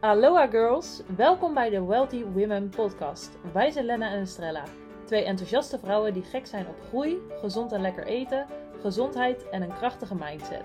Aloha 0.00 0.46
girls, 0.46 1.02
welkom 1.16 1.54
bij 1.54 1.70
de 1.70 1.84
Wealthy 1.84 2.24
Women 2.24 2.68
podcast. 2.68 3.30
Wij 3.52 3.70
zijn 3.70 3.84
Lena 3.84 4.10
en 4.10 4.20
Estrella, 4.20 4.62
twee 5.04 5.24
enthousiaste 5.24 5.78
vrouwen 5.78 6.12
die 6.12 6.22
gek 6.22 6.46
zijn 6.46 6.66
op 6.68 6.74
groei, 6.88 7.18
gezond 7.40 7.72
en 7.72 7.80
lekker 7.80 8.06
eten, 8.06 8.46
gezondheid 8.80 9.48
en 9.48 9.62
een 9.62 9.74
krachtige 9.74 10.14
mindset. 10.14 10.64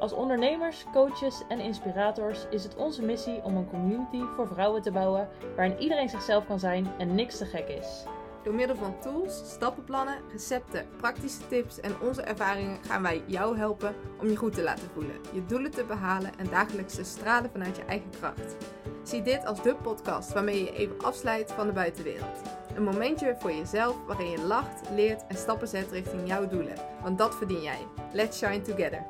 Als 0.00 0.12
ondernemers, 0.12 0.84
coaches 0.92 1.42
en 1.48 1.60
inspirators 1.60 2.46
is 2.50 2.62
het 2.62 2.76
onze 2.76 3.02
missie 3.02 3.42
om 3.42 3.56
een 3.56 3.70
community 3.70 4.22
voor 4.36 4.48
vrouwen 4.48 4.82
te 4.82 4.90
bouwen 4.90 5.28
waarin 5.56 5.78
iedereen 5.78 6.08
zichzelf 6.08 6.46
kan 6.46 6.58
zijn 6.58 6.92
en 6.98 7.14
niks 7.14 7.38
te 7.38 7.44
gek 7.44 7.68
is. 7.68 8.04
Door 8.42 8.54
middel 8.54 8.76
van 8.76 9.00
tools, 9.00 9.42
stappenplannen, 9.46 10.16
recepten, 10.32 10.86
praktische 10.96 11.48
tips 11.48 11.80
en 11.80 11.92
onze 12.00 12.22
ervaringen 12.22 12.78
gaan 12.84 13.02
wij 13.02 13.22
jou 13.26 13.56
helpen 13.56 13.94
om 14.20 14.28
je 14.28 14.36
goed 14.36 14.54
te 14.54 14.62
laten 14.62 14.88
voelen, 14.94 15.14
je 15.32 15.46
doelen 15.46 15.70
te 15.70 15.84
behalen 15.84 16.30
en 16.38 16.48
dagelijks 16.50 16.94
te 16.94 17.04
stralen 17.04 17.50
vanuit 17.50 17.76
je 17.76 17.84
eigen 17.84 18.10
kracht. 18.10 18.56
Zie 19.02 19.22
dit 19.22 19.46
als 19.46 19.62
de 19.62 19.74
podcast 19.74 20.32
waarmee 20.32 20.64
je 20.64 20.76
even 20.76 20.98
afsluit 20.98 21.52
van 21.52 21.66
de 21.66 21.72
buitenwereld. 21.72 22.42
Een 22.76 22.82
momentje 22.82 23.36
voor 23.38 23.52
jezelf 23.52 23.96
waarin 24.06 24.30
je 24.30 24.40
lacht, 24.40 24.90
leert 24.94 25.26
en 25.28 25.36
stappen 25.36 25.68
zet 25.68 25.90
richting 25.90 26.28
jouw 26.28 26.48
doelen. 26.48 26.74
Want 27.02 27.18
dat 27.18 27.34
verdien 27.34 27.62
jij. 27.62 27.86
Let's 28.12 28.38
shine 28.38 28.60
together. 28.60 29.06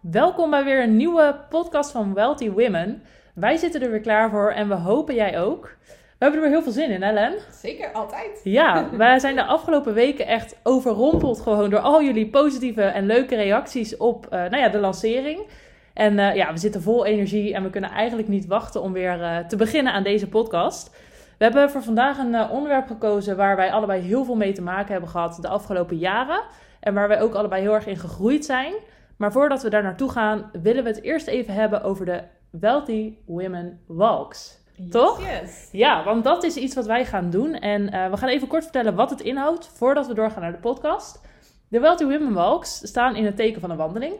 Welkom 0.00 0.50
bij 0.50 0.64
weer 0.64 0.82
een 0.82 0.96
nieuwe 0.96 1.44
podcast 1.48 1.90
van 1.90 2.14
Wealthy 2.14 2.50
Women. 2.50 3.02
Wij 3.34 3.56
zitten 3.56 3.82
er 3.82 3.90
weer 3.90 4.00
klaar 4.00 4.30
voor 4.30 4.50
en 4.50 4.68
we 4.68 4.74
hopen 4.74 5.14
jij 5.14 5.40
ook. 5.40 5.76
We 6.22 6.28
hebben 6.28 6.44
er 6.46 6.50
weer 6.50 6.58
heel 6.58 6.72
veel 6.72 6.82
zin 6.82 6.94
in, 6.94 7.02
hè 7.02 7.12
Len? 7.12 7.34
Zeker, 7.50 7.92
altijd. 7.92 8.40
Ja, 8.44 8.88
wij 8.96 9.18
zijn 9.18 9.34
de 9.34 9.44
afgelopen 9.44 9.94
weken 9.94 10.26
echt 10.26 10.60
overrompeld 10.62 11.40
gewoon 11.40 11.70
door 11.70 11.80
al 11.80 12.02
jullie 12.02 12.28
positieve 12.28 12.82
en 12.82 13.06
leuke 13.06 13.36
reacties 13.36 13.96
op 13.96 14.24
uh, 14.24 14.30
nou 14.30 14.56
ja, 14.56 14.68
de 14.68 14.78
lancering. 14.78 15.46
En 15.94 16.18
uh, 16.18 16.34
ja, 16.34 16.52
we 16.52 16.58
zitten 16.58 16.82
vol 16.82 17.04
energie 17.06 17.54
en 17.54 17.62
we 17.62 17.70
kunnen 17.70 17.90
eigenlijk 17.90 18.28
niet 18.28 18.46
wachten 18.46 18.82
om 18.82 18.92
weer 18.92 19.20
uh, 19.20 19.38
te 19.38 19.56
beginnen 19.56 19.92
aan 19.92 20.02
deze 20.02 20.28
podcast. 20.28 20.90
We 21.38 21.44
hebben 21.44 21.70
voor 21.70 21.82
vandaag 21.82 22.18
een 22.18 22.48
onderwerp 22.48 22.86
gekozen 22.86 23.36
waar 23.36 23.56
wij 23.56 23.72
allebei 23.72 24.00
heel 24.00 24.24
veel 24.24 24.36
mee 24.36 24.52
te 24.52 24.62
maken 24.62 24.92
hebben 24.92 25.10
gehad 25.10 25.38
de 25.40 25.48
afgelopen 25.48 25.96
jaren. 25.98 26.42
En 26.80 26.94
waar 26.94 27.08
wij 27.08 27.20
ook 27.20 27.34
allebei 27.34 27.62
heel 27.62 27.74
erg 27.74 27.86
in 27.86 27.96
gegroeid 27.96 28.44
zijn. 28.44 28.74
Maar 29.16 29.32
voordat 29.32 29.62
we 29.62 29.70
daar 29.70 29.82
naartoe 29.82 30.10
gaan, 30.10 30.50
willen 30.62 30.84
we 30.84 30.90
het 30.90 31.02
eerst 31.02 31.26
even 31.26 31.54
hebben 31.54 31.82
over 31.82 32.04
de 32.04 32.22
Wealthy 32.50 33.14
Women 33.26 33.80
Walks. 33.86 34.61
Toch? 34.90 35.20
Yes. 35.20 35.68
Ja, 35.72 36.04
want 36.04 36.24
dat 36.24 36.44
is 36.44 36.56
iets 36.56 36.74
wat 36.74 36.86
wij 36.86 37.04
gaan 37.04 37.30
doen. 37.30 37.54
En 37.54 37.82
uh, 37.82 38.10
we 38.10 38.16
gaan 38.16 38.28
even 38.28 38.48
kort 38.48 38.62
vertellen 38.62 38.94
wat 38.94 39.10
het 39.10 39.20
inhoudt 39.20 39.70
voordat 39.74 40.06
we 40.06 40.14
doorgaan 40.14 40.42
naar 40.42 40.52
de 40.52 40.58
podcast. 40.58 41.20
De 41.68 41.80
Wealthy 41.80 42.04
Women 42.04 42.32
Walks 42.32 42.86
staan 42.86 43.16
in 43.16 43.24
het 43.24 43.36
teken 43.36 43.60
van 43.60 43.70
een 43.70 43.76
wandeling. 43.76 44.14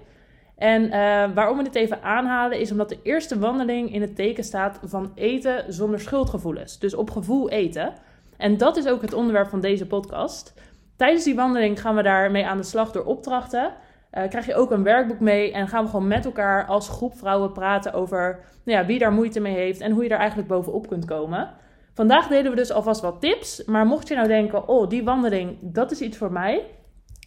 En 0.57 0.83
uh, 0.83 0.91
waarom 1.35 1.57
we 1.57 1.63
dit 1.63 1.75
even 1.75 2.03
aanhalen 2.03 2.61
is 2.61 2.71
omdat 2.71 2.89
de 2.89 2.99
eerste 3.03 3.39
wandeling 3.39 3.93
in 3.93 4.01
het 4.01 4.17
teken 4.17 4.45
staat 4.45 4.81
van 4.85 5.13
eten 5.15 5.73
zonder 5.73 6.01
schuldgevoelens. 6.01 6.79
Dus 6.79 6.95
op 6.95 7.11
gevoel 7.11 7.49
eten. 7.49 7.93
En 8.37 8.57
dat 8.57 8.77
is 8.77 8.87
ook 8.87 9.03
het 9.03 9.13
onderwerp 9.13 9.49
van 9.49 9.61
deze 9.61 9.87
podcast. 9.87 10.55
Tijdens 10.97 11.25
die 11.25 11.35
wandeling 11.35 11.81
gaan 11.81 11.97
we 11.97 12.03
daarmee 12.03 12.47
aan 12.47 12.57
de 12.57 12.63
slag 12.63 12.93
door 12.93 13.05
opdrachten. 13.05 13.73
Uh, 14.13 14.29
krijg 14.29 14.47
je 14.47 14.55
ook 14.55 14.71
een 14.71 14.83
werkboek 14.83 15.21
mee 15.21 15.53
en 15.53 15.69
gaan 15.69 15.85
we 15.85 15.91
gewoon 15.91 16.07
met 16.07 16.25
elkaar 16.25 16.67
als 16.67 16.89
groep 16.89 17.19
vrouwen 17.19 17.53
praten 17.53 17.93
over 17.93 18.45
nou 18.65 18.79
ja, 18.79 18.87
wie 18.87 18.99
daar 18.99 19.13
moeite 19.13 19.41
mee 19.41 19.55
heeft 19.55 19.81
en 19.81 19.93
hoe 19.93 20.03
je 20.03 20.09
daar 20.09 20.19
eigenlijk 20.19 20.49
bovenop 20.49 20.89
kunt 20.89 21.05
komen. 21.05 21.51
Vandaag 21.95 22.29
delen 22.29 22.51
we 22.51 22.57
dus 22.57 22.73
alvast 22.73 23.01
wat 23.01 23.21
tips, 23.21 23.65
maar 23.65 23.87
mocht 23.87 24.09
je 24.09 24.15
nou 24.15 24.29
denken, 24.29 24.69
oh 24.69 24.89
die 24.89 25.05
wandeling, 25.05 25.59
dat 25.61 25.91
is 25.91 26.01
iets 26.01 26.17
voor 26.17 26.33
mij. 26.33 26.67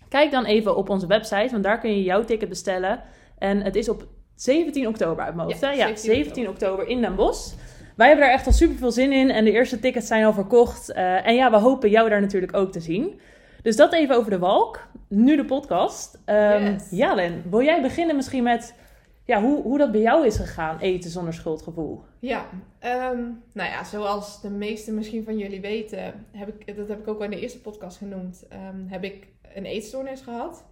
Kijk 0.10 0.32
dan 0.32 0.46
even 0.46 0.76
op 0.76 0.90
onze 0.90 1.08
website, 1.08 1.52
want 1.52 1.64
daar 1.64 1.80
kun 1.80 1.90
je 1.90 2.04
jouw 2.04 2.24
ticket 2.24 2.50
bestellen. 2.50 3.02
En 3.38 3.62
het 3.62 3.76
is 3.76 3.90
op 3.90 4.08
17 4.36 4.88
oktober 4.88 5.24
uit 5.24 5.36
mijn 5.36 5.48
hoofd. 5.48 5.62
Ja, 5.62 5.72
ja 5.72 5.86
17, 5.86 6.14
17 6.14 6.50
oktober 6.50 6.88
in 6.88 7.02
Den 7.02 7.16
Bosch. 7.16 7.54
Wij 7.96 8.08
hebben 8.08 8.26
daar 8.26 8.36
echt 8.36 8.46
al 8.46 8.54
super 8.54 8.78
veel 8.78 8.92
zin 8.92 9.12
in 9.12 9.32
en 9.32 9.46
de 9.46 9.52
eerste 9.52 9.80
tickets 9.80 10.08
zijn 10.08 10.26
al 10.26 10.34
verkocht. 10.34 10.90
Uh, 10.90 11.28
en 11.28 11.36
ja, 11.36 11.52
we 11.52 11.58
hopen 11.58 11.90
jou 11.90 12.10
daar 12.10 12.22
natuurlijk 12.22 12.56
ook 12.56 12.72
te 12.72 12.80
zien. 12.80 13.20
Dus 13.66 13.76
dat 13.76 13.94
even 13.94 14.16
over 14.16 14.32
de 14.32 14.40
walk. 14.40 14.88
Nu 15.08 15.36
de 15.36 15.46
podcast. 15.46 16.20
Um, 16.26 16.62
Yes. 16.62 16.90
Ja, 16.90 17.16
Len, 17.16 17.44
wil 17.50 17.62
jij 17.62 17.82
beginnen 17.82 18.16
misschien 18.16 18.44
met 18.44 18.76
ja, 19.24 19.42
hoe, 19.42 19.62
hoe 19.62 19.78
dat 19.78 19.92
bij 19.92 20.02
jou 20.02 20.26
is 20.26 20.36
gegaan, 20.38 20.80
eten 20.80 21.10
zonder 21.10 21.34
schuldgevoel? 21.34 22.04
Ja, 22.20 22.46
ehm, 22.80 23.22
nou 23.54 23.70
ja, 23.70 23.84
zoals 23.84 24.42
de 24.42 24.50
meesten 24.50 24.96
misschien 24.96 25.24
van 25.24 25.38
jullie 25.38 25.62
weten, 25.62 26.26
heb 26.32 26.48
ik, 26.48 26.76
dat 26.76 26.88
heb 26.88 27.00
ik 27.00 27.08
ook 27.08 27.18
al 27.18 27.24
in 27.24 27.30
de 27.30 27.40
eerste 27.40 27.62
podcast 27.62 27.98
genoemd, 27.98 28.46
um, 28.74 28.86
heb 28.88 29.04
ik 29.04 29.28
een 29.56 29.66
eetstoornis 29.66 30.22
gehad. 30.22 30.66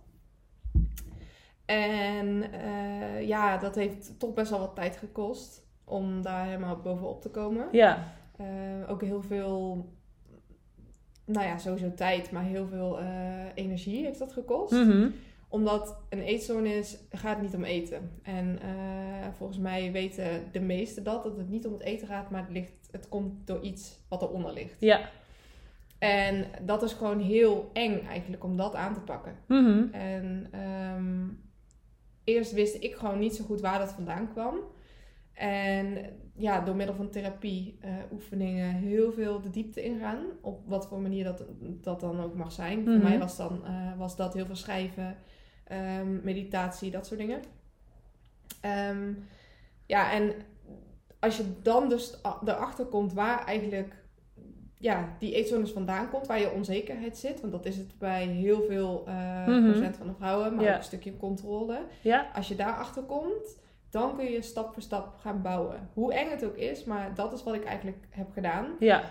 En 1.65 2.43
uh, 2.65 3.27
ja, 3.27 3.57
dat 3.57 3.75
heeft 3.75 4.19
toch 4.19 4.33
best 4.33 4.49
wel 4.49 4.59
wat 4.59 4.75
tijd 4.75 4.97
gekost 4.97 5.67
om 5.83 6.21
daar 6.21 6.45
helemaal 6.45 6.77
bovenop 6.77 7.21
te 7.21 7.29
komen. 7.29 7.67
Ja. 7.71 8.13
Uh, 8.41 8.89
ook 8.89 9.01
heel 9.01 9.21
veel, 9.21 9.85
nou 11.25 11.45
ja, 11.47 11.57
sowieso 11.57 11.93
tijd, 11.93 12.31
maar 12.31 12.43
heel 12.43 12.67
veel 12.67 12.99
uh, 12.99 13.07
energie 13.53 14.05
heeft 14.05 14.19
dat 14.19 14.33
gekost. 14.33 14.71
Mm 14.71 14.91
-hmm. 14.91 15.13
Omdat 15.47 15.97
een 16.09 16.21
eetstoornis 16.21 16.97
gaat 17.11 17.41
niet 17.41 17.55
om 17.55 17.63
eten. 17.63 18.11
En 18.23 18.59
uh, 18.63 19.27
volgens 19.37 19.59
mij 19.59 19.91
weten 19.91 20.43
de 20.51 20.59
meesten 20.59 21.03
dat, 21.03 21.23
dat 21.23 21.37
het 21.37 21.49
niet 21.49 21.65
om 21.65 21.73
het 21.73 21.81
eten 21.81 22.07
gaat, 22.07 22.29
maar 22.29 22.41
het, 22.41 22.51
ligt, 22.51 22.87
het 22.91 23.09
komt 23.09 23.47
door 23.47 23.61
iets 23.61 23.99
wat 24.07 24.21
eronder 24.21 24.53
ligt. 24.53 24.75
Ja. 24.79 25.09
En 25.99 26.45
dat 26.61 26.83
is 26.83 26.93
gewoon 26.93 27.19
heel 27.19 27.69
eng 27.73 28.05
eigenlijk 28.07 28.43
om 28.43 28.57
dat 28.57 28.75
aan 28.75 28.93
te 28.93 28.99
pakken. 28.99 29.35
Mm 29.47 29.65
-hmm. 29.65 29.89
En 29.91 30.49
um, 30.95 31.41
eerst 32.23 32.51
wist 32.51 32.83
ik 32.83 32.95
gewoon 32.95 33.19
niet 33.19 33.35
zo 33.35 33.43
goed 33.43 33.61
waar 33.61 33.79
dat 33.79 33.91
vandaan 33.91 34.31
kwam. 34.31 34.55
En 35.33 35.97
ja, 36.35 36.61
door 36.61 36.75
middel 36.75 36.95
van 36.95 37.09
therapie, 37.09 37.77
uh, 37.85 37.91
oefeningen, 38.11 38.73
heel 38.73 39.11
veel 39.11 39.41
de 39.41 39.49
diepte 39.49 39.83
ingaan. 39.83 40.19
Op 40.41 40.61
wat 40.67 40.87
voor 40.87 40.99
manier 40.99 41.23
dat, 41.23 41.43
dat 41.59 41.99
dan 41.99 42.21
ook 42.21 42.35
mag 42.35 42.51
zijn. 42.51 42.79
Mm 42.79 42.85
-hmm. 42.85 42.93
Voor 42.93 43.09
mij 43.09 43.19
was, 43.19 43.37
dan, 43.37 43.61
uh, 43.65 43.97
was 43.97 44.15
dat 44.15 44.33
heel 44.33 44.45
veel 44.45 44.55
schrijven, 44.55 45.17
um, 45.99 46.21
meditatie, 46.23 46.91
dat 46.91 47.07
soort 47.07 47.19
dingen. 47.19 47.41
Um, 48.89 49.27
ja, 49.85 50.11
en 50.11 50.33
als 51.19 51.37
je 51.37 51.43
dan 51.61 51.89
dus 51.89 52.19
erachter 52.45 52.85
komt 52.85 53.13
waar 53.13 53.45
eigenlijk 53.45 54.03
ja, 54.77 55.15
die 55.19 55.33
eetzones 55.33 55.71
vandaan 55.71 56.09
komt, 56.09 56.27
waar 56.27 56.39
je 56.39 56.51
onzekerheid 56.51 57.17
zit. 57.17 57.41
Want 57.41 57.53
dat 57.53 57.65
is 57.65 57.77
het 57.77 57.97
bij 57.97 58.25
heel 58.25 58.63
veel 58.67 59.03
uh, 59.07 59.47
mm 59.47 59.53
-hmm. 59.53 59.71
procent 59.71 59.97
van 59.97 60.07
de 60.07 60.13
vrouwen, 60.13 60.55
maar 60.55 60.69
ook 60.69 60.75
een 60.77 60.83
stukje 60.83 61.17
controle. 61.17 61.79
Als 62.33 62.47
je 62.47 62.55
daarachter 62.55 63.03
komt, 63.03 63.57
dan 63.93 64.15
kun 64.15 64.31
je 64.31 64.41
stap 64.41 64.73
voor 64.73 64.81
stap 64.81 65.17
gaan 65.19 65.41
bouwen. 65.41 65.89
Hoe 65.93 66.13
eng 66.13 66.29
het 66.29 66.45
ook 66.45 66.55
is, 66.55 66.83
maar 66.83 67.15
dat 67.15 67.33
is 67.33 67.43
wat 67.43 67.53
ik 67.53 67.63
eigenlijk 67.63 67.97
heb 68.09 68.31
gedaan. 68.31 68.75
Ja. 68.79 69.03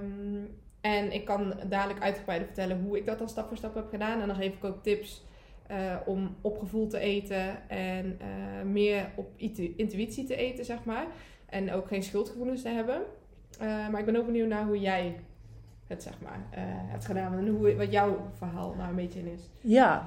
Um, 0.00 0.60
en 0.80 1.12
ik 1.12 1.24
kan 1.24 1.54
dadelijk 1.68 2.00
uitgebreider 2.00 2.46
vertellen 2.46 2.82
hoe 2.82 2.96
ik 2.96 3.06
dat 3.06 3.18
dan 3.18 3.28
stap 3.28 3.48
voor 3.48 3.56
stap 3.56 3.74
heb 3.74 3.88
gedaan. 3.88 4.20
En 4.20 4.26
dan 4.26 4.36
geef 4.36 4.54
ik 4.54 4.64
ook 4.64 4.82
tips 4.82 5.24
uh, 5.70 5.96
om 6.06 6.36
op 6.40 6.58
gevoel 6.58 6.86
te 6.86 6.98
eten 6.98 7.68
en 7.68 8.18
uh, 8.20 8.62
meer 8.70 9.10
op 9.16 9.30
intuïtie 9.76 10.24
te 10.24 10.36
eten, 10.36 10.64
zeg 10.64 10.84
maar. 10.84 11.06
En 11.46 11.72
ook 11.72 11.88
geen 11.88 12.02
schuldgevoelens 12.02 12.62
te 12.62 12.68
hebben. 12.68 13.02
Uh, 13.62 13.88
maar 13.88 14.00
ik 14.00 14.06
ben 14.06 14.16
ook 14.16 14.26
benieuwd 14.26 14.48
naar 14.48 14.66
hoe 14.66 14.80
jij 14.80 15.20
het, 15.92 16.02
zeg 16.02 16.12
maar, 16.22 16.60
hebt 16.90 17.04
gedaan. 17.04 17.38
En 17.38 17.48
hoe, 17.48 17.76
wat 17.76 17.92
jouw 17.92 18.16
verhaal 18.38 18.74
nou 18.76 18.88
een 18.88 18.96
beetje 18.96 19.18
in 19.18 19.32
is. 19.32 19.48
Ja, 19.60 20.06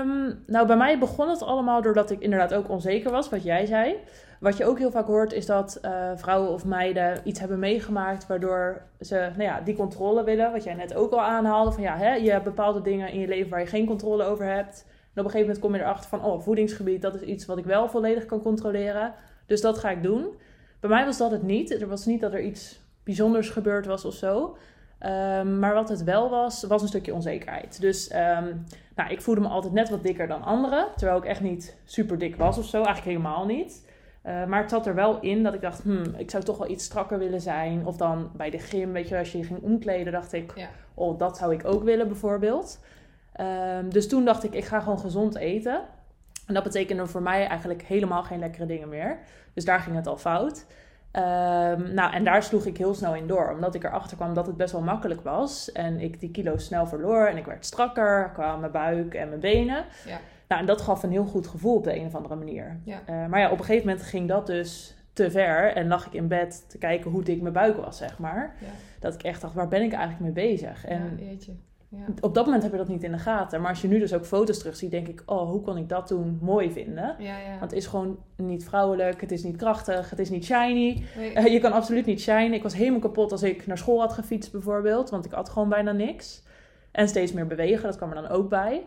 um, 0.00 0.42
nou 0.46 0.66
bij 0.66 0.76
mij 0.76 0.98
begon 0.98 1.28
het 1.28 1.42
allemaal 1.42 1.82
doordat 1.82 2.10
ik 2.10 2.20
inderdaad 2.20 2.54
ook 2.54 2.68
onzeker 2.68 3.10
was, 3.10 3.28
wat 3.28 3.42
jij 3.42 3.66
zei. 3.66 3.96
Wat 4.40 4.56
je 4.56 4.64
ook 4.64 4.78
heel 4.78 4.90
vaak 4.90 5.06
hoort 5.06 5.32
is 5.32 5.46
dat 5.46 5.78
uh, 5.82 6.10
vrouwen 6.16 6.50
of 6.50 6.64
meiden 6.64 7.20
iets 7.24 7.40
hebben 7.40 7.58
meegemaakt 7.58 8.26
waardoor 8.26 8.82
ze 9.00 9.14
nou 9.14 9.42
ja, 9.42 9.60
die 9.60 9.76
controle 9.76 10.24
willen. 10.24 10.52
Wat 10.52 10.64
jij 10.64 10.74
net 10.74 10.94
ook 10.94 11.12
al 11.12 11.22
aanhaalde. 11.22 11.72
Van 11.72 11.82
ja, 11.82 11.96
hè, 11.96 12.14
je 12.14 12.30
hebt 12.30 12.44
bepaalde 12.44 12.80
dingen 12.80 13.10
in 13.10 13.20
je 13.20 13.28
leven 13.28 13.50
waar 13.50 13.60
je 13.60 13.66
geen 13.66 13.86
controle 13.86 14.24
over 14.24 14.46
hebt. 14.46 14.84
En 14.86 15.20
op 15.20 15.24
een 15.24 15.30
gegeven 15.30 15.40
moment 15.40 15.58
kom 15.58 15.74
je 15.74 15.80
erachter 15.80 16.08
van, 16.08 16.24
oh, 16.24 16.40
voedingsgebied, 16.40 17.02
dat 17.02 17.14
is 17.14 17.20
iets 17.20 17.46
wat 17.46 17.58
ik 17.58 17.64
wel 17.64 17.88
volledig 17.88 18.26
kan 18.26 18.42
controleren. 18.42 19.14
Dus 19.46 19.60
dat 19.60 19.78
ga 19.78 19.90
ik 19.90 20.02
doen. 20.02 20.26
Bij 20.80 20.90
mij 20.90 21.04
was 21.04 21.18
dat 21.18 21.30
het 21.30 21.42
niet. 21.42 21.80
Er 21.80 21.88
was 21.88 22.06
niet 22.06 22.20
dat 22.20 22.32
er 22.32 22.42
iets 22.42 22.80
bijzonders 23.04 23.50
gebeurd 23.50 23.86
was 23.86 24.04
of 24.04 24.14
zo. 24.14 24.56
Um, 25.06 25.58
maar 25.58 25.74
wat 25.74 25.88
het 25.88 26.04
wel 26.04 26.30
was, 26.30 26.62
was 26.62 26.82
een 26.82 26.88
stukje 26.88 27.14
onzekerheid. 27.14 27.80
Dus 27.80 28.12
um, 28.12 28.64
nou, 28.94 29.10
ik 29.10 29.20
voelde 29.20 29.40
me 29.40 29.48
altijd 29.48 29.72
net 29.72 29.88
wat 29.88 30.02
dikker 30.02 30.26
dan 30.26 30.42
anderen. 30.42 30.86
Terwijl 30.96 31.18
ik 31.18 31.24
echt 31.24 31.40
niet 31.40 31.76
super 31.84 32.18
dik 32.18 32.36
was 32.36 32.58
of 32.58 32.64
zo. 32.64 32.76
Eigenlijk 32.76 33.06
helemaal 33.06 33.46
niet. 33.46 33.86
Uh, 34.26 34.44
maar 34.44 34.60
het 34.60 34.70
zat 34.70 34.86
er 34.86 34.94
wel 34.94 35.20
in 35.20 35.42
dat 35.42 35.54
ik 35.54 35.60
dacht, 35.60 35.82
hmm, 35.82 36.14
ik 36.16 36.30
zou 36.30 36.42
toch 36.42 36.58
wel 36.58 36.70
iets 36.70 36.84
strakker 36.84 37.18
willen 37.18 37.40
zijn. 37.40 37.86
Of 37.86 37.96
dan 37.96 38.30
bij 38.36 38.50
de 38.50 38.58
gym, 38.58 38.92
weet 38.92 39.08
je, 39.08 39.18
als 39.18 39.32
je 39.32 39.38
je 39.38 39.44
ging 39.44 39.62
omkleden, 39.62 40.12
dacht 40.12 40.32
ik, 40.32 40.52
ja. 40.54 40.68
oh, 40.94 41.18
dat 41.18 41.36
zou 41.36 41.52
ik 41.52 41.64
ook 41.64 41.82
willen 41.82 42.08
bijvoorbeeld. 42.08 42.80
Um, 43.40 43.90
dus 43.90 44.08
toen 44.08 44.24
dacht 44.24 44.44
ik, 44.44 44.54
ik 44.54 44.64
ga 44.64 44.80
gewoon 44.80 44.98
gezond 44.98 45.36
eten. 45.36 45.82
En 46.46 46.54
dat 46.54 46.62
betekende 46.62 47.06
voor 47.06 47.22
mij 47.22 47.46
eigenlijk 47.46 47.82
helemaal 47.82 48.22
geen 48.22 48.38
lekkere 48.38 48.66
dingen 48.66 48.88
meer. 48.88 49.18
Dus 49.54 49.64
daar 49.64 49.80
ging 49.80 49.96
het 49.96 50.06
al 50.06 50.16
fout. 50.16 50.66
Ehm, 51.14 51.94
nou, 51.94 52.12
en 52.12 52.24
daar 52.24 52.42
sloeg 52.42 52.66
ik 52.66 52.76
heel 52.76 52.94
snel 52.94 53.14
in 53.14 53.26
door, 53.26 53.52
omdat 53.52 53.74
ik 53.74 53.84
erachter 53.84 54.16
kwam 54.16 54.34
dat 54.34 54.46
het 54.46 54.56
best 54.56 54.72
wel 54.72 54.82
makkelijk 54.82 55.20
was. 55.20 55.72
En 55.72 56.00
ik 56.00 56.20
die 56.20 56.30
kilo's 56.30 56.64
snel 56.64 56.86
verloor 56.86 57.26
en 57.26 57.36
ik 57.36 57.46
werd 57.46 57.66
strakker 57.66 58.30
qua 58.32 58.56
mijn 58.56 58.72
buik 58.72 59.14
en 59.14 59.28
mijn 59.28 59.40
benen. 59.40 59.84
Ja. 60.06 60.18
Nou, 60.48 60.60
en 60.60 60.66
dat 60.66 60.80
gaf 60.80 61.02
een 61.02 61.10
heel 61.10 61.24
goed 61.24 61.46
gevoel 61.46 61.76
op 61.76 61.84
de 61.84 61.96
een 61.96 62.06
of 62.06 62.14
andere 62.14 62.36
manier. 62.36 62.80
Ja. 62.84 63.00
Eh, 63.06 63.26
maar 63.26 63.40
ja, 63.40 63.50
op 63.50 63.58
een 63.58 63.64
gegeven 63.64 63.86
moment 63.86 64.04
ging 64.04 64.28
dat 64.28 64.46
dus 64.46 64.96
te 65.12 65.30
ver 65.30 65.72
en 65.72 65.86
lag 65.86 66.06
ik 66.06 66.12
in 66.12 66.28
bed 66.28 66.64
te 66.68 66.78
kijken 66.78 67.10
hoe 67.10 67.22
dik 67.22 67.40
mijn 67.40 67.54
buik 67.54 67.76
was, 67.76 67.96
zeg 67.96 68.18
maar. 68.18 68.54
Ja. 68.60 68.66
Dat 69.00 69.14
ik 69.14 69.22
echt 69.22 69.40
dacht, 69.40 69.54
waar 69.54 69.68
ben 69.68 69.82
ik 69.82 69.92
eigenlijk 69.92 70.20
mee 70.20 70.48
bezig? 70.48 70.84
En 70.84 71.14
ja, 71.16 71.24
jeetje. 71.24 71.52
Ja. 71.96 72.12
op 72.20 72.34
dat 72.34 72.44
moment 72.44 72.62
heb 72.62 72.72
je 72.72 72.78
dat 72.78 72.88
niet 72.88 73.02
in 73.02 73.12
de 73.12 73.18
gaten. 73.18 73.60
Maar 73.60 73.70
als 73.70 73.82
je 73.82 73.88
nu 73.88 73.98
dus 73.98 74.14
ook 74.14 74.24
foto's 74.24 74.58
terugziet, 74.58 74.90
denk 74.90 75.08
ik, 75.08 75.22
oh, 75.26 75.50
hoe 75.50 75.60
kon 75.60 75.76
ik 75.76 75.88
dat 75.88 76.06
toen 76.06 76.38
mooi 76.42 76.72
vinden? 76.72 77.14
Ja, 77.18 77.38
ja. 77.38 77.48
Want 77.48 77.60
het 77.60 77.72
is 77.72 77.86
gewoon 77.86 78.18
niet 78.36 78.64
vrouwelijk, 78.64 79.20
het 79.20 79.32
is 79.32 79.42
niet 79.42 79.56
krachtig, 79.56 80.10
het 80.10 80.18
is 80.18 80.30
niet 80.30 80.44
shiny. 80.44 81.04
Nee. 81.16 81.32
Eh, 81.32 81.52
je 81.52 81.60
kan 81.60 81.72
absoluut 81.72 82.06
niet 82.06 82.20
shinen. 82.20 82.52
Ik 82.52 82.62
was 82.62 82.74
helemaal 82.74 83.00
kapot 83.00 83.32
als 83.32 83.42
ik 83.42 83.66
naar 83.66 83.78
school 83.78 84.00
had 84.00 84.12
gefietst 84.12 84.52
bijvoorbeeld, 84.52 85.10
want 85.10 85.24
ik 85.24 85.32
had 85.32 85.48
gewoon 85.48 85.68
bijna 85.68 85.92
niks. 85.92 86.42
En 86.90 87.08
steeds 87.08 87.32
meer 87.32 87.46
bewegen, 87.46 87.82
dat 87.82 87.96
kwam 87.96 88.08
er 88.08 88.22
dan 88.22 88.28
ook 88.28 88.48
bij. 88.48 88.86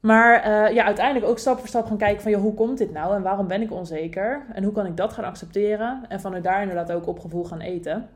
Maar 0.00 0.42
eh, 0.42 0.74
ja, 0.74 0.84
uiteindelijk 0.84 1.26
ook 1.26 1.38
stap 1.38 1.58
voor 1.58 1.68
stap 1.68 1.86
gaan 1.86 1.96
kijken 1.96 2.22
van, 2.22 2.30
joh, 2.30 2.40
hoe 2.40 2.54
komt 2.54 2.78
dit 2.78 2.92
nou 2.92 3.14
en 3.14 3.22
waarom 3.22 3.46
ben 3.46 3.62
ik 3.62 3.72
onzeker? 3.72 4.46
En 4.52 4.64
hoe 4.64 4.72
kan 4.72 4.86
ik 4.86 4.96
dat 4.96 5.12
gaan 5.12 5.24
accepteren? 5.24 6.04
En 6.08 6.20
vanuit 6.20 6.44
daar 6.44 6.60
inderdaad 6.60 6.92
ook 6.92 7.06
op 7.06 7.18
gevoel 7.18 7.44
gaan 7.44 7.60
eten. 7.60 8.08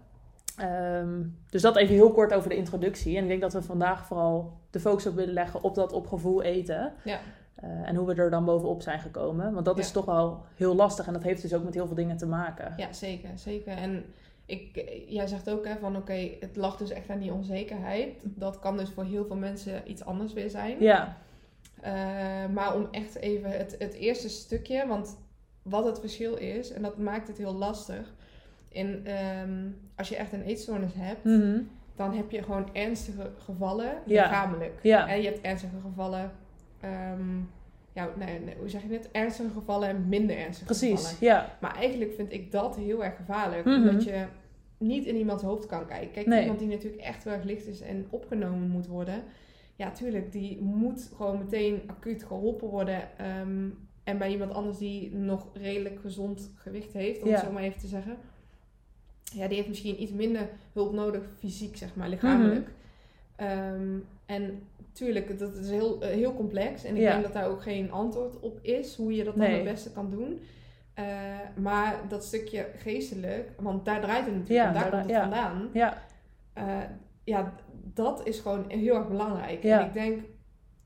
Ehm, 0.62 1.22
dus 1.50 1.62
dat 1.62 1.76
even 1.76 1.94
heel 1.94 2.12
kort 2.12 2.32
over 2.34 2.48
de 2.48 2.56
introductie. 2.56 3.16
En 3.16 3.22
ik 3.22 3.28
denk 3.28 3.40
dat 3.40 3.52
we 3.52 3.62
vandaag 3.62 4.06
vooral 4.06 4.52
de 4.70 4.80
focus 4.80 5.06
op 5.06 5.14
willen 5.14 5.34
leggen 5.34 5.62
op 5.62 5.74
dat 5.74 5.92
op 5.92 6.06
gevoel 6.06 6.42
eten. 6.42 6.92
Ja. 7.04 7.20
Eh, 7.54 7.88
en 7.88 7.96
hoe 7.96 8.06
we 8.06 8.14
er 8.14 8.30
dan 8.30 8.44
bovenop 8.44 8.82
zijn 8.82 9.00
gekomen. 9.00 9.52
Want 9.52 9.64
dat 9.64 9.78
is 9.78 9.90
toch 9.90 10.04
wel 10.04 10.44
heel 10.56 10.74
lastig 10.74 11.06
en 11.06 11.12
dat 11.12 11.22
heeft 11.22 11.42
dus 11.42 11.54
ook 11.54 11.64
met 11.64 11.74
heel 11.74 11.86
veel 11.86 11.94
dingen 11.96 12.16
te 12.16 12.26
maken. 12.26 12.74
Ja, 12.76 12.92
zeker, 12.92 13.30
zeker. 13.34 13.76
En 13.76 14.04
ik, 14.46 14.84
jij 15.08 15.26
zegt 15.26 15.50
ook 15.50 15.66
hè, 15.66 15.76
van 15.80 15.96
oké, 15.96 16.30
het 16.40 16.56
lag 16.56 16.76
dus 16.76 16.90
echt 16.90 17.10
aan 17.10 17.18
die 17.18 17.32
onzekerheid. 17.32 18.22
Dat 18.22 18.58
kan 18.58 18.76
dus 18.76 18.90
voor 18.90 19.04
heel 19.04 19.24
veel 19.24 19.36
mensen 19.36 19.90
iets 19.90 20.04
anders 20.04 20.32
weer 20.32 20.50
zijn. 20.50 20.76
Ja, 20.80 21.16
Eh, 21.80 21.92
maar 22.52 22.74
om 22.74 22.88
echt 22.90 23.14
even 23.14 23.50
het, 23.50 23.76
het 23.78 23.94
eerste 23.94 24.28
stukje, 24.28 24.86
want 24.86 25.16
wat 25.62 25.84
het 25.84 26.00
verschil 26.00 26.34
is, 26.36 26.72
en 26.72 26.82
dat 26.82 26.98
maakt 26.98 27.28
het 27.28 27.38
heel 27.38 27.54
lastig. 27.54 28.12
In, 28.72 29.00
ehm, 29.06 29.68
als 29.96 30.08
je 30.08 30.16
echt 30.16 30.32
een 30.32 30.42
eetstoornis 30.42 30.90
hebt, 30.96 31.24
Mhm. 31.24 31.60
dan 31.96 32.12
heb 32.14 32.30
je 32.30 32.42
gewoon 32.42 32.68
ernstige 32.72 33.30
gevallen 33.38 33.92
Ja. 34.06 34.22
lichamelijk. 34.22 34.78
ja. 34.82 35.08
En 35.08 35.20
je 35.22 35.26
hebt 35.28 35.40
ernstige 35.40 35.80
gevallen, 35.82 36.30
ehm, 36.80 37.36
ja, 37.92 38.08
nee, 38.18 38.38
nee, 38.40 38.54
hoe 38.58 38.68
zeg 38.68 38.82
je 38.82 38.92
het? 38.92 39.10
Ernstige 39.10 39.50
gevallen 39.50 39.88
en 39.88 40.08
minder 40.08 40.36
ernstige 40.36 40.64
precies. 40.66 41.00
gevallen. 41.06 41.16
Ja, 41.34 41.56
Maar 41.60 41.74
eigenlijk 41.76 42.12
vind 42.14 42.32
ik 42.32 42.52
dat 42.52 42.76
heel 42.76 43.04
erg 43.04 43.16
gevaarlijk. 43.16 43.64
Mhm. 43.64 43.74
Omdat 43.88 44.04
je 44.04 44.24
niet 44.78 45.04
in 45.04 45.16
iemands 45.16 45.42
hoofd 45.42 45.66
kan 45.66 45.86
kijken. 45.86 46.10
Kijk, 46.12 46.26
Nee. 46.26 46.40
iemand 46.40 46.58
die 46.58 46.68
natuurlijk 46.68 47.02
echt 47.02 47.24
wel 47.24 47.34
erg 47.34 47.44
licht 47.44 47.66
is 47.66 47.80
en 47.80 48.06
opgenomen 48.10 48.68
moet 48.68 48.86
worden. 48.86 49.22
Ja, 49.76 49.90
tuurlijk, 49.90 50.32
die 50.32 50.60
moet 50.62 51.10
gewoon 51.16 51.38
meteen 51.38 51.82
acuut 51.86 52.22
geholpen 52.24 52.68
worden. 52.68 53.18
Ehm, 53.18 53.68
en 54.04 54.18
bij 54.18 54.30
iemand 54.30 54.52
anders 54.54 54.78
die 54.78 55.14
nog 55.14 55.46
redelijk 55.52 56.00
gezond 56.00 56.52
gewicht 56.56 56.92
heeft, 56.92 57.22
om 57.22 57.28
Ja. 57.28 57.34
het 57.34 57.44
zo 57.44 57.52
maar 57.52 57.62
even 57.62 57.80
te 57.80 57.86
zeggen. 57.86 58.16
Ja, 59.34 59.46
die 59.46 59.56
heeft 59.56 59.68
misschien 59.68 60.02
iets 60.02 60.12
minder 60.12 60.48
hulp 60.72 60.92
nodig, 60.92 61.22
fysiek 61.38 61.76
zeg 61.76 61.94
maar, 61.94 62.08
lichamelijk. 62.08 62.66
Mhm. 63.36 63.48
Ehm, 63.48 63.98
en 64.26 64.62
tuurlijk, 64.92 65.38
dat 65.38 65.54
is 65.56 65.70
heel, 65.70 66.00
eh, 66.02 66.08
heel 66.08 66.34
complex. 66.34 66.84
En 66.84 66.94
ik 66.96 67.02
Ja. 67.02 67.10
denk 67.10 67.22
dat 67.22 67.32
daar 67.32 67.48
ook 67.48 67.62
geen 67.62 67.92
antwoord 67.92 68.40
op 68.40 68.58
is, 68.62 68.96
hoe 68.96 69.14
je 69.14 69.24
dat 69.24 69.36
dan 69.36 69.46
Nee. 69.46 69.54
het 69.54 69.64
beste 69.64 69.92
kan 69.92 70.10
doen. 70.10 70.40
Eh, 70.94 71.04
maar 71.60 72.00
dat 72.08 72.24
stukje 72.24 72.66
geestelijk, 72.76 73.50
want 73.60 73.84
daar 73.84 74.00
draait 74.00 74.24
het 74.24 74.34
natuurlijk 74.34 74.60
Ja, 74.60 74.66
om, 74.68 74.72
daar 74.74 74.82
daar- 74.82 74.90
komt 74.90 75.02
het 75.02 75.10
ja. 75.10 75.20
vandaan. 75.20 75.68
ja, 75.72 76.02
Eh, 76.54 76.78
ja, 77.24 77.54
dat 77.94 78.26
is 78.26 78.38
gewoon 78.38 78.64
heel 78.68 78.94
erg 78.96 79.08
belangrijk. 79.08 79.64
En 79.64 79.86
ik 79.86 79.92
denk, 79.92 80.20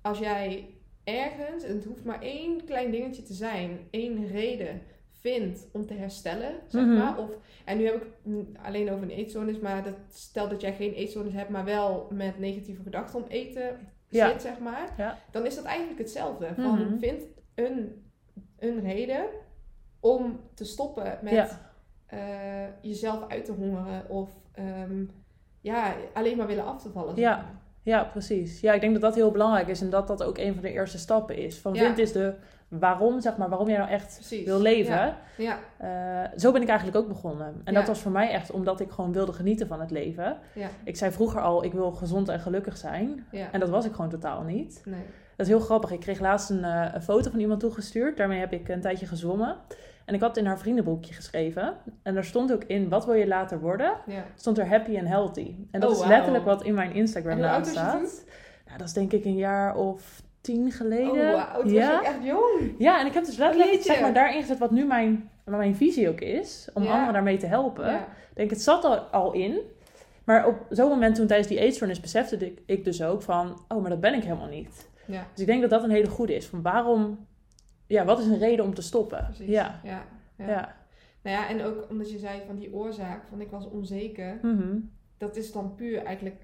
als 0.02 0.18
jij 0.18 0.66
ergens, 1.04 1.64
en 1.64 1.74
het 1.74 1.84
hoeft 1.84 2.04
maar 2.04 2.20
één 2.22 2.64
klein 2.64 2.90
dingetje 2.90 3.22
te 3.22 3.32
zijn, 3.34 3.78
één 3.90 4.26
reden 4.28 4.80
vindt 5.30 5.66
om 5.72 5.86
te 5.86 5.94
herstellen, 5.94 6.52
zeg 6.68 6.84
Mhm. 6.84 6.96
maar. 6.98 7.18
Of, 7.18 7.30
en 7.64 7.76
nu 7.78 7.84
heb 7.84 7.94
ik 7.94 8.06
alleen 8.62 8.90
over 8.90 9.02
een 9.02 9.10
eetstoornis, 9.10 9.58
maar 9.60 9.82
dat, 9.84 9.94
stel 10.10 10.48
dat 10.48 10.60
jij 10.60 10.72
geen 10.74 10.92
eetstoornis 10.92 11.32
hebt, 11.32 11.50
maar 11.50 11.64
wel 11.64 12.08
met 12.12 12.38
negatieve 12.38 12.82
gedachten 12.82 13.22
om 13.22 13.28
eten 13.28 13.78
Ja. 14.08 14.28
zit, 14.30 14.42
zeg 14.42 14.58
maar. 14.58 14.94
Ja. 14.96 15.18
Dan 15.30 15.46
is 15.46 15.54
dat 15.54 15.64
eigenlijk 15.64 15.98
hetzelfde. 15.98 16.48
Van, 16.54 16.78
Mhm. 16.84 16.98
Vind 16.98 17.22
een, 17.54 18.04
een 18.58 18.80
reden 18.80 19.24
om 20.00 20.40
te 20.54 20.64
stoppen 20.64 21.18
met 21.22 21.32
Ja. 21.32 21.48
eh, 22.06 22.68
jezelf 22.82 23.28
uit 23.28 23.44
te 23.44 23.52
hongeren 23.52 24.08
of 24.08 24.30
ehm, 24.52 25.04
ja, 25.60 25.94
alleen 26.14 26.36
maar 26.36 26.46
willen 26.46 26.64
af 26.64 26.82
te 26.82 26.90
vallen. 26.90 27.16
Ja. 27.16 27.60
Ja, 27.86 28.04
precies. 28.04 28.60
Ja, 28.60 28.72
ik 28.72 28.80
denk 28.80 28.92
dat 28.92 29.02
dat 29.02 29.14
heel 29.14 29.30
belangrijk 29.30 29.68
is 29.68 29.80
en 29.80 29.90
dat 29.90 30.06
dat 30.06 30.22
ook 30.22 30.38
een 30.38 30.52
van 30.54 30.62
de 30.62 30.70
eerste 30.72 30.98
stappen 30.98 31.36
is. 31.36 31.58
Van 31.58 31.76
vind 31.76 31.98
is 31.98 32.12
de 32.12 32.34
waarom, 32.68 33.20
zeg 33.20 33.36
maar, 33.36 33.48
waarom 33.48 33.68
jij 33.68 33.78
nou 33.78 33.90
echt 33.90 34.14
Precies. 34.14 34.44
wil 34.44 34.60
leven. 34.60 34.94
Ja. 34.94 35.18
Ja, 35.36 35.58
Eh, 35.76 36.38
zo 36.38 36.52
ben 36.52 36.62
ik 36.62 36.68
eigenlijk 36.68 36.98
ook 36.98 37.08
begonnen. 37.08 37.46
En 37.64 37.72
Ja. 37.72 37.78
dat 37.78 37.88
was 37.88 37.98
voor 38.00 38.10
mij 38.12 38.30
echt 38.30 38.50
omdat 38.50 38.80
ik 38.80 38.90
gewoon 38.90 39.12
wilde 39.12 39.32
genieten 39.32 39.66
van 39.66 39.80
het 39.80 39.90
leven. 39.90 40.36
ja, 40.54 40.68
Ik 40.84 40.96
zei 40.96 41.12
vroeger 41.12 41.40
al, 41.40 41.64
ik 41.64 41.72
wil 41.72 41.92
gezond 41.92 42.28
en 42.28 42.40
gelukkig 42.40 42.76
zijn. 42.76 43.26
En 43.52 43.60
dat 43.60 43.68
was 43.68 43.84
ik 43.86 43.92
gewoon 43.92 44.10
totaal 44.10 44.42
niet. 44.42 44.82
Nee. 44.84 45.00
Dat 45.36 45.46
is 45.46 45.52
heel 45.52 45.60
grappig. 45.62 45.90
Ik 45.90 46.00
kreeg 46.00 46.20
laatst 46.20 46.50
een, 46.50 46.64
eh, 46.64 46.88
een 46.94 47.02
foto 47.02 47.30
van 47.30 47.40
iemand 47.40 47.60
toegestuurd. 47.60 48.16
Daarmee 48.16 48.38
heb 48.38 48.52
ik 48.52 48.68
een 48.68 48.80
tijdje 48.80 49.06
gezwommen. 49.06 49.56
En 50.06 50.14
ik 50.14 50.20
had 50.20 50.28
het 50.28 50.38
in 50.38 50.46
haar 50.46 50.58
vriendenboekje 50.58 51.14
geschreven. 51.14 51.74
En 52.02 52.14
daar 52.14 52.24
stond 52.24 52.52
ook 52.52 52.64
in, 52.64 52.88
wat 52.88 53.04
wil 53.06 53.14
je 53.14 53.26
later 53.26 53.60
worden? 53.60 53.96
Ja. 54.06 54.24
Stond 54.34 54.58
er 54.58 54.68
happy 54.68 54.98
and 54.98 55.08
healthy. 55.08 55.54
En 55.70 55.80
dat 55.80 55.90
Oh, 55.90 55.96
is 55.96 56.06
letterlijk 56.06 56.44
wat 56.44 56.62
in 56.64 56.74
mijn 56.74 56.92
Instagram 56.94 57.38
naam 57.38 57.64
staat. 57.64 58.24
Nou, 58.66 58.78
dat 58.78 58.86
is 58.86 58.92
denk 58.92 59.12
ik 59.12 59.24
een 59.24 59.36
jaar 59.36 59.76
of 59.76 60.22
tien 60.40 60.70
geleden. 60.72 61.34
Oh. 61.34 61.54
Toen 61.58 61.72
ja. 61.72 61.90
was 61.90 62.00
ik 62.00 62.06
echt 62.06 62.24
jong. 62.24 62.74
ja, 62.78 63.00
en 63.00 63.06
ik 63.06 63.12
heb 63.14 63.24
dus 63.24 63.36
letterlijk 63.36 63.82
zeg 63.82 64.00
maar, 64.00 64.12
daarin 64.14 64.40
gezet 64.40 64.58
wat 64.58 64.70
nu 64.70 64.84
mijn, 64.84 65.30
mijn 65.44 65.76
visie 65.76 66.08
ook 66.08 66.20
is. 66.20 66.68
Om 66.74 66.82
Ja. 66.82 66.90
anderen 66.92 67.12
daarmee 67.12 67.36
te 67.36 67.46
helpen. 67.46 67.86
Ja. 67.90 67.98
Ik 68.00 68.34
denk, 68.34 68.50
het 68.50 68.62
zat 68.62 68.84
al, 68.84 68.96
al 68.98 69.32
in. 69.32 69.60
Maar 70.24 70.46
op 70.46 70.56
zo'n 70.70 70.88
moment 70.88 71.14
toen 71.14 71.26
tijdens 71.26 71.48
die 71.48 71.58
eetstoornis 71.58 72.00
besefte 72.00 72.36
ik, 72.36 72.62
ik 72.66 72.84
dus 72.84 73.02
ook 73.02 73.22
van... 73.22 73.60
Oh, 73.68 73.80
maar 73.80 73.90
dat 73.90 74.00
ben 74.00 74.14
ik 74.14 74.22
helemaal 74.22 74.48
niet. 74.48 74.88
ja, 75.06 75.26
Dus 75.32 75.40
ik 75.40 75.46
denk 75.46 75.60
dat 75.60 75.70
dat 75.70 75.82
een 75.82 75.90
hele 75.90 76.08
goede 76.08 76.34
is. 76.34 76.46
Van 76.46 76.62
waarom... 76.62 77.26
Ja, 77.86 78.04
wat 78.04 78.18
is 78.18 78.26
een 78.26 78.38
reden 78.38 78.64
om 78.64 78.74
te 78.74 78.82
stoppen? 78.82 79.24
precies. 79.24 79.48
Ja, 79.48 79.80
Ja. 79.84 80.02
ja. 80.38 80.46
ja. 80.48 80.74
Nou 81.22 81.36
ja, 81.36 81.48
en 81.48 81.64
ook 81.64 81.86
omdat 81.90 82.10
je 82.10 82.18
zei 82.18 82.40
van 82.46 82.56
die 82.56 82.72
oorzaak, 82.74 83.26
van 83.28 83.40
ik 83.40 83.50
was 83.50 83.68
onzeker. 83.70 84.38
Mhm. 84.42 84.78
Dat 85.18 85.36
is 85.36 85.52
dan 85.52 85.74
puur 85.74 86.02
eigenlijk 86.04 86.36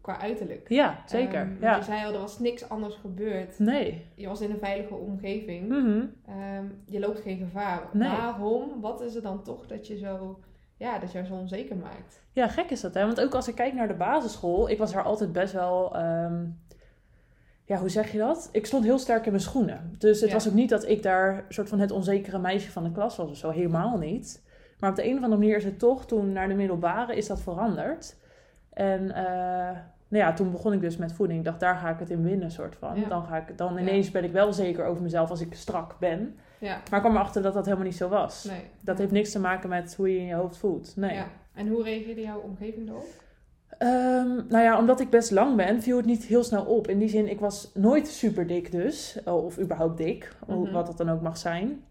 qua 0.00 0.20
uiterlijk. 0.20 0.68
Ja, 0.68 1.02
zeker. 1.06 1.34
Ehm, 1.40 1.48
want 1.48 1.60
ja. 1.60 1.76
Je 1.76 1.82
zei 1.82 2.04
al, 2.06 2.12
er 2.12 2.18
was 2.20 2.38
niks 2.38 2.68
anders 2.68 2.94
gebeurd. 2.94 3.58
Nee. 3.58 4.06
Je 4.14 4.28
was 4.28 4.40
in 4.40 4.50
een 4.50 4.58
veilige 4.58 4.94
omgeving. 4.94 5.68
Mhm. 5.68 6.04
Ehm, 6.26 6.64
je 6.86 6.98
loopt 7.00 7.20
geen 7.20 7.38
gevaar. 7.38 7.82
Nee. 7.92 8.08
Waarom? 8.08 8.80
Wat 8.80 9.00
is 9.00 9.14
het 9.14 9.22
dan 9.22 9.42
toch 9.42 9.66
dat 9.66 9.86
je 9.86 9.96
zo, 9.98 10.40
ja, 10.76 10.98
dat 10.98 11.12
je 11.12 11.26
zo 11.26 11.34
onzeker 11.34 11.76
maakt? 11.76 12.22
Ja, 12.32 12.48
gek 12.48 12.70
is 12.70 12.80
dat, 12.80 12.94
hè? 12.94 13.04
Want 13.06 13.20
ook 13.20 13.34
als 13.34 13.48
ik 13.48 13.54
kijk 13.54 13.74
naar 13.74 13.88
de 13.88 13.94
basisschool, 13.94 14.68
ik 14.70 14.78
was 14.78 14.92
daar 14.92 15.02
altijd 15.04 15.32
best 15.32 15.52
wel. 15.52 15.94
ehm, 15.96 16.44
ja, 17.68 17.78
hoe 17.78 17.88
zeg 17.88 18.12
je 18.12 18.18
dat? 18.18 18.48
Ik 18.52 18.66
stond 18.66 18.84
heel 18.84 18.98
sterk 18.98 19.24
in 19.24 19.30
mijn 19.30 19.42
schoenen. 19.42 19.94
Dus 19.98 20.20
het 20.20 20.28
Ja. 20.28 20.34
was 20.34 20.48
ook 20.48 20.54
niet 20.54 20.68
dat 20.68 20.88
ik 20.88 21.02
daar 21.02 21.44
soort 21.48 21.68
van 21.68 21.78
het 21.80 21.90
onzekere 21.90 22.38
meisje 22.38 22.70
van 22.70 22.84
de 22.84 22.92
klas 22.92 23.16
was 23.16 23.30
of 23.30 23.36
zo. 23.36 23.50
Helemaal 23.50 23.98
niet. 23.98 24.42
Maar 24.78 24.90
op 24.90 24.96
de 24.96 25.04
een 25.04 25.16
of 25.16 25.22
andere 25.22 25.40
manier 25.40 25.56
is 25.56 25.64
het 25.64 25.78
toch, 25.78 26.06
toen 26.06 26.32
naar 26.32 26.48
de 26.48 26.54
middelbare, 26.54 27.16
is 27.16 27.26
dat 27.26 27.40
veranderd. 27.40 28.16
En 28.72 29.10
eh, 29.14 29.24
nou 30.08 30.24
ja, 30.24 30.32
toen 30.32 30.50
begon 30.50 30.72
ik 30.72 30.80
dus 30.80 30.96
met 30.96 31.12
voeding. 31.12 31.38
Ik 31.38 31.44
dacht, 31.44 31.60
daar 31.60 31.76
ga 31.76 31.90
ik 31.90 31.98
het 31.98 32.10
in 32.10 32.22
winnen, 32.22 32.50
soort 32.50 32.76
van. 32.76 33.00
Ja. 33.00 33.08
Dan, 33.08 33.24
ga 33.24 33.36
ik, 33.36 33.58
dan 33.58 33.74
Ja. 33.74 33.80
ineens 33.80 34.10
ben 34.10 34.24
ik 34.24 34.32
wel 34.32 34.52
zeker 34.52 34.84
over 34.84 35.02
mezelf 35.02 35.30
als 35.30 35.40
ik 35.40 35.54
strak 35.54 35.96
ben. 35.98 36.36
Ja, 36.58 36.74
Maar 36.90 36.98
ik 36.98 37.04
kwam 37.04 37.14
erachter 37.16 37.42
dat 37.42 37.54
dat 37.54 37.64
helemaal 37.64 37.86
niet 37.86 37.96
zo 37.96 38.08
was. 38.08 38.44
nee. 38.44 38.60
Dat 38.80 38.98
heeft 38.98 39.10
niks 39.12 39.30
te 39.32 39.40
maken 39.40 39.68
met 39.68 39.94
hoe 39.96 40.12
je 40.12 40.18
in 40.18 40.24
je 40.26 40.34
hoofd 40.34 40.56
voelt. 40.56 40.92
Nee. 40.96 41.14
Ja. 41.14 41.26
En 41.54 41.68
hoe 41.68 41.82
reageerde 41.82 42.20
jouw 42.20 42.38
omgeving 42.40 42.88
erop? 42.88 43.06
Ehm, 43.78 44.28
nou 44.48 44.62
ja, 44.64 44.78
omdat 44.78 45.00
ik 45.00 45.10
best 45.10 45.30
lang 45.30 45.56
ben, 45.56 45.82
viel 45.82 45.96
het 45.96 46.06
niet 46.06 46.24
heel 46.24 46.44
snel 46.44 46.64
op. 46.64 46.88
In 46.88 46.98
die 46.98 47.08
zin, 47.08 47.30
ik 47.30 47.40
was 47.40 47.70
nooit 47.74 48.08
super 48.08 48.46
dik 48.46 48.70
dus. 48.72 49.16
Of 49.24 49.58
überhaupt 49.58 49.96
dik, 49.96 50.32
Mhm. 50.46 50.72
wat 50.72 50.86
dat 50.86 50.96
dan 50.98 51.10
ook 51.10 51.20
mag 51.20 51.36
zijn. 51.38 51.82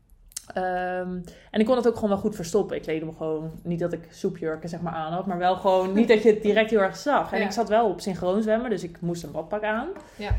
Ehm, 0.53 1.19
en 1.51 1.59
ik 1.59 1.65
kon 1.65 1.75
het 1.75 1.87
ook 1.87 1.95
gewoon 1.95 2.09
wel 2.09 2.17
goed 2.17 2.35
verstoppen. 2.35 2.75
Ik 2.75 2.81
kleedde 2.81 3.05
me 3.05 3.11
gewoon, 3.17 3.51
niet 3.63 3.79
dat 3.79 3.93
ik 3.93 4.07
soepjurken 4.11 4.69
zeg 4.69 4.81
maar 4.81 4.93
aan 4.93 5.11
had, 5.13 5.25
maar 5.25 5.37
wel 5.37 5.55
gewoon 5.55 5.93
niet 5.93 6.07
dat 6.07 6.23
je 6.23 6.29
het 6.33 6.41
direct 6.41 6.69
heel 6.69 6.81
erg 6.81 6.97
zag. 6.97 7.31
En 7.33 7.39
Ja. 7.39 7.45
ik 7.45 7.51
zat 7.51 7.69
wel 7.69 7.89
op 7.89 8.01
synchroon 8.01 8.41
zwemmen, 8.41 8.69
dus 8.69 8.83
ik 8.83 9.01
moest 9.01 9.23
een 9.23 9.31
badpak 9.31 9.63
aan. 9.63 9.87
Ja. 10.15 10.31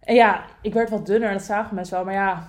En 0.00 0.14
ja, 0.14 0.44
ik 0.62 0.72
werd 0.74 0.90
wat 0.90 1.06
dunner, 1.06 1.32
dat 1.32 1.42
zagen 1.42 1.74
mensen 1.74 1.94
wel. 1.94 2.04
Maar 2.04 2.14
ja, 2.14 2.46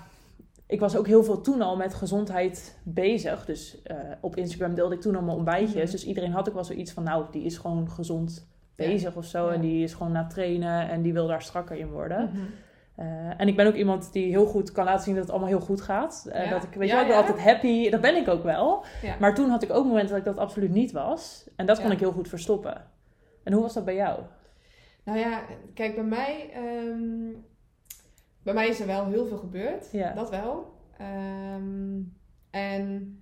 ik 0.72 0.80
was 0.80 0.96
ook 0.96 1.08
heel 1.08 1.24
veel 1.24 1.42
toen 1.42 1.62
al 1.62 1.76
met 1.76 1.94
gezondheid 1.94 2.80
bezig. 2.84 3.46
Dus 3.46 3.82
eh, 3.82 3.96
op 4.22 4.36
Instagram 4.36 4.74
deelde 4.76 4.96
ik 4.96 5.02
toen 5.02 5.16
allemaal 5.16 5.36
ontbijtjes. 5.36 5.84
Mhm. 5.84 5.92
Dus 5.92 6.06
iedereen 6.06 6.32
had 6.32 6.48
ook 6.48 6.54
wel 6.54 6.64
zoiets 6.64 6.92
van, 6.92 7.04
nou, 7.04 7.26
die 7.32 7.44
is 7.44 7.58
gewoon 7.58 7.90
gezond 7.90 8.48
Ja. 8.76 8.88
bezig 8.88 9.16
of 9.16 9.26
zo. 9.26 9.48
Ja. 9.48 9.54
En 9.54 9.62
die 9.62 9.84
is 9.84 9.94
gewoon 9.94 10.12
na 10.12 10.28
trainen 10.28 10.90
en 10.90 11.02
die 11.02 11.14
wil 11.14 11.28
daar 11.28 11.42
strakker 11.42 11.78
in 11.78 11.90
worden. 11.92 12.30
Mhm. 12.34 12.42
Eh, 12.96 13.06
en 13.42 13.48
ik 13.48 13.56
ben 13.56 13.68
ook 13.68 13.74
iemand 13.76 14.14
die 14.14 14.26
heel 14.30 14.46
goed 14.46 14.72
kan 14.72 14.86
laten 14.86 15.04
zien 15.04 15.14
dat 15.14 15.24
het 15.24 15.32
allemaal 15.32 15.50
heel 15.50 15.60
goed 15.60 15.82
gaat. 15.82 16.28
Eh, 16.32 16.44
Ja. 16.46 16.50
Dat 16.50 16.64
ik, 16.64 16.74
weet 16.74 16.88
je 16.88 16.94
wel, 16.94 17.02
ik 17.04 17.08
ben 17.10 17.18
altijd 17.18 17.40
happy. 17.40 17.90
Dat 17.90 18.02
ben 18.02 18.16
ik 18.16 18.28
ook 18.28 18.44
wel. 18.44 18.84
Maar 19.20 19.36
toen 19.36 19.50
had 19.50 19.64
ik 19.64 19.72
ook 19.72 19.86
momenten 19.86 20.10
dat 20.10 20.18
ik 20.18 20.26
dat 20.26 20.38
absoluut 20.38 20.72
niet 20.72 20.92
was. 20.92 21.50
En 21.56 21.66
dat 21.66 21.82
kon 21.82 21.92
ik 21.92 22.00
heel 22.00 22.12
goed 22.12 22.28
verstoppen. 22.28 22.82
En 23.44 23.54
hoe 23.54 23.62
was 23.62 23.74
dat 23.74 23.86
bij 23.86 23.96
jou? 23.96 24.20
Nou 25.04 25.20
ja, 25.20 25.42
kijk, 25.74 25.96
bij 25.96 26.04
mij, 26.04 26.50
ehm, 26.54 27.30
bij 28.44 28.54
mij 28.54 28.68
is 28.68 28.80
er 28.80 28.88
wel 28.88 29.06
heel 29.06 29.26
veel 29.26 29.38
gebeurd. 29.38 29.92
Ja. 29.92 30.14
Dat 30.14 30.30
wel. 30.30 30.74
Ehm, 30.98 32.00
en 32.50 33.16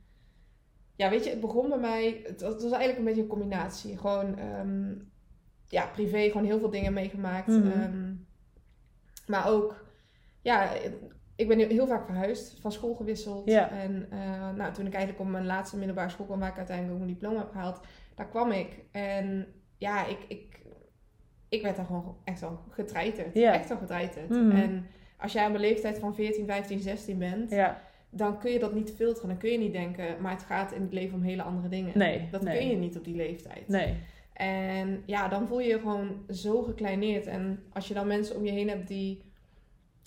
ja, 0.96 1.10
weet 1.10 1.24
je, 1.24 1.30
het 1.30 1.40
begon 1.40 1.70
bij 1.70 1.78
mij, 1.78 2.22
het, 2.24 2.42
was 2.42 2.62
eigenlijk 2.62 2.98
een 2.98 3.04
beetje 3.04 3.22
een 3.22 3.28
combinatie. 3.28 3.98
Gewoon, 3.98 4.38
ehm, 4.38 4.94
ja, 5.68 5.86
privé 5.86 6.28
gewoon 6.28 6.46
heel 6.46 6.60
veel 6.60 6.70
dingen 6.70 6.94
meegemaakt. 6.94 7.48
Mhm. 7.48 7.72
Ehm, 7.72 8.14
maar 9.28 9.50
ook, 9.50 9.86
ja, 10.42 10.72
ik 11.36 11.48
ben 11.48 11.60
heel 11.60 11.88
vaak 11.88 12.06
verhuisd, 12.06 12.60
van 12.62 12.72
school 12.72 12.96
gewisseld. 12.96 13.50
Ja. 13.50 13.72
En 13.72 14.08
eh, 14.12 14.52
nou, 14.56 14.74
toen 14.74 14.86
ik 14.86 14.94
eigenlijk 14.94 15.24
op 15.24 15.28
mijn 15.28 15.46
laatste 15.46 15.78
middelbare 15.78 16.10
school 16.10 16.26
kwam, 16.26 16.40
waar 16.40 16.50
ik 16.50 16.58
uiteindelijk 16.58 16.96
ook 16.96 17.04
mijn 17.06 17.14
diploma 17.14 17.40
heb 17.40 17.52
gehaald, 17.52 17.80
daar 18.16 18.28
kwam 18.28 18.52
ik. 18.52 18.80
En 18.92 19.48
ja, 19.78 20.06
ik, 20.06 20.20
ik, 20.28 20.62
ik 21.50 21.62
werd 21.62 21.76
daar 21.76 21.86
gewoon 21.86 22.18
echt 22.24 22.42
wel 22.42 22.60
getreiterd. 22.70 23.34
Ja. 23.34 23.54
Echt 23.54 23.70
wel 23.70 23.78
getreiterd. 23.78 24.30
Mhm. 24.30 24.52
En 24.52 24.86
als 25.20 25.34
jij 25.34 25.48
op 25.48 25.54
een 25.54 25.60
leeftijd 25.60 26.00
van 26.00 26.16
14, 26.16 26.46
15, 26.46 26.80
16 26.80 27.18
bent, 27.18 27.50
Ja, 27.52 27.82
dan 28.10 28.40
kun 28.40 28.52
je 28.52 28.60
dat 28.60 28.74
niet 28.74 28.94
filteren. 28.96 29.30
Dan 29.30 29.38
kun 29.38 29.52
je 29.52 29.58
niet 29.58 29.74
denken, 29.74 30.22
maar 30.22 30.32
het 30.32 30.44
gaat 30.44 30.72
in 30.72 30.82
het 30.82 30.94
leven 30.94 31.16
om 31.18 31.24
hele 31.24 31.42
andere 31.42 31.70
dingen. 31.70 31.98
Nee, 31.98 32.28
Dat 32.32 32.42
nee. 32.42 32.58
kun 32.58 32.68
je 32.70 32.76
niet 32.76 32.98
op 32.98 33.04
die 33.04 33.16
leeftijd. 33.16 33.68
nee. 33.68 33.96
En 34.34 35.04
ja, 35.06 35.28
dan 35.28 35.48
voel 35.48 35.60
je 35.60 35.68
je 35.68 35.80
gewoon 35.80 36.26
zo 36.30 36.62
gekleineerd. 36.62 37.28
En 37.28 37.64
als 37.74 37.88
je 37.88 37.94
dan 37.94 38.08
mensen 38.08 38.36
om 38.36 38.46
je 38.46 38.52
heen 38.52 38.70
hebt 38.70 38.88
die 38.88 39.22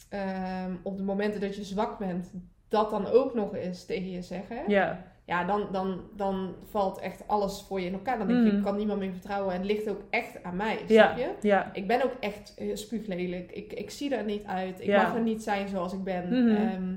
ehm, 0.08 0.74
op 0.82 0.96
de 0.96 1.02
momenten 1.02 1.40
dat 1.40 1.56
je 1.56 1.64
zwak 1.64 1.98
bent, 1.98 2.32
dat 2.68 2.90
dan 2.90 3.06
ook 3.06 3.34
nog 3.34 3.54
eens 3.54 3.84
tegen 3.84 4.10
je 4.10 4.22
zeggen. 4.22 4.56
Ja, 4.68 5.11
Ja, 5.24 5.44
dan, 5.44 5.68
dan, 5.72 6.00
dan 6.16 6.54
valt 6.70 6.98
echt 6.98 7.28
alles 7.28 7.62
voor 7.68 7.80
je 7.80 7.86
in 7.86 7.92
elkaar. 7.92 8.18
Dan 8.18 8.26
denk 8.26 8.40
je, 8.40 8.46
Mhm. 8.46 8.56
ik 8.56 8.62
kan 8.62 8.76
niemand 8.76 8.98
meer 8.98 9.12
vertrouwen. 9.12 9.52
En 9.54 9.58
het 9.60 9.70
ligt 9.70 9.88
ook 9.88 10.00
echt 10.10 10.42
aan 10.42 10.56
mij, 10.56 10.78
Ja. 10.86 11.06
snap 11.06 11.18
je? 11.18 11.48
ja, 11.48 11.70
Ik 11.72 11.86
ben 11.86 12.04
ook 12.04 12.12
echt 12.20 12.54
eh, 12.56 12.76
spuuglelijk. 12.76 13.52
Ik, 13.52 13.72
ik 13.72 13.90
zie 13.90 14.14
er 14.16 14.24
niet 14.24 14.44
uit. 14.44 14.80
Ik 14.80 14.86
Ja. 14.86 15.02
mag 15.02 15.14
er 15.14 15.22
niet 15.22 15.42
zijn 15.42 15.68
zoals 15.68 15.92
ik 15.92 16.02
ben. 16.04 16.28
Mhm. 16.28 16.56
Ehm, 16.56 16.94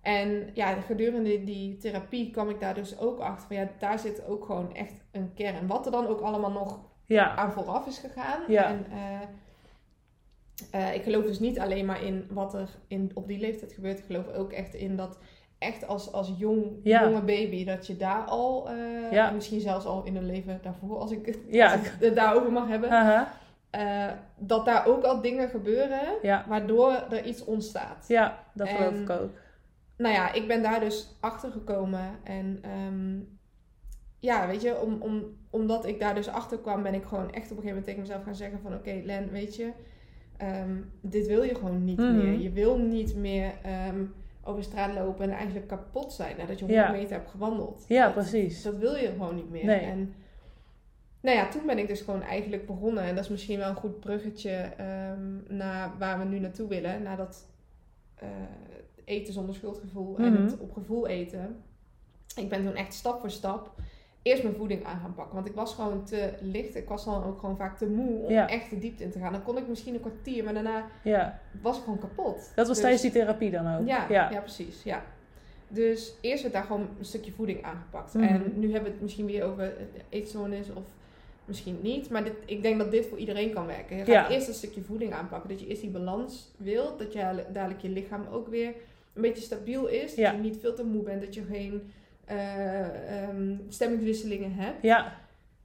en 0.00 0.50
ja, 0.54 0.74
gedurende 0.74 1.44
die, 1.44 1.76
therapie 1.76 2.30
kwam 2.30 2.48
ik 2.50 2.60
daar 2.60 2.74
dus 2.74 2.98
ook 2.98 3.18
achter 3.20 3.46
van 3.46 3.56
ja, 3.56 3.68
daar 3.78 3.98
zit 3.98 4.26
ook 4.26 4.44
gewoon 4.44 4.74
echt 4.74 5.04
een 5.12 5.30
kern. 5.34 5.66
Wat 5.66 5.86
er 5.86 5.92
dan 5.92 6.06
ook 6.06 6.20
allemaal 6.20 6.52
nog 6.52 6.80
aan 7.36 7.52
vooraf 7.52 7.86
is 7.86 7.98
gegaan. 7.98 8.40
Ja. 8.48 8.68
En 8.68 8.86
eh, 8.90 10.88
eh, 10.88 10.94
ik 10.94 11.02
geloof 11.02 11.24
dus 11.24 11.38
niet 11.38 11.58
alleen 11.58 11.86
maar 11.86 12.02
in 12.02 12.26
wat 12.30 12.54
er 12.54 12.68
in, 12.88 13.10
op 13.14 13.28
die 13.28 13.38
leeftijd 13.38 13.72
gebeurt. 13.72 13.98
Ik 13.98 14.04
geloof 14.04 14.28
ook 14.32 14.52
echt 14.52 14.74
in 14.74 14.96
dat 14.96 15.18
echt 15.58 15.86
als, 15.86 16.12
als 16.12 16.32
jong, 16.36 16.64
Ja. 16.82 17.08
jonge 17.08 17.20
baby, 17.22 17.64
dat 17.64 17.86
je 17.86 17.96
daar 17.96 18.22
al, 18.24 18.68
eh, 18.70 19.12
Ja. 19.12 19.30
misschien 19.30 19.60
zelfs 19.60 19.84
al 19.84 20.04
in 20.04 20.16
een 20.16 20.26
leven 20.26 20.58
daarvoor, 20.62 20.98
als 20.98 21.10
ik, 21.10 21.38
Ja. 21.48 21.72
als 21.72 21.80
ik 21.80 21.92
het 22.00 22.14
daarover 22.14 22.52
mag 22.52 22.68
hebben, 22.68 22.90
eh, 23.70 24.12
dat 24.38 24.64
daar 24.64 24.86
ook 24.86 25.04
al 25.04 25.20
dingen 25.20 25.48
gebeuren 25.48 26.00
waardoor 26.48 26.92
er 27.10 27.24
iets 27.24 27.44
ontstaat. 27.44 28.04
ja, 28.08 28.44
dat 28.54 28.68
geloof 28.68 28.94
ik 29.00 29.10
ook. 29.10 29.30
Nou 29.96 30.14
ja, 30.14 30.32
ik 30.32 30.48
ben 30.48 30.62
daar 30.62 30.80
dus 30.80 31.16
achter 31.20 31.50
gekomen. 31.50 32.10
En 32.24 32.58
ehm, 32.62 33.18
ja, 34.18 34.46
weet 34.46 34.62
je, 34.62 34.80
om, 34.80 34.96
om, 35.02 35.24
omdat 35.50 35.86
ik 35.86 36.00
daar 36.00 36.14
dus 36.14 36.28
achter 36.28 36.58
kwam, 36.58 36.82
ben 36.82 36.94
ik 36.94 37.04
gewoon 37.04 37.32
echt 37.32 37.50
op 37.50 37.56
een 37.56 37.62
gegeven 37.62 37.66
moment 37.68 37.84
tegen 37.84 38.00
mezelf 38.00 38.22
gaan 38.22 38.34
zeggen 38.34 38.60
van 38.62 38.74
oké, 38.74 39.00
Len, 39.04 39.30
weet 39.30 39.56
je, 39.56 39.70
ehm, 40.36 40.76
dit 41.00 41.26
wil 41.26 41.42
je 41.42 41.54
gewoon 41.54 41.84
niet 41.84 41.98
Mhm. 41.98 42.16
meer. 42.16 42.38
Je 42.40 42.50
wil 42.50 42.78
niet 42.78 43.16
meer 43.16 43.52
ehm, 43.62 44.04
over 44.46 44.62
straat 44.62 44.94
lopen 44.94 45.24
en 45.30 45.36
eigenlijk 45.36 45.66
kapot 45.66 46.12
zijn 46.12 46.36
nadat 46.36 46.58
je 46.58 46.64
100 46.64 46.86
Ja. 46.86 46.92
meter 46.92 47.16
hebt 47.16 47.30
gewandeld. 47.30 47.84
Ja, 47.88 48.04
Dat- 48.04 48.14
precies. 48.14 48.62
Dat 48.62 48.76
wil 48.76 48.94
je 48.96 49.06
gewoon 49.08 49.34
niet 49.34 49.50
meer. 49.50 49.64
Nee. 49.64 49.80
En 49.80 50.14
nou 51.20 51.36
ja, 51.36 51.48
toen 51.48 51.66
ben 51.66 51.78
ik 51.78 51.88
dus 51.88 52.00
gewoon 52.00 52.22
eigenlijk 52.22 52.66
begonnen. 52.66 53.02
En 53.04 53.14
dat 53.14 53.24
is 53.24 53.30
misschien 53.30 53.58
wel 53.58 53.68
een 53.68 53.74
goed 53.76 54.00
bruggetje 54.00 54.50
ehm, 54.76 55.56
naar 55.56 55.90
waar 55.98 56.18
we 56.18 56.24
nu 56.24 56.38
naartoe 56.38 56.68
willen. 56.68 57.02
Naar 57.02 57.16
dat 57.16 57.46
eh, 58.14 58.28
eten 59.04 59.32
zonder 59.32 59.54
schuldgevoel 59.54 60.16
en 60.18 60.32
Mhm. 60.32 60.42
het 60.44 60.58
op 60.58 60.72
gevoel 60.72 61.06
eten. 61.06 61.62
Ik 62.36 62.48
ben 62.48 62.62
toen 62.64 62.74
echt 62.74 62.94
stap 62.94 63.20
voor 63.20 63.30
stap 63.30 63.74
eerst 64.26 64.42
mijn 64.42 64.54
voeding 64.54 64.84
aan 64.84 65.00
gaan 65.00 65.14
pakken. 65.14 65.34
Want 65.34 65.46
ik 65.46 65.54
was 65.54 65.74
gewoon 65.74 66.04
te 66.04 66.32
licht. 66.40 66.74
Ik 66.76 66.88
was 66.88 67.04
dan 67.04 67.24
ook 67.24 67.38
gewoon 67.38 67.56
vaak 67.56 67.78
te 67.78 67.86
moe 67.86 68.22
om 68.24 68.30
Ja. 68.32 68.48
echt 68.48 68.70
de 68.70 68.78
diepte 68.78 69.02
in 69.04 69.10
te 69.10 69.18
gaan. 69.18 69.32
Dan 69.32 69.42
kon 69.42 69.56
ik 69.58 69.68
misschien 69.68 69.94
een 69.94 70.00
kwartier, 70.00 70.44
maar 70.44 70.54
daarna 70.54 70.84
Ja, 71.02 71.40
was 71.62 71.76
ik 71.76 71.82
gewoon 71.84 71.98
kapot. 71.98 72.34
dat 72.36 72.54
was 72.54 72.68
Dus- 72.68 72.78
tijdens 72.80 73.02
die 73.02 73.10
therapie 73.10 73.50
dan 73.50 73.74
ook. 73.76 73.86
ja, 73.86 74.06
ja. 74.08 74.30
ja. 74.30 74.40
precies. 74.40 74.82
Ja. 74.82 75.02
Dus 75.68 76.14
eerst 76.20 76.42
werd 76.42 76.54
daar 76.54 76.64
gewoon 76.64 76.88
een 76.98 77.04
stukje 77.04 77.32
voeding 77.32 77.62
aangepakt. 77.64 78.14
Mhm. 78.14 78.24
En 78.24 78.52
nu 78.54 78.64
hebben 78.72 78.82
we 78.84 78.90
het 78.90 79.02
misschien 79.02 79.26
weer 79.26 79.44
over 79.44 79.72
eetstoornis 80.08 80.68
of 80.74 80.82
misschien 81.44 81.78
niet. 81.82 82.10
Maar 82.10 82.24
dit, 82.24 82.32
ik 82.44 82.62
denk 82.62 82.78
dat 82.78 82.90
dit 82.90 83.06
voor 83.06 83.18
iedereen 83.18 83.52
kan 83.52 83.66
werken. 83.66 83.96
Je 83.96 84.04
gaat 84.04 84.30
eerst 84.30 84.48
een 84.48 84.54
stukje 84.54 84.82
voeding 84.82 85.12
aanpakken. 85.12 85.48
Dat 85.50 85.60
je 85.60 85.66
eerst 85.66 85.80
die 85.80 85.90
balans 85.90 86.50
wilt. 86.56 86.98
Dat 86.98 87.12
je 87.12 87.44
dadelijk 87.52 87.80
je 87.80 87.88
lichaam 87.88 88.26
ook 88.32 88.48
weer 88.48 88.66
een 89.12 89.22
beetje 89.22 89.42
stabiel 89.42 89.86
is. 89.86 90.14
Dat 90.14 90.32
je 90.32 90.38
niet 90.40 90.56
veel 90.60 90.74
te 90.74 90.84
moe 90.84 91.02
bent. 91.02 91.20
Dat 91.20 91.34
je 91.34 91.42
geen 91.42 91.92
ehm, 92.26 93.54
stemmingswisselingen 93.68 94.52
hebt. 94.54 94.82
Ja, 94.82 95.12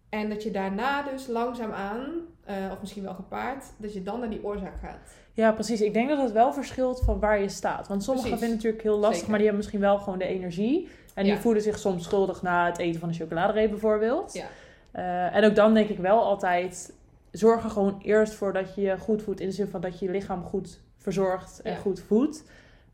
En 0.09 0.29
dat 0.29 0.43
je 0.43 0.51
daarna 0.51 1.03
dus 1.03 1.27
langzaamaan, 1.27 2.09
eh 2.45 2.55
of 2.71 2.79
misschien 2.79 3.03
wel 3.03 3.13
gepaard, 3.13 3.65
dat 3.77 3.93
je 3.93 4.03
dan 4.03 4.19
naar 4.19 4.29
die 4.29 4.43
oorzaak 4.43 4.79
gaat. 4.81 5.13
Ja, 5.33 5.51
precies. 5.51 5.81
Ik 5.81 5.93
denk 5.93 6.09
dat 6.09 6.17
het 6.21 6.31
wel 6.31 6.53
verschilt 6.53 7.01
van 7.05 7.19
waar 7.19 7.41
je 7.41 7.49
staat. 7.49 7.87
Want 7.87 8.03
sommigen 8.03 8.29
Precies. 8.29 8.47
vinden 8.47 8.47
het 8.49 8.55
natuurlijk 8.55 8.83
heel 8.83 8.93
lastig, 8.97 9.13
Zeker. 9.15 9.29
maar 9.29 9.37
die 9.37 9.47
hebben 9.47 9.65
misschien 9.65 9.79
wel 9.89 9.97
gewoon 9.97 10.19
de 10.19 10.25
energie. 10.25 10.87
En 11.13 11.23
die 11.23 11.35
voelen 11.37 11.61
zich 11.61 11.79
soms 11.79 12.03
schuldig 12.03 12.41
na 12.41 12.65
het 12.65 12.77
eten 12.77 12.99
van 12.99 13.09
een 13.09 13.15
chocoladereep 13.15 13.69
bijvoorbeeld. 13.69 14.33
Ja. 14.33 14.45
Eh, 14.91 15.35
en 15.35 15.43
ook 15.45 15.55
dan 15.55 15.73
denk 15.73 15.89
ik 15.89 15.97
wel 15.97 16.23
altijd, 16.23 16.93
zorg 17.31 17.63
er 17.63 17.69
gewoon 17.69 17.99
eerst 18.03 18.33
voor 18.33 18.53
dat 18.53 18.75
je 18.75 18.81
je 18.81 18.97
goed 18.97 19.21
voedt. 19.21 19.39
In 19.39 19.47
de 19.47 19.53
zin 19.53 19.67
van 19.67 19.81
dat 19.81 19.99
je 19.99 20.05
je 20.05 20.11
lichaam 20.11 20.43
goed 20.43 20.79
verzorgt 20.97 21.61
en 21.61 21.71
Ja. 21.71 21.77
goed 21.77 21.99
voedt. 22.07 22.43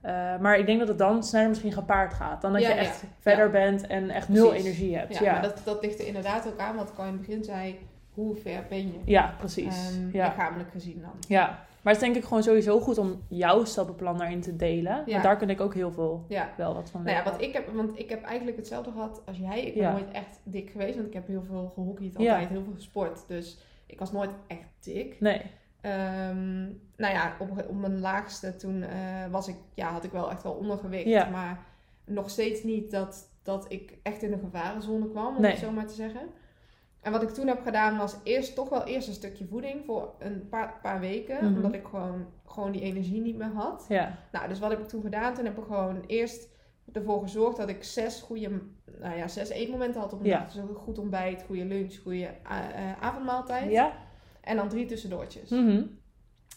Eh, 0.02 0.38
maar 0.40 0.60
ik 0.60 0.66
denk 0.66 0.80
dat 0.80 0.88
het 0.88 0.98
dan 0.98 1.24
sneller 1.24 1.50
misschien 1.50 1.72
gepaard 1.72 2.14
gaat. 2.14 2.42
Dan 2.42 2.52
dat 2.54 2.62
Ja, 2.62 2.70
je 2.70 2.76
ja. 2.76 2.82
echt 2.82 3.04
verder 3.20 3.46
Ja. 3.46 3.52
bent 3.52 3.88
en 3.88 4.10
echt 4.10 4.30
nul 4.30 4.48
Precies. 4.50 4.66
energie 4.66 4.98
hebt. 4.98 5.14
Ja, 5.18 5.24
Ja, 5.26 5.32
maar 5.32 5.42
dat, 5.42 5.62
dat 5.64 5.82
ligt 5.82 6.00
er 6.00 6.08
inderdaad 6.08 6.48
ook 6.48 6.60
aan, 6.60 6.76
wat 6.76 6.90
ik 6.90 6.98
al 6.98 7.06
in 7.06 7.12
het 7.12 7.22
begin 7.22 7.44
zei. 7.44 7.80
Hoe 8.14 8.36
ver 8.36 8.64
ben 8.70 8.78
je? 8.88 9.00
ja 9.06 9.34
precies. 9.38 9.98
Ja. 10.12 10.28
Lichamelijk 10.28 10.70
gezien 10.72 11.02
dan. 11.02 11.12
ja, 11.28 11.46
maar 11.82 11.94
het 11.94 12.02
is 12.02 12.08
denk 12.10 12.16
ik 12.16 12.24
gewoon 12.28 12.44
sowieso 12.44 12.80
goed 12.80 12.98
om 12.98 13.22
jouw 13.28 13.64
stappenplan 13.66 14.18
daarin 14.18 14.42
te 14.42 14.56
delen. 14.56 15.04
Ja. 15.06 15.12
Want 15.12 15.24
daar 15.24 15.38
kan 15.38 15.50
ik 15.50 15.62
ook 15.62 15.74
heel 15.74 15.92
veel 15.92 16.26
Ja. 16.28 16.50
wel 16.58 16.74
wat 16.74 16.90
van 16.90 17.04
Nou 17.04 17.16
ja, 17.16 17.18
leren. 17.24 17.32
wat 17.38 17.48
ik 17.48 17.54
heb, 17.54 17.70
want 17.76 18.00
ik 18.00 18.10
heb 18.10 18.24
eigenlijk 18.24 18.58
hetzelfde 18.58 18.92
gehad 18.92 19.22
als 19.26 19.38
jij. 19.38 19.62
Ik 19.66 19.74
ben 19.74 19.92
nooit 19.92 20.12
echt 20.12 20.40
dik 20.44 20.70
geweest, 20.70 20.96
want 20.96 21.08
ik 21.08 21.14
heb 21.14 21.28
heel 21.28 21.44
veel 21.48 21.72
gehockeyd 21.74 22.18
altijd, 22.18 22.50
heel 22.50 22.64
veel 22.64 22.74
gesport. 22.76 23.24
Dus 23.28 23.58
ik 23.86 24.00
was 24.00 24.12
nooit 24.12 24.32
echt 24.48 24.68
dik. 24.80 25.16
Nee, 25.20 25.42
Ehm, 25.82 26.64
nou 26.96 27.14
ja, 27.14 27.36
op, 27.40 27.50
op 27.68 27.76
mijn 27.76 28.00
laagste 28.00 28.56
toen 28.56 28.84
eh, 28.84 29.26
was 29.32 29.48
ik, 29.48 29.56
ja, 29.74 29.92
had 29.92 30.04
ik 30.04 30.12
wel 30.12 30.32
echt 30.32 30.44
wel 30.44 30.52
ondergewicht. 30.54 31.06
Ja. 31.06 31.30
Maar 31.30 31.66
nog 32.06 32.30
steeds 32.30 32.64
niet 32.64 32.92
dat, 32.92 33.30
dat 33.44 33.66
ik 33.72 33.98
echt 34.04 34.22
in 34.24 34.32
de 34.32 34.38
gevarenzone 34.38 35.10
kwam, 35.10 35.36
om 35.36 35.42
Nee. 35.42 35.52
het 35.52 35.60
zo 35.60 35.72
maar 35.72 35.86
te 35.88 35.94
zeggen. 35.94 36.22
En 37.02 37.12
wat 37.12 37.22
ik 37.24 37.30
toen 37.30 37.48
heb 37.48 37.62
gedaan 37.64 37.98
was 37.98 38.16
eerst 38.24 38.56
toch 38.56 38.70
wel 38.70 38.84
eerst 38.84 39.08
een 39.08 39.14
stukje 39.14 39.46
voeding 39.48 39.86
voor 39.86 40.14
een 40.20 40.48
paar, 40.50 40.74
paar 40.82 41.00
weken. 41.00 41.46
Mhm. 41.46 41.56
Omdat 41.56 41.74
ik 41.74 41.86
gewoon, 41.88 42.26
gewoon 42.46 42.72
die 42.72 42.82
energie 42.82 43.22
niet 43.22 43.38
meer 43.38 43.52
had. 43.54 43.86
ja. 43.90 44.18
Nou, 44.32 44.48
dus 44.48 44.60
wat 44.60 44.70
heb 44.70 44.80
ik 44.80 44.88
toen 44.88 45.02
gedaan? 45.02 45.34
Toen 45.34 45.46
heb 45.46 45.58
ik 45.58 45.64
gewoon 45.64 46.04
eerst 46.08 46.48
ervoor 46.94 47.22
gezorgd 47.22 47.58
dat 47.58 47.70
ik 47.70 47.84
zes 47.84 48.22
goede, 48.22 48.62
nou 49.00 49.18
ja, 49.18 49.28
zes 49.28 49.50
eetmomenten 49.50 50.02
had 50.02 50.14
op 50.14 50.20
een 50.20 50.26
Ja. 50.26 50.38
dag. 50.38 50.46
Dus 50.46 50.56
een 50.56 50.76
goed 50.76 50.98
ontbijt, 51.00 51.44
goede 51.48 51.66
lunch, 51.66 51.98
goede 52.04 52.30
a- 52.52 52.72
eh, 52.72 53.02
avondmaaltijd. 53.02 53.72
Ja? 53.72 53.92
En 54.48 54.56
dan 54.56 54.70
drie 54.70 54.86
tussendoortjes. 54.86 55.50
Mhm. 55.50 55.82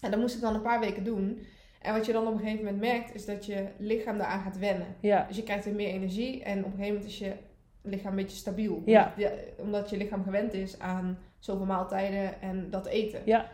En 0.01 0.11
dat 0.11 0.21
moest 0.21 0.35
ik 0.35 0.41
dan 0.41 0.55
een 0.55 0.63
paar 0.63 0.81
weken 0.81 1.05
doen. 1.05 1.41
En 1.83 1.95
wat 1.95 2.07
je 2.07 2.13
dan 2.13 2.27
op 2.27 2.33
een 2.33 2.39
gegeven 2.39 2.65
moment 2.65 2.81
merkt, 2.81 3.15
is 3.15 3.25
dat 3.25 3.47
je 3.47 3.67
lichaam 3.79 4.19
daaraan 4.19 4.43
gaat 4.43 4.59
wennen. 4.59 4.87
Ja. 5.01 5.25
Dus 5.29 5.37
je 5.37 5.43
krijgt 5.43 5.65
weer 5.65 5.75
meer 5.75 5.89
energie 5.89 6.43
en 6.43 6.59
op 6.59 6.65
een 6.65 6.71
gegeven 6.71 6.95
moment 6.95 7.05
is 7.05 7.19
je 7.19 7.33
lichaam 7.83 8.11
een 8.11 8.17
beetje 8.17 8.37
stabiel. 8.37 8.83
Ja. 8.87 9.15
Omdat 9.57 9.91
je, 9.91 9.97
lichaam 9.97 10.23
gewend 10.23 10.53
is 10.53 10.79
aan 10.79 11.19
zoveel 11.39 11.67
maaltijden 11.67 12.41
en 12.41 12.71
dat 12.71 12.87
eten. 12.87 13.21
Ja. 13.25 13.51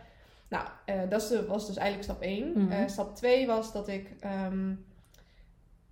Nou, 0.49 0.67
eh, 0.85 1.01
dat 1.09 1.43
was 1.47 1.67
dus 1.67 1.77
eigenlijk 1.77 2.09
stap 2.09 2.21
1. 2.21 2.51
Mhm. 2.55 2.87
stap 2.87 3.15
2 3.15 3.47
was 3.47 3.73
dat 3.73 3.87
ik... 3.87 4.11
ehm, 4.19 4.71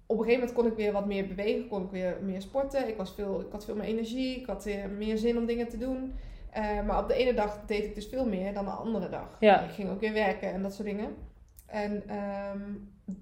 op 0.08 0.18
een 0.18 0.24
gegeven 0.24 0.40
moment 0.40 0.58
kon 0.58 0.72
ik 0.72 0.78
weer 0.78 0.92
wat 0.92 1.06
meer 1.06 1.28
bewegen, 1.28 1.68
kon 1.68 1.84
ik 1.84 1.92
weer 1.92 2.18
meer 2.22 2.42
sporten. 2.42 2.88
Ik, 2.88 2.98
was 2.98 3.14
veel, 3.14 3.42
ik 3.42 3.52
had 3.52 3.66
veel 3.66 3.76
meer 3.76 3.86
energie, 3.86 4.40
ik 4.40 4.46
had 4.46 4.64
weer 4.64 4.90
meer 4.90 5.18
zin 5.18 5.38
om 5.38 5.46
dingen 5.46 5.68
te 5.68 5.78
doen. 5.78 6.14
Eh, 6.56 6.86
maar 6.86 7.02
op 7.02 7.08
de 7.08 7.16
ene 7.16 7.34
dag 7.34 7.66
deed 7.66 7.84
ik 7.84 7.96
dus 7.96 8.08
veel 8.08 8.26
meer 8.26 8.54
dan 8.54 8.66
de 8.66 8.72
andere 8.72 9.10
dag. 9.10 9.38
Ja. 9.40 9.62
Ik 9.62 9.72
ging 9.72 9.90
ook 9.90 10.00
weer 10.00 10.14
werken 10.14 10.52
en 10.52 10.62
dat 10.62 10.74
soort 10.74 10.88
dingen. 10.88 11.16
En 11.66 12.04
ehm, 12.08 12.62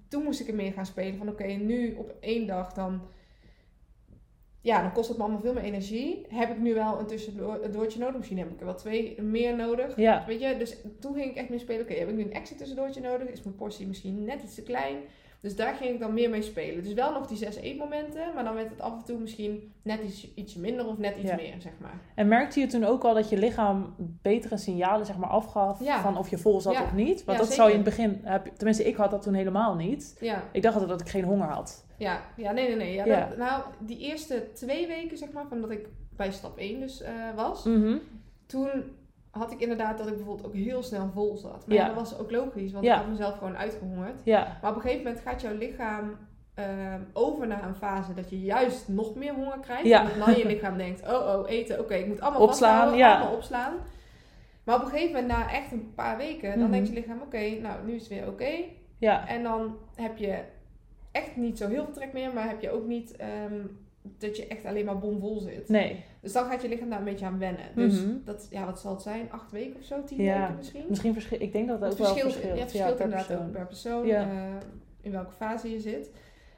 toen 0.07 0.23
moest 0.23 0.39
ik 0.39 0.47
er 0.47 0.55
meer 0.55 0.73
gaan 0.73 0.85
spelen 0.85 1.17
van 1.17 1.29
oké, 1.29 1.43
nu 1.43 1.93
op 1.93 2.13
één 2.19 2.47
dag 2.47 2.73
dan 2.73 3.01
ja, 4.61 4.81
dan 4.81 4.93
kost 4.93 5.07
het 5.07 5.17
me 5.17 5.23
allemaal 5.23 5.41
veel 5.41 5.53
meer 5.53 5.63
energie. 5.63 6.25
Heb 6.29 6.49
ik 6.49 6.57
nu 6.57 6.73
wel 6.73 6.99
een 6.99 7.05
tussendoortje 7.05 7.99
nodig? 7.99 8.17
Misschien 8.17 8.37
heb 8.37 8.51
ik 8.51 8.59
er 8.59 8.65
wel 8.65 8.75
twee 8.75 9.21
meer 9.21 9.55
nodig. 9.55 9.95
Ja. 9.95 10.23
Weet 10.27 10.41
je, 10.41 10.57
dus 10.57 10.77
toen 10.99 11.13
ging 11.13 11.29
ik 11.31 11.35
echt 11.35 11.49
mee 11.49 11.59
spelen. 11.59 11.81
Oké, 11.81 11.93
heb 11.93 12.09
ik 12.09 12.15
nu 12.15 12.21
een 12.21 12.33
extra 12.33 12.57
tussendoortje 12.57 13.01
nodig? 13.01 13.27
Is 13.27 13.43
mijn 13.43 13.55
portie 13.55 13.87
misschien 13.87 14.23
net 14.23 14.43
iets 14.43 14.55
te 14.55 14.63
klein? 14.63 14.97
Dus 15.43 15.55
daar 15.55 15.73
ging 15.73 15.93
ik 15.93 15.99
dan 15.99 16.13
meer 16.13 16.29
mee 16.29 16.41
spelen. 16.41 16.83
Dus 16.83 16.93
wel 16.93 17.11
nog 17.13 17.27
die 17.27 17.37
zes 17.37 17.55
eetmomenten, 17.55 18.33
maar 18.35 18.43
dan 18.43 18.53
werd 18.55 18.69
het 18.69 18.81
af 18.81 18.93
en 18.97 19.03
toe 19.05 19.17
misschien 19.19 19.73
net 19.81 19.99
iets, 20.03 20.33
ietsje 20.35 20.59
minder 20.59 20.87
of 20.87 20.97
net 20.97 21.15
iets 21.17 21.29
Ja. 21.29 21.35
meer, 21.35 21.55
zeg 21.59 21.71
maar. 21.81 21.99
En 22.15 22.27
merkte 22.27 22.59
je 22.59 22.67
toen 22.67 22.83
ook 22.83 23.03
al 23.03 23.13
dat 23.13 23.29
je 23.29 23.37
lichaam 23.37 23.95
betere 24.21 24.57
signalen 24.57 25.05
zeg 25.05 25.17
maar, 25.17 25.29
afgaf 25.29 25.83
Ja. 25.83 26.01
van 26.01 26.17
of 26.17 26.29
je 26.29 26.37
vol 26.37 26.61
zat 26.61 26.73
Ja. 26.73 26.83
of 26.83 26.93
niet? 26.93 27.23
Want 27.23 27.37
dat 27.37 27.53
zou 27.53 27.69
je 27.69 27.75
in 27.75 27.81
het 27.81 27.89
begin, 27.89 28.21
tenminste 28.55 28.83
ik 28.83 28.95
had 28.95 29.11
dat 29.11 29.21
toen 29.21 29.33
helemaal 29.33 29.75
niet. 29.75 30.17
Ik 30.51 30.61
dacht 30.61 30.73
altijd 30.75 30.91
dat 30.91 31.01
ik 31.01 31.09
geen 31.09 31.23
honger 31.23 31.47
had. 31.47 31.85
ja, 31.97 32.21
ja 32.37 32.51
nee, 32.51 32.67
nee, 32.67 32.75
nee. 32.75 32.93
Ja. 32.93 33.25
Dat, 33.27 33.37
nou, 33.37 33.63
die 33.79 33.97
eerste 33.99 34.51
twee 34.53 34.87
weken, 34.87 35.17
zeg 35.17 35.31
maar, 35.31 35.45
van 35.49 35.61
dat 35.61 35.69
ik 35.71 35.87
bij 36.15 36.31
stap 36.31 36.57
1 36.57 36.79
dus 36.79 37.01
eh, 37.01 37.11
was, 37.35 37.63
Mhm. 37.63 37.97
toen 38.45 38.69
had 39.33 39.51
ik 39.51 39.59
inderdaad 39.59 39.97
dat 39.97 40.07
ik 40.07 40.15
bijvoorbeeld 40.15 40.47
ook 40.47 40.53
heel 40.53 40.83
snel 40.83 41.09
vol 41.13 41.37
zat. 41.37 41.67
Maar 41.67 41.75
Ja. 41.77 41.85
dat 41.85 41.95
was 41.95 42.17
ook 42.19 42.31
logisch, 42.31 42.71
want 42.71 42.85
Ja. 42.85 42.93
ik 42.93 42.99
had 43.01 43.09
mezelf 43.09 43.37
gewoon 43.37 43.57
uitgehongerd. 43.57 44.21
Ja, 44.23 44.57
Maar 44.61 44.69
op 44.71 44.75
een 44.75 44.81
gegeven 44.81 45.03
moment 45.05 45.21
gaat 45.23 45.41
jouw 45.41 45.55
lichaam 45.57 46.17
ehm, 46.53 47.01
over 47.13 47.47
naar 47.47 47.63
een 47.67 47.75
fase 47.75 48.13
dat 48.13 48.29
je 48.29 48.41
juist 48.41 48.87
nog 48.87 49.15
meer 49.15 49.33
honger 49.33 49.59
krijgt. 49.59 49.85
Ja. 49.85 50.11
En 50.11 50.19
dan 50.19 50.37
je 50.37 50.45
lichaam 50.45 50.77
denkt, 50.77 51.01
oh 51.07 51.13
oh, 51.39 51.49
eten, 51.49 51.79
oké, 51.79 51.93
ik 51.93 52.07
moet 52.07 52.21
allemaal 52.21 52.41
Opslaan, 52.41 52.87
allemaal 52.87 53.33
opslaan. 53.35 53.73
Maar 54.63 54.75
op 54.75 54.81
een 54.81 54.87
gegeven 54.89 55.11
moment, 55.21 55.27
na 55.27 55.51
echt 55.51 55.71
een 55.71 55.91
paar 55.95 56.17
weken, 56.17 56.49
dan 56.51 56.59
Mhm. 56.61 56.71
denkt 56.71 56.87
je 56.87 56.93
lichaam, 56.93 57.21
oké, 57.21 57.49
nou 57.61 57.85
nu 57.85 57.93
is 57.93 57.99
het 58.01 58.09
weer 58.09 58.27
oké. 58.27 58.51
ja, 58.97 59.27
En 59.27 59.43
dan 59.43 59.75
heb 59.95 60.17
je 60.17 60.39
echt 61.11 61.35
niet 61.35 61.57
zo 61.57 61.67
heel 61.67 61.83
veel 61.83 61.93
trek 61.93 62.13
meer, 62.13 62.33
maar 62.33 62.47
heb 62.47 62.61
je 62.61 62.71
ook 62.71 62.85
niet 62.85 63.15
ehm, 63.15 63.65
dat 64.01 64.37
je 64.37 64.47
echt 64.47 64.65
alleen 64.65 64.85
maar 64.85 64.99
bomvol 64.99 65.39
zit. 65.39 65.69
nee. 65.69 66.03
Dus 66.23 66.31
dan 66.33 66.45
gaat 66.49 66.61
je 66.61 66.67
lichaam 66.69 66.89
daar 66.89 66.99
een 66.99 67.05
beetje 67.05 67.25
aan 67.25 67.39
wennen. 67.39 67.65
Dus 67.75 68.01
Mhm. 68.01 68.11
dat, 68.23 68.47
ja, 68.49 68.65
wat 68.65 68.79
zal 68.79 68.91
het 68.93 69.01
zijn? 69.01 69.31
Acht 69.31 69.51
weken 69.51 69.79
of 69.79 69.85
zo? 69.85 70.03
Tien 70.03 70.21
Ja. 70.21 70.39
weken 70.39 70.55
misschien? 70.55 70.85
Misschien 70.89 71.13
verschil, 71.13 71.41
ik 71.41 71.51
denk 71.51 71.67
dat 71.67 71.79
dat 71.79 71.91
ook 71.91 71.97
wel 71.97 72.07
verschilt, 72.07 72.43
ja, 72.43 72.49
het 72.49 72.59
verschilt 72.71 72.99
inderdaad 72.99 73.27
persoon. 73.27 73.45
ook 73.45 73.51
per 73.51 73.65
persoon. 73.67 74.09
Eh, 74.09 74.25
in 75.01 75.11
welke 75.11 75.31
fase 75.33 75.71
je 75.71 75.79
zit. 75.79 76.11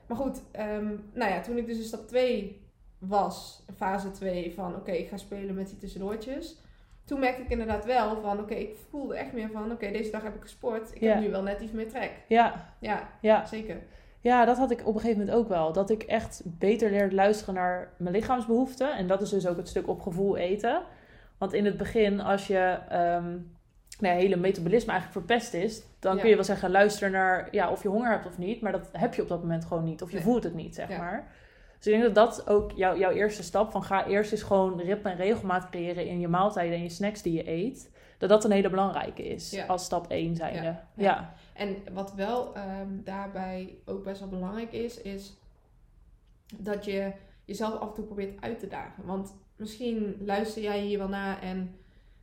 Maar 0.07 0.17
goed, 0.17 0.41
ehm, 0.51 0.87
nou 1.13 1.31
ja, 1.31 1.41
toen 1.41 1.57
ik 1.57 1.65
dus 1.65 1.77
in 1.77 1.83
stap 1.83 2.07
2 2.07 2.61
was, 2.97 3.65
fase 3.75 4.11
2 4.11 4.53
van 4.53 4.75
oké, 4.75 4.91
ik 4.91 5.07
ga 5.07 5.17
spelen 5.17 5.55
met 5.55 5.67
die 5.69 5.77
tussendoortjes. 5.77 6.61
Toen 7.05 7.19
merkte 7.19 7.41
ik 7.41 7.49
inderdaad 7.49 7.85
wel 7.85 8.21
van 8.21 8.39
oké, 8.39 8.53
ik 8.53 8.75
voelde 8.89 9.15
echt 9.15 9.33
meer 9.33 9.49
van 9.51 9.71
oké, 9.71 9.91
deze 9.91 10.11
dag 10.11 10.23
heb 10.23 10.35
ik 10.35 10.41
gesport. 10.41 10.95
Ik 10.95 11.01
heb 11.01 11.19
nu 11.19 11.29
wel 11.29 11.43
net 11.43 11.61
iets 11.61 11.71
meer 11.71 11.89
trek. 11.89 12.11
Ja, 12.27 12.73
Ja, 12.79 13.09
ja. 13.21 13.45
zeker. 13.45 13.81
Ja, 14.25 14.45
dat 14.45 14.57
had 14.57 14.71
ik 14.71 14.79
op 14.87 14.93
een 14.95 14.99
gegeven 15.01 15.19
moment 15.19 15.37
ook 15.37 15.47
wel. 15.47 15.73
Dat 15.73 15.89
ik 15.89 16.03
echt 16.03 16.41
beter 16.45 16.89
leerde 16.89 17.15
luisteren 17.15 17.53
naar 17.53 17.93
mijn 17.97 18.15
lichaamsbehoeften. 18.15 18.95
En 18.97 19.07
dat 19.07 19.21
is 19.21 19.29
dus 19.29 19.47
ook 19.47 19.57
het 19.57 19.67
stuk 19.67 19.87
op 19.87 20.01
gevoel 20.01 20.37
eten. 20.37 20.81
Want 21.37 21.53
in 21.53 21.65
het 21.65 21.77
begin, 21.77 22.19
als 22.21 22.47
je 22.47 22.77
ehm 22.89 23.29
nou 23.99 24.13
ja, 24.15 24.19
hele 24.21 24.35
metabolisme 24.35 24.91
eigenlijk 24.91 25.25
verpest 25.25 25.53
is, 25.53 25.83
dan 25.99 26.15
Ja. 26.15 26.19
kun 26.21 26.29
je 26.29 26.35
wel 26.35 26.43
zeggen, 26.43 26.71
luister 26.71 27.09
naar 27.09 27.47
ja, 27.51 27.71
of 27.71 27.83
je 27.83 27.89
honger 27.89 28.09
hebt 28.11 28.25
of 28.25 28.37
niet. 28.37 28.61
Maar 28.61 28.71
dat 28.71 28.89
heb 28.91 29.13
je 29.13 29.21
op 29.21 29.27
dat 29.27 29.41
moment 29.41 29.65
gewoon 29.65 29.83
niet. 29.83 30.01
Of 30.01 30.09
je 30.09 30.15
Nee. 30.15 30.23
voelt 30.25 30.43
het 30.43 30.53
niet, 30.55 30.75
zeg 30.75 30.89
Ja. 30.89 30.97
maar. 30.97 31.27
Dus 31.77 31.93
ik 31.93 31.99
denk 31.99 32.13
dat 32.15 32.15
dat 32.15 32.47
ook 32.49 32.71
jou- 32.71 32.99
jouw 32.99 33.11
eerste 33.11 33.43
stap 33.43 33.71
van 33.71 33.83
ga 33.83 34.05
eerst 34.07 34.31
eens 34.31 34.43
gewoon 34.43 34.79
ritme 34.81 35.09
en 35.09 35.17
regelmaat 35.17 35.69
creëren 35.69 36.07
in 36.07 36.19
je 36.19 36.27
maaltijden 36.27 36.75
en 36.77 36.83
je 36.83 36.89
snacks 36.89 37.21
die 37.21 37.33
je 37.33 37.49
eet. 37.49 37.91
Dat 38.17 38.29
dat 38.29 38.43
een 38.43 38.51
hele 38.51 38.69
belangrijke 38.69 39.27
is 39.27 39.51
Ja. 39.51 39.65
als 39.65 39.85
stap 39.85 40.05
1 40.11 40.35
zijnde. 40.35 40.61
Ja. 40.63 40.87
Ja. 40.95 41.03
Ja. 41.03 41.33
En 41.53 41.75
wat 41.93 42.13
wel 42.13 42.55
ehm, 42.55 42.87
daarbij 43.03 43.77
ook 43.85 44.03
best 44.03 44.19
wel 44.19 44.29
belangrijk 44.29 44.71
is, 44.71 45.01
is 45.01 45.33
dat 46.57 46.85
je 46.85 47.11
jezelf 47.45 47.73
af 47.79 47.87
en 47.87 47.93
toe 47.93 48.05
probeert 48.05 48.41
uit 48.41 48.59
te 48.59 48.67
dagen. 48.67 49.05
Want 49.05 49.35
misschien 49.55 50.15
luister 50.25 50.61
jij 50.61 50.79
hier 50.79 50.97
wel 50.97 51.07
naar 51.07 51.41
en 51.41 51.75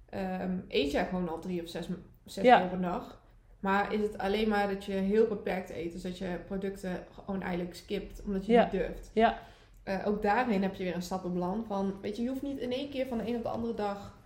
ehm, 0.09 0.59
eet 0.69 0.91
jij 0.91 1.07
gewoon 1.07 1.29
al 1.29 1.39
drie 1.39 1.63
of 1.63 1.69
zes, 1.69 1.89
zes 2.25 2.45
Ja. 2.45 2.73
een 2.73 2.81
dag. 2.81 3.21
Maar 3.61 3.93
is 3.93 4.01
het 4.01 4.19
alleen 4.19 4.49
maar 4.49 4.69
dat 4.69 4.85
je 4.85 4.93
heel 4.93 5.27
beperkt 5.27 5.71
eet, 5.71 5.93
dus 5.93 6.03
dat 6.03 6.19
je 6.19 6.39
producten 6.47 7.05
gewoon 7.15 7.43
eigenlijk 7.43 7.75
skipt, 7.75 8.23
omdat 8.25 8.47
je 8.47 8.59
niet 8.59 8.71
durft. 8.71 9.11
Ja. 9.15 9.39
Eh, 9.83 9.99
ook 10.07 10.23
daarin 10.23 10.63
heb 10.63 10.75
je 10.75 10.85
weer 10.85 10.95
een 10.95 11.03
stappenplan 11.03 11.65
van, 11.67 11.95
weet 12.01 12.17
je, 12.17 12.23
je 12.23 12.29
hoeft 12.29 12.43
niet 12.43 12.59
in 12.59 12.73
één 12.73 12.91
keer 12.91 13.07
van 13.07 13.19
de 13.19 13.29
een 13.29 13.37
op 13.37 13.43
de 13.43 13.49
andere 13.49 13.75
dag 13.75 14.19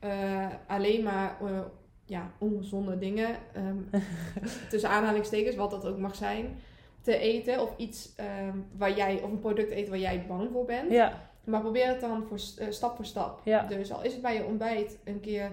eh, 0.00 0.46
alleen 0.66 1.02
maar 1.02 1.36
eh, 1.44 1.60
ja, 2.04 2.30
ongezonde 2.38 2.98
dingen, 2.98 3.36
ehm, 3.52 4.02
tussen 4.70 4.90
aanhalingstekens, 4.90 5.56
wat 5.56 5.70
dat 5.70 5.86
ook 5.86 5.98
mag 5.98 6.14
zijn, 6.14 6.58
te 7.00 7.16
eten. 7.18 7.60
Of 7.62 7.76
iets 7.76 8.14
ehm, 8.16 8.56
waar 8.76 8.96
jij, 8.96 9.20
of 9.22 9.30
een 9.30 9.38
product 9.40 9.70
eten 9.70 9.90
waar 9.90 10.00
jij 10.00 10.24
bang 10.28 10.48
voor 10.52 10.64
bent. 10.64 10.90
Ja. 10.90 11.28
Maar 11.44 11.60
probeer 11.60 11.86
het 11.86 12.00
dan 12.00 12.24
voor, 12.28 12.38
eh, 12.58 12.70
stap 12.70 12.96
voor 12.96 13.04
stap. 13.04 13.40
Ja. 13.44 13.62
Dus 13.66 13.92
al 13.92 14.02
is 14.04 14.12
het 14.12 14.22
bij 14.22 14.34
je 14.34 14.44
ontbijt 14.44 14.98
een 15.04 15.20
keer, 15.20 15.52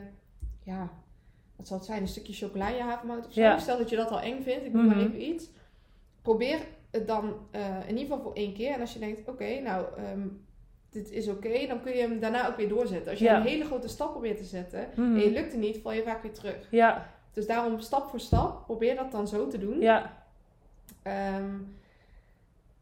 ja, 0.64 0.90
wat 1.56 1.68
zal 1.68 1.78
het 1.78 1.86
zijn, 1.86 2.02
een 2.02 2.08
stukje 2.08 2.34
chocola 2.34 2.70
in 2.70 2.76
je 2.76 2.82
havermout 2.82 3.26
of 3.28 3.34
zo. 3.34 3.42
Ja. 3.42 3.58
Stel 3.60 3.78
dat 3.78 3.90
je 3.90 3.96
dat 3.96 4.12
al 4.12 4.22
eng 4.22 4.42
vindt, 4.42 4.66
ik 4.66 4.74
noem 4.74 4.86
maar 4.86 4.96
Mhm. 4.96 5.06
even 5.06 5.22
iets. 5.28 5.50
Probeer 6.22 6.60
het 6.92 7.08
dan 7.08 7.34
in 7.88 7.98
ieder 7.98 8.00
geval 8.00 8.22
voor 8.22 8.34
één 8.34 8.54
keer. 8.54 8.74
En 8.74 8.80
als 8.82 8.94
je 8.94 9.00
denkt, 9.00 9.28
oké, 9.30 9.60
nou, 9.60 9.86
ehm, 9.98 10.28
dit 10.90 11.12
is 11.12 11.28
oké, 11.28 11.68
dan 11.68 11.82
kun 11.82 11.92
je 11.94 12.02
hem 12.02 12.20
daarna 12.20 12.48
ook 12.48 12.56
weer 12.58 12.70
doorzetten. 12.70 13.10
Als 13.12 13.20
je 13.20 13.26
Ja. 13.26 13.36
een 13.36 13.42
hele 13.48 13.66
grote 13.66 13.88
stap 13.88 14.12
probeert 14.12 14.38
te 14.38 14.44
zetten 14.44 14.88
Mhm. 14.96 15.16
en 15.16 15.20
je 15.20 15.32
lukt 15.32 15.52
het 15.52 15.62
niet, 15.62 15.80
val 15.82 15.92
je 15.92 16.04
vaak 16.04 16.22
weer 16.22 16.32
terug. 16.34 16.68
Ja. 16.72 17.10
Dus 17.34 17.48
daarom 17.48 17.80
stap 17.80 18.10
voor 18.10 18.20
stap, 18.20 18.64
probeer 18.66 18.96
dat 18.96 19.12
dan 19.12 19.28
zo 19.28 19.48
te 19.48 19.58
doen. 19.58 19.80
Ja. 19.80 20.14
Ehm, 21.04 21.52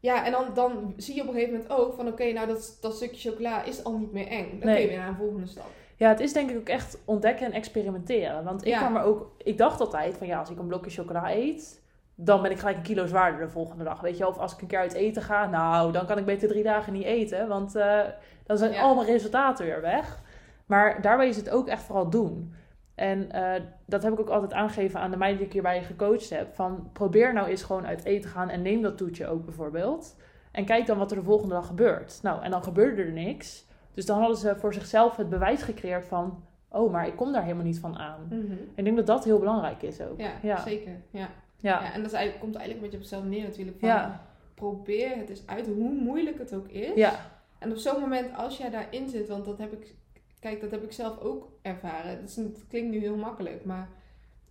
ja, 0.00 0.24
en 0.24 0.32
dan, 0.32 0.44
dan 0.54 0.94
zie 0.96 1.14
je 1.14 1.20
op 1.22 1.26
een 1.28 1.32
gegeven 1.34 1.54
moment 1.54 1.72
ook 1.72 1.94
van 1.94 2.08
oké, 2.08 2.32
nou 2.32 2.46
dat, 2.46 2.78
dat 2.80 2.94
stukje 2.96 3.30
chocola 3.30 3.62
is 3.62 3.84
al 3.84 3.98
niet 3.98 4.12
meer 4.12 4.26
eng. 4.26 4.50
Dan 4.50 4.72
kun 4.72 4.80
je 4.80 4.88
weer 4.88 4.98
naar 4.98 5.08
een 5.08 5.14
volgende 5.16 5.46
stap. 5.46 5.66
Ja, 5.96 6.08
het 6.08 6.20
is 6.20 6.32
denk 6.32 6.50
ik 6.50 6.56
ook 6.56 6.68
echt 6.68 6.98
ontdekken 7.04 7.46
en 7.46 7.52
experimenteren. 7.52 8.44
Want 8.44 8.60
ik 8.62 8.68
Ja. 8.68 8.78
kwam 8.78 8.96
er 8.96 9.02
ook, 9.02 9.30
ik 9.44 9.58
dacht 9.58 9.80
altijd 9.80 10.16
van 10.16 10.26
ja, 10.26 10.38
als 10.38 10.50
ik 10.50 10.58
een 10.58 10.66
blokje 10.66 10.90
chocola 10.90 11.34
eet, 11.34 11.80
dan 12.18 12.42
ben 12.42 12.50
ik 12.50 12.58
gelijk 12.58 12.76
een 12.76 12.82
kilo 12.82 13.06
zwaarder 13.06 13.40
de 13.40 13.48
volgende 13.52 13.84
dag. 13.84 14.00
Weet 14.00 14.16
je, 14.16 14.26
of 14.26 14.38
als 14.38 14.52
ik 14.54 14.60
een 14.60 14.66
keer 14.66 14.78
uit 14.78 14.92
eten 14.92 15.22
ga, 15.22 15.46
nou, 15.46 15.92
dan 15.92 16.06
kan 16.06 16.18
ik 16.18 16.24
beter 16.24 16.48
drie 16.48 16.62
dagen 16.62 16.92
niet 16.92 17.04
eten. 17.04 17.48
Want 17.48 17.74
eh, 17.74 18.00
dan 18.44 18.58
zijn 18.58 18.72
Ja. 18.72 18.80
al 18.80 18.94
mijn 18.94 19.06
resultaten 19.06 19.64
weer 19.66 19.80
weg. 19.80 20.20
Maar 20.66 21.02
daarbij 21.02 21.28
is 21.28 21.36
het 21.36 21.50
ook 21.50 21.68
echt 21.68 21.82
vooral 21.82 22.10
doen. 22.10 22.54
En 22.94 23.30
eh, 23.30 23.62
dat 23.86 24.02
heb 24.02 24.12
ik 24.12 24.20
ook 24.20 24.28
altijd 24.28 24.52
aangegeven 24.52 25.00
aan 25.00 25.10
de 25.10 25.16
meiden 25.16 25.38
die 25.38 25.46
ik 25.46 25.52
hierbij 25.52 25.82
gecoacht 25.82 26.30
heb. 26.30 26.54
Van 26.54 26.90
probeer 26.92 27.32
nou 27.32 27.48
eens 27.48 27.62
gewoon 27.62 27.86
uit 27.86 28.04
eten 28.04 28.22
te 28.22 28.36
gaan 28.36 28.48
en 28.48 28.62
neem 28.62 28.82
dat 28.82 28.96
toetje 28.96 29.26
ook 29.26 29.44
bijvoorbeeld. 29.44 30.16
En 30.52 30.64
kijk 30.64 30.86
dan 30.86 30.98
wat 30.98 31.10
er 31.10 31.16
de 31.16 31.22
volgende 31.22 31.54
dag 31.54 31.66
gebeurt. 31.66 32.18
Nou, 32.22 32.42
en 32.42 32.50
dan 32.50 32.62
gebeurde 32.62 33.02
er 33.02 33.12
niks. 33.12 33.66
Dus 33.94 34.06
dan 34.06 34.18
hadden 34.18 34.36
ze 34.36 34.56
voor 34.56 34.74
zichzelf 34.74 35.16
het 35.16 35.28
bewijs 35.28 35.62
gecreëerd 35.62 36.04
van... 36.04 36.42
oh, 36.68 36.92
maar 36.92 37.06
ik 37.06 37.16
kom 37.16 37.32
daar 37.32 37.42
helemaal 37.42 37.64
niet 37.64 37.78
van 37.80 37.98
aan. 37.98 38.26
En 38.30 38.68
ik 38.74 38.84
denk 38.84 38.96
dat 38.96 39.06
dat 39.06 39.24
heel 39.24 39.38
belangrijk 39.38 39.82
is 39.82 40.00
ook. 40.00 40.20
Ja, 40.20 40.30
ja. 40.42 40.60
zeker. 40.60 40.92
Ja. 41.10 41.28
Ja. 41.60 41.82
Ja, 41.82 41.92
en 41.92 42.02
dat 42.02 42.12
eigenlijk, 42.12 42.44
komt 42.44 42.54
eigenlijk 42.56 42.74
een 42.74 42.80
beetje 42.90 42.96
op 42.96 43.02
hetzelfde 43.02 43.28
neer 43.28 43.42
natuurlijk. 43.48 43.78
Van, 43.80 43.88
Ja. 43.88 44.24
Probeer 44.54 45.16
het 45.16 45.28
eens 45.28 45.46
uit, 45.46 45.66
hoe 45.66 45.92
moeilijk 45.92 46.38
het 46.38 46.54
ook 46.54 46.68
is. 46.68 46.94
Ja. 46.94 47.30
En 47.58 47.70
op 47.70 47.76
zo'n 47.76 48.00
moment, 48.00 48.36
als 48.36 48.56
jij 48.56 48.70
daarin 48.70 49.08
zit, 49.08 49.28
want 49.28 49.44
dat 49.44 49.58
heb 49.58 49.72
ik, 49.72 49.94
kijk, 50.40 50.60
dat 50.60 50.70
heb 50.70 50.82
ik 50.82 50.92
zelf 50.92 51.18
ook 51.20 51.48
ervaren. 51.62 52.20
Dat, 52.20 52.28
is, 52.28 52.38
klinkt 52.68 52.90
nu 52.90 52.98
heel 52.98 53.16
makkelijk, 53.16 53.64
maar 53.64 53.88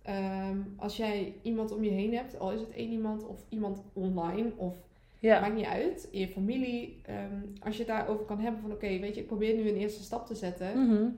ehm, 0.02 0.58
als 0.76 0.96
jij 0.96 1.34
iemand 1.42 1.72
om 1.72 1.84
je 1.84 1.90
heen 1.90 2.14
hebt, 2.14 2.38
al 2.38 2.52
is 2.52 2.60
het 2.60 2.70
één 2.70 2.90
iemand 2.90 3.26
of 3.26 3.40
iemand 3.48 3.82
online 3.92 4.52
of 4.56 4.76
Ja. 5.18 5.40
maakt 5.40 5.54
niet 5.54 5.64
uit, 5.66 6.08
in 6.10 6.20
je 6.20 6.28
familie, 6.28 7.00
ehm, 7.04 7.40
als 7.62 7.76
je 7.76 7.82
het 7.84 7.92
daarover 7.96 8.24
kan 8.24 8.38
hebben 8.38 8.60
van 8.60 8.72
oké, 8.72 8.98
weet 8.98 9.14
je, 9.14 9.20
ik 9.20 9.26
probeer 9.26 9.54
nu 9.54 9.68
een 9.68 9.76
eerste 9.76 10.02
stap 10.02 10.26
te 10.26 10.34
zetten, 10.34 10.86
Mhm. 10.88 11.08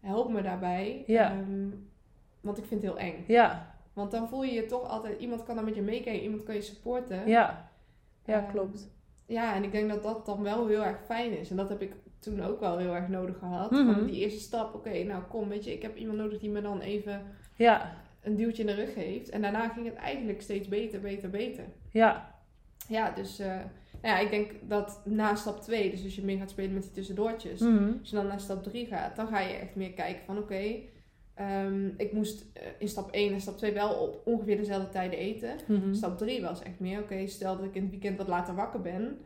help 0.00 0.30
me 0.32 0.42
daarbij, 0.42 1.02
Ja. 1.06 1.30
Ehm, 1.30 1.68
want 2.40 2.58
ik 2.58 2.64
vind 2.64 2.82
het 2.82 2.90
heel 2.90 3.00
eng. 3.00 3.24
Ja. 3.26 3.74
Want 3.96 4.10
dan 4.10 4.28
voel 4.28 4.42
je 4.44 4.52
je 4.52 4.66
toch 4.66 4.88
altijd, 4.88 5.20
iemand 5.20 5.42
kan 5.42 5.54
dan 5.56 5.64
met 5.64 5.74
je 5.74 5.82
meekijken, 5.82 6.22
iemand 6.22 6.42
kan 6.42 6.54
je 6.54 6.60
supporten. 6.62 7.28
Ja. 7.28 7.70
Ja, 8.24 8.42
Ehm, 8.42 8.50
klopt. 8.50 8.88
Ja, 9.26 9.54
en 9.54 9.62
ik 9.64 9.72
denk 9.72 9.88
dat 9.88 10.02
dat 10.02 10.26
dan 10.26 10.42
wel 10.42 10.66
heel 10.66 10.84
erg 10.84 10.98
fijn 11.04 11.38
is. 11.38 11.50
En 11.50 11.56
dat 11.56 11.68
heb 11.68 11.82
ik 11.82 11.92
toen 12.18 12.42
ook 12.42 12.60
wel 12.60 12.78
heel 12.78 12.94
erg 12.94 13.08
nodig 13.08 13.38
gehad. 13.38 13.70
Mhm. 13.70 13.92
Van 13.92 14.06
die 14.06 14.20
eerste 14.20 14.40
stap, 14.40 14.74
oké, 14.74 15.02
nou 15.02 15.22
kom, 15.22 15.48
weet 15.48 15.64
je, 15.64 15.72
ik 15.72 15.82
heb 15.82 15.96
iemand 15.96 16.18
nodig 16.18 16.38
die 16.38 16.50
me 16.50 16.60
dan 16.60 16.80
even 16.80 17.22
Ja. 17.54 17.94
een 18.22 18.36
duwtje 18.36 18.60
in 18.62 18.66
de 18.68 18.74
rug 18.74 18.92
geeft. 18.92 19.28
En 19.30 19.42
daarna 19.42 19.68
ging 19.68 19.86
het 19.86 19.94
eigenlijk 19.94 20.42
steeds 20.42 20.68
beter, 20.68 21.00
beter, 21.00 21.30
beter. 21.30 21.64
Ja. 21.90 22.34
Ja, 22.88 23.10
dus 23.10 23.38
eh, 23.38 23.46
nou 24.02 24.14
ja, 24.14 24.18
ik 24.18 24.30
denk 24.30 24.50
dat 24.62 25.00
na 25.04 25.34
stap 25.34 25.60
2, 25.60 25.90
dus 25.90 26.04
als 26.04 26.14
je 26.16 26.24
meer 26.24 26.38
gaat 26.38 26.50
spelen 26.50 26.74
met 26.74 26.82
die 26.82 26.92
tussendoortjes, 26.92 27.60
Mhm. 27.60 27.92
als 28.00 28.10
je 28.10 28.16
dan 28.16 28.26
naar 28.26 28.40
stap 28.40 28.62
3 28.62 28.86
gaat, 28.86 29.16
dan 29.16 29.26
ga 29.26 29.40
je 29.40 29.54
echt 29.54 29.74
meer 29.74 29.92
kijken 29.92 30.24
van 30.24 30.38
oké, 30.38 30.62
ehm, 31.36 31.86
ik 31.96 32.12
moest 32.12 32.44
eh, 32.52 32.62
in 32.78 32.88
stap 32.88 33.10
1 33.10 33.32
en 33.32 33.40
stap 33.40 33.56
2 33.56 33.72
wel 33.72 33.94
op 33.94 34.20
ongeveer 34.24 34.56
dezelfde 34.56 34.88
tijden 34.88 35.18
eten. 35.18 35.56
Mhm. 35.66 35.94
Stap 35.94 36.18
3 36.18 36.42
was 36.42 36.62
echt 36.62 36.80
meer, 36.80 36.98
oké, 37.00 37.26
stel 37.26 37.56
dat 37.56 37.64
ik 37.64 37.74
in 37.74 37.82
het 37.82 37.90
weekend 37.90 38.16
wat 38.18 38.28
later 38.28 38.54
wakker 38.54 38.80
ben. 38.80 39.18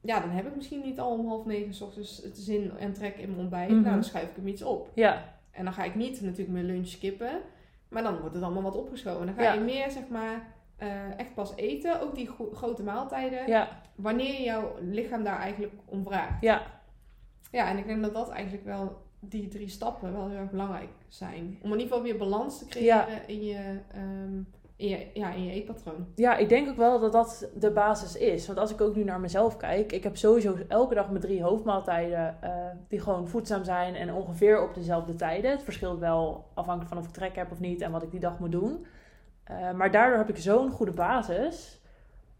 Ja, 0.00 0.20
dan 0.20 0.30
heb 0.30 0.46
ik 0.46 0.56
misschien 0.56 0.80
niet 0.82 0.98
al 1.00 1.12
om 1.18 1.26
half 1.26 1.44
negen 1.44 1.74
's 1.74 1.80
ochtends 1.80 2.22
het 2.22 2.38
zin 2.38 2.70
en 2.78 2.92
trek 2.92 3.16
in 3.16 3.28
mijn 3.28 3.40
ontbijt. 3.40 3.70
Mhm. 3.70 3.80
Nou, 3.80 3.94
dan 3.94 4.04
schuif 4.04 4.30
ik 4.30 4.36
hem 4.36 4.46
iets 4.46 4.62
op. 4.62 4.90
Ja. 4.94 5.34
En 5.50 5.64
dan 5.64 5.72
ga 5.72 5.84
ik 5.84 5.94
niet 5.94 6.20
natuurlijk 6.20 6.50
mijn 6.50 6.64
lunch 6.64 6.86
skippen. 6.88 7.40
Maar 7.88 8.02
dan 8.02 8.18
wordt 8.20 8.34
het 8.34 8.44
allemaal 8.44 8.62
wat 8.62 8.76
opgeschoven. 8.76 9.26
Dan 9.26 9.34
ga 9.34 9.42
Ja. 9.42 9.52
je 9.52 9.60
meer, 9.60 9.90
zeg 9.90 10.08
maar, 10.08 10.54
eh, 10.76 11.18
echt 11.18 11.34
pas 11.34 11.56
eten, 11.56 12.00
ook 12.00 12.14
die 12.14 12.26
gro- 12.26 12.50
grote 12.54 12.82
maaltijden, 12.82 13.46
Ja, 13.46 13.80
wanneer 13.94 14.42
jouw 14.42 14.72
lichaam 14.80 15.24
daar 15.24 15.38
eigenlijk 15.38 15.72
om 15.84 16.02
vraagt. 16.04 16.42
ja, 16.42 16.62
Ja, 17.50 17.70
en 17.70 17.78
ik 17.78 17.86
denk 17.86 18.02
dat 18.02 18.14
dat 18.14 18.28
eigenlijk 18.28 18.64
wel, 18.64 19.02
die 19.28 19.48
drie 19.48 19.68
stappen 19.68 20.12
wel 20.12 20.28
heel 20.28 20.38
erg 20.38 20.50
belangrijk 20.50 20.88
zijn. 21.08 21.58
Om 21.62 21.72
in 21.72 21.78
ieder 21.78 21.86
geval 21.86 22.02
weer 22.02 22.16
balans 22.16 22.58
te 22.58 22.66
creëren 22.66 23.28
in, 23.28 23.44
je, 23.44 23.78
ehm, 23.92 24.36
in, 24.76 24.88
je, 24.88 25.06
ja, 25.14 25.32
in 25.32 25.44
je 25.44 25.52
eetpatroon. 25.52 26.06
ja, 26.14 26.36
ik 26.36 26.48
denk 26.48 26.68
ook 26.68 26.76
wel 26.76 27.00
dat 27.00 27.12
dat 27.12 27.48
de 27.54 27.70
basis 27.70 28.16
is. 28.16 28.46
Want 28.46 28.58
als 28.58 28.70
ik 28.70 28.80
ook 28.80 28.94
nu 28.94 29.04
naar 29.04 29.20
mezelf 29.20 29.56
kijk, 29.56 29.92
ik 29.92 30.02
heb 30.02 30.16
sowieso 30.16 30.56
elke 30.68 30.94
dag 30.94 31.08
mijn 31.08 31.20
drie 31.20 31.42
hoofdmaaltijden 31.42 32.42
eh, 32.42 32.50
die 32.88 33.00
gewoon 33.00 33.28
voedzaam 33.28 33.64
zijn 33.64 33.94
en 33.94 34.12
ongeveer 34.12 34.62
op 34.62 34.74
dezelfde 34.74 35.14
tijden. 35.14 35.50
Het 35.50 35.62
verschilt 35.62 35.98
wel 35.98 36.50
afhankelijk 36.54 36.88
van 36.88 36.98
of 37.02 37.06
ik 37.06 37.14
trek 37.14 37.36
heb 37.36 37.50
of 37.50 37.60
niet 37.60 37.80
en 37.80 37.90
wat 37.90 38.02
ik 38.02 38.10
die 38.10 38.20
dag 38.20 38.38
moet 38.38 38.52
doen. 38.52 38.86
Eh, 39.44 39.72
maar 39.72 39.90
daardoor 39.90 40.18
heb 40.18 40.28
ik 40.28 40.36
zo'n 40.36 40.70
goede 40.70 40.92
basis 40.92 41.80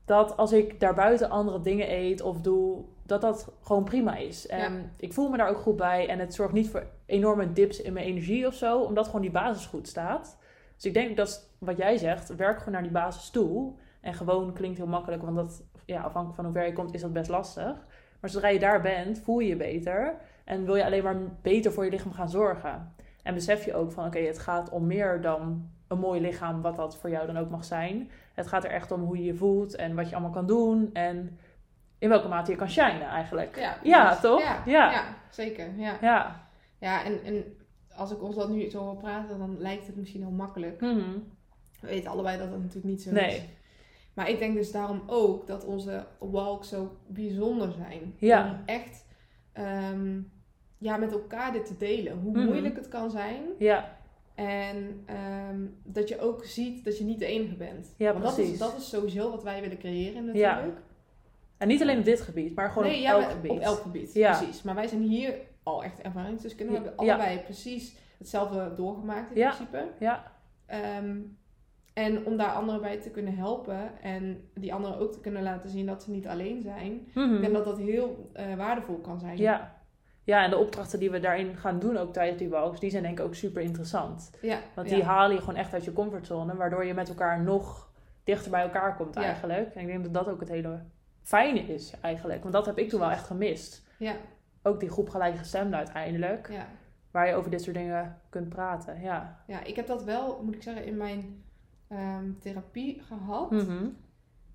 dat 0.05 0.37
als 0.37 0.53
ik 0.53 0.81
daarbuiten 0.81 1.31
andere 1.31 1.61
dingen 1.61 1.93
eet 1.93 2.21
of 2.21 2.41
doe, 2.41 2.85
dat 3.07 3.21
dat 3.21 3.53
gewoon 3.63 3.85
prima 3.85 4.17
is. 4.17 4.47
En 4.47 4.73
Ja. 4.73 4.81
ik 4.97 5.13
voel 5.13 5.29
me 5.31 5.37
daar 5.37 5.49
ook 5.49 5.59
goed 5.59 5.77
bij 5.77 6.09
en 6.09 6.19
het 6.19 6.35
zorgt 6.35 6.53
niet 6.53 6.71
voor 6.71 6.87
enorme 7.07 7.53
dips 7.53 7.81
in 7.83 7.93
mijn 7.93 8.07
energie 8.07 8.47
of 8.47 8.55
zo, 8.55 8.81
omdat 8.81 9.07
gewoon 9.07 9.21
die 9.21 9.31
basis 9.31 9.67
goed 9.67 9.89
staat. 9.89 10.39
Dus 10.75 10.85
ik 10.85 10.95
denk 10.95 11.17
dat 11.17 11.51
wat 11.59 11.77
jij 11.77 11.97
zegt, 11.97 12.37
werk 12.37 12.59
gewoon 12.59 12.73
naar 12.73 12.83
die 12.83 12.91
basis 12.93 13.31
toe. 13.31 13.73
En 14.01 14.15
gewoon 14.15 14.53
klinkt 14.53 14.77
heel 14.77 14.87
makkelijk, 14.87 15.23
want 15.23 15.37
dat, 15.37 15.63
ja, 15.85 15.97
afhankelijk 16.01 16.35
van 16.35 16.45
hoe 16.45 16.55
ver 16.55 16.67
je 16.67 16.73
komt, 16.73 16.95
is 16.95 17.01
dat 17.01 17.13
best 17.13 17.31
lastig. 17.31 17.87
Maar 18.21 18.31
zodra 18.31 18.49
je 18.49 18.59
daar 18.59 18.81
bent, 18.81 19.19
voel 19.19 19.39
je 19.39 19.49
je 19.49 19.57
beter. 19.57 20.15
En 20.45 20.65
wil 20.65 20.77
je 20.77 20.85
alleen 20.85 21.03
maar 21.03 21.17
beter 21.43 21.73
voor 21.73 21.85
je 21.85 21.91
lichaam 21.91 22.13
gaan 22.13 22.29
zorgen. 22.31 22.95
En 23.23 23.35
besef 23.35 23.65
je 23.65 23.75
ook 23.75 23.93
van, 23.93 24.07
oké, 24.07 24.19
het 24.19 24.39
gaat 24.39 24.71
om 24.71 24.87
meer 24.87 25.21
dan 25.21 25.71
een 25.89 25.99
mooi 25.99 26.21
lichaam, 26.21 26.63
wat 26.63 26.77
dat 26.77 26.97
voor 26.97 27.11
jou 27.11 27.27
dan 27.27 27.37
ook 27.39 27.51
mag 27.51 27.65
zijn. 27.65 28.11
Het 28.35 28.47
gaat 28.47 28.65
er 28.65 28.71
echt 28.71 28.91
om 28.91 29.01
hoe 29.03 29.17
je 29.17 29.25
je 29.25 29.35
voelt 29.35 29.77
en 29.77 29.95
wat 29.95 30.09
je 30.09 30.15
allemaal 30.15 30.33
kan 30.33 30.47
doen. 30.47 30.91
En 30.93 31.39
in 31.99 32.09
welke 32.09 32.29
mate 32.29 32.51
je 32.51 32.57
kan 32.57 32.71
shinen 32.71 33.09
eigenlijk. 33.09 33.57
Ja, 33.59 33.77
Ja, 33.83 34.05
precies. 34.05 34.21
toch? 34.23 34.41
Ja, 34.41 34.63
Ja. 34.67 34.91
ja. 34.93 35.05
zeker. 35.31 35.71
Ja, 35.77 35.97
Ja. 36.01 36.49
ja 36.79 37.05
en, 37.05 37.25
en 37.25 37.45
als 37.97 38.11
ik 38.11 38.23
ons 38.23 38.35
dat 38.37 38.49
nu 38.49 38.71
zo 38.71 38.79
hoor 38.85 38.97
praten, 38.97 39.39
dan 39.39 39.57
lijkt 39.59 39.87
het 39.87 39.97
misschien 39.97 40.21
heel 40.23 40.31
makkelijk. 40.31 40.81
Mhm. 40.81 41.19
We 41.81 41.87
weten 41.89 42.11
allebei 42.11 42.39
dat 42.39 42.51
dat 42.51 42.59
natuurlijk 42.59 42.87
niet 42.87 43.03
zo 43.03 43.11
Nee. 43.13 43.37
is. 43.37 43.43
Maar 44.15 44.29
ik 44.31 44.39
denk 44.39 44.55
dus 44.55 44.73
daarom 44.73 45.03
ook 45.07 45.47
dat 45.47 45.65
onze 45.65 46.07
walks 46.19 46.69
zo 46.69 46.97
bijzonder 47.07 47.73
zijn. 47.73 48.15
Ja. 48.19 48.51
Om 48.51 48.59
echt 48.67 49.05
ehm, 49.53 50.21
ja, 50.79 50.97
met 50.97 51.13
elkaar 51.13 51.53
dit 51.53 51.67
te 51.67 51.77
delen. 51.77 52.19
Hoe 52.19 52.33
Mhm. 52.37 52.45
moeilijk 52.47 52.77
het 52.77 52.89
kan 52.89 53.11
zijn. 53.11 53.43
Ja, 53.59 53.95
En 54.35 55.03
ehm, 55.07 55.61
dat 55.85 56.09
je 56.09 56.21
ook 56.21 56.45
ziet 56.45 56.85
dat 56.85 56.99
je 56.99 57.05
niet 57.05 57.19
de 57.19 57.27
enige 57.27 57.55
bent. 57.55 57.95
Ja, 57.97 58.13
Want 58.13 58.25
dat 58.25 58.35
precies. 58.35 58.53
is, 58.53 58.59
dat 58.59 58.77
is 58.77 58.89
sowieso 58.89 59.31
wat 59.31 59.43
wij 59.43 59.61
willen 59.61 59.79
creëren 59.79 60.35
Ja. 60.35 60.65
En 61.59 61.69
niet 61.69 61.83
alleen 61.83 61.99
op 61.99 62.05
dit 62.05 62.21
gebied, 62.21 62.55
maar 62.55 62.69
gewoon 62.71 62.89
nee, 62.89 62.97
op 62.97 63.03
ja, 63.03 63.13
elk 63.13 63.31
gebied. 63.31 63.51
op 63.51 63.59
elk 63.59 63.79
gebied. 63.81 64.15
Ja. 64.15 64.37
Precies. 64.39 64.63
Maar 64.63 64.75
wij 64.75 64.87
zijn 64.87 65.03
hier 65.03 65.35
al 65.63 65.85
echt 65.85 66.01
ervaringsdeskundigen. 66.03 66.83
We 66.83 66.89
hebben 66.89 67.07
Ja. 67.07 67.15
allebei 67.15 67.39
precies 67.41 67.97
hetzelfde 68.19 68.73
doorgemaakt 68.77 69.31
in 69.31 69.37
Ja. 69.39 69.47
principe. 69.49 69.85
Ja, 69.99 70.35
Ehm, 70.67 71.17
en 71.93 72.27
om 72.27 72.37
daar 72.37 72.53
anderen 72.53 72.81
bij 72.81 72.97
te 73.01 73.11
kunnen 73.11 73.37
helpen 73.37 74.03
en 74.03 74.49
die 74.55 74.75
anderen 74.75 74.99
ook 74.99 75.13
te 75.13 75.21
kunnen 75.21 75.43
laten 75.43 75.71
zien 75.71 75.87
dat 75.87 76.03
ze 76.03 76.11
niet 76.11 76.27
alleen 76.27 76.63
zijn. 76.63 77.09
Mhm. 77.15 77.41
Denk 77.41 77.53
dat 77.53 77.65
dat 77.65 77.79
heel 77.79 78.31
eh, 78.33 78.55
waardevol 78.55 78.99
kan 78.99 79.19
zijn. 79.21 79.37
ja. 79.37 79.75
Ja, 80.25 80.45
en 80.45 80.51
de 80.51 80.57
opdrachten 80.57 80.99
die 80.99 81.11
we 81.11 81.21
daarin 81.21 81.57
gaan 81.57 81.79
doen 81.79 81.97
ook 81.97 82.13
tijdens 82.13 82.39
die 82.39 82.49
walks, 82.49 82.81
die 82.81 82.91
zijn 82.91 83.03
denk 83.03 83.19
ik 83.19 83.25
ook 83.25 83.35
super 83.35 83.63
interessant. 83.63 84.31
ja 84.43 84.59
Want 84.75 84.89
ja. 84.91 84.95
die 84.95 85.05
halen 85.05 85.35
je 85.35 85.41
gewoon 85.41 85.57
echt 85.57 85.73
uit 85.73 85.85
je 85.85 85.93
comfortzone, 85.93 86.57
waardoor 86.57 86.85
je 86.85 86.95
met 86.95 87.09
elkaar 87.09 87.43
nog 87.43 87.91
dichter 88.25 88.51
bij 88.51 88.63
elkaar 88.63 88.97
komt 88.97 89.15
Ja. 89.15 89.23
eigenlijk. 89.23 89.75
En 89.75 89.81
ik 89.81 89.87
denk 89.87 90.03
dat 90.03 90.15
dat 90.15 90.29
ook 90.29 90.41
het 90.41 90.49
hele 90.49 90.81
fijne 91.27 91.61
is 91.61 91.93
eigenlijk. 92.01 92.41
Want 92.43 92.55
dat 92.55 92.67
heb 92.67 92.79
ik 92.79 92.89
toen 92.89 93.01
wel 93.01 93.11
echt 93.11 93.27
gemist. 93.27 93.85
Ja, 93.99 94.17
Ook 94.63 94.81
die 94.81 94.89
groep 94.91 95.09
gelijkgestemden 95.09 95.79
uiteindelijk, 95.79 96.49
ja. 96.51 96.67
waar 97.11 97.29
je 97.29 97.35
over 97.35 97.51
dit 97.51 97.63
soort 97.63 97.77
dingen 97.77 98.21
kunt 98.29 98.49
praten. 98.49 99.01
Ja. 99.01 99.45
ja, 99.47 99.65
ik 99.65 99.77
heb 99.77 99.87
dat 99.87 100.05
wel, 100.05 100.43
moet 100.43 100.55
ik 100.55 100.63
zeggen, 100.63 100.85
in 100.85 100.97
mijn 100.97 101.45
ehm, 101.89 102.33
therapie 102.41 103.03
gehad. 103.03 103.51
Mhm. 103.51 103.87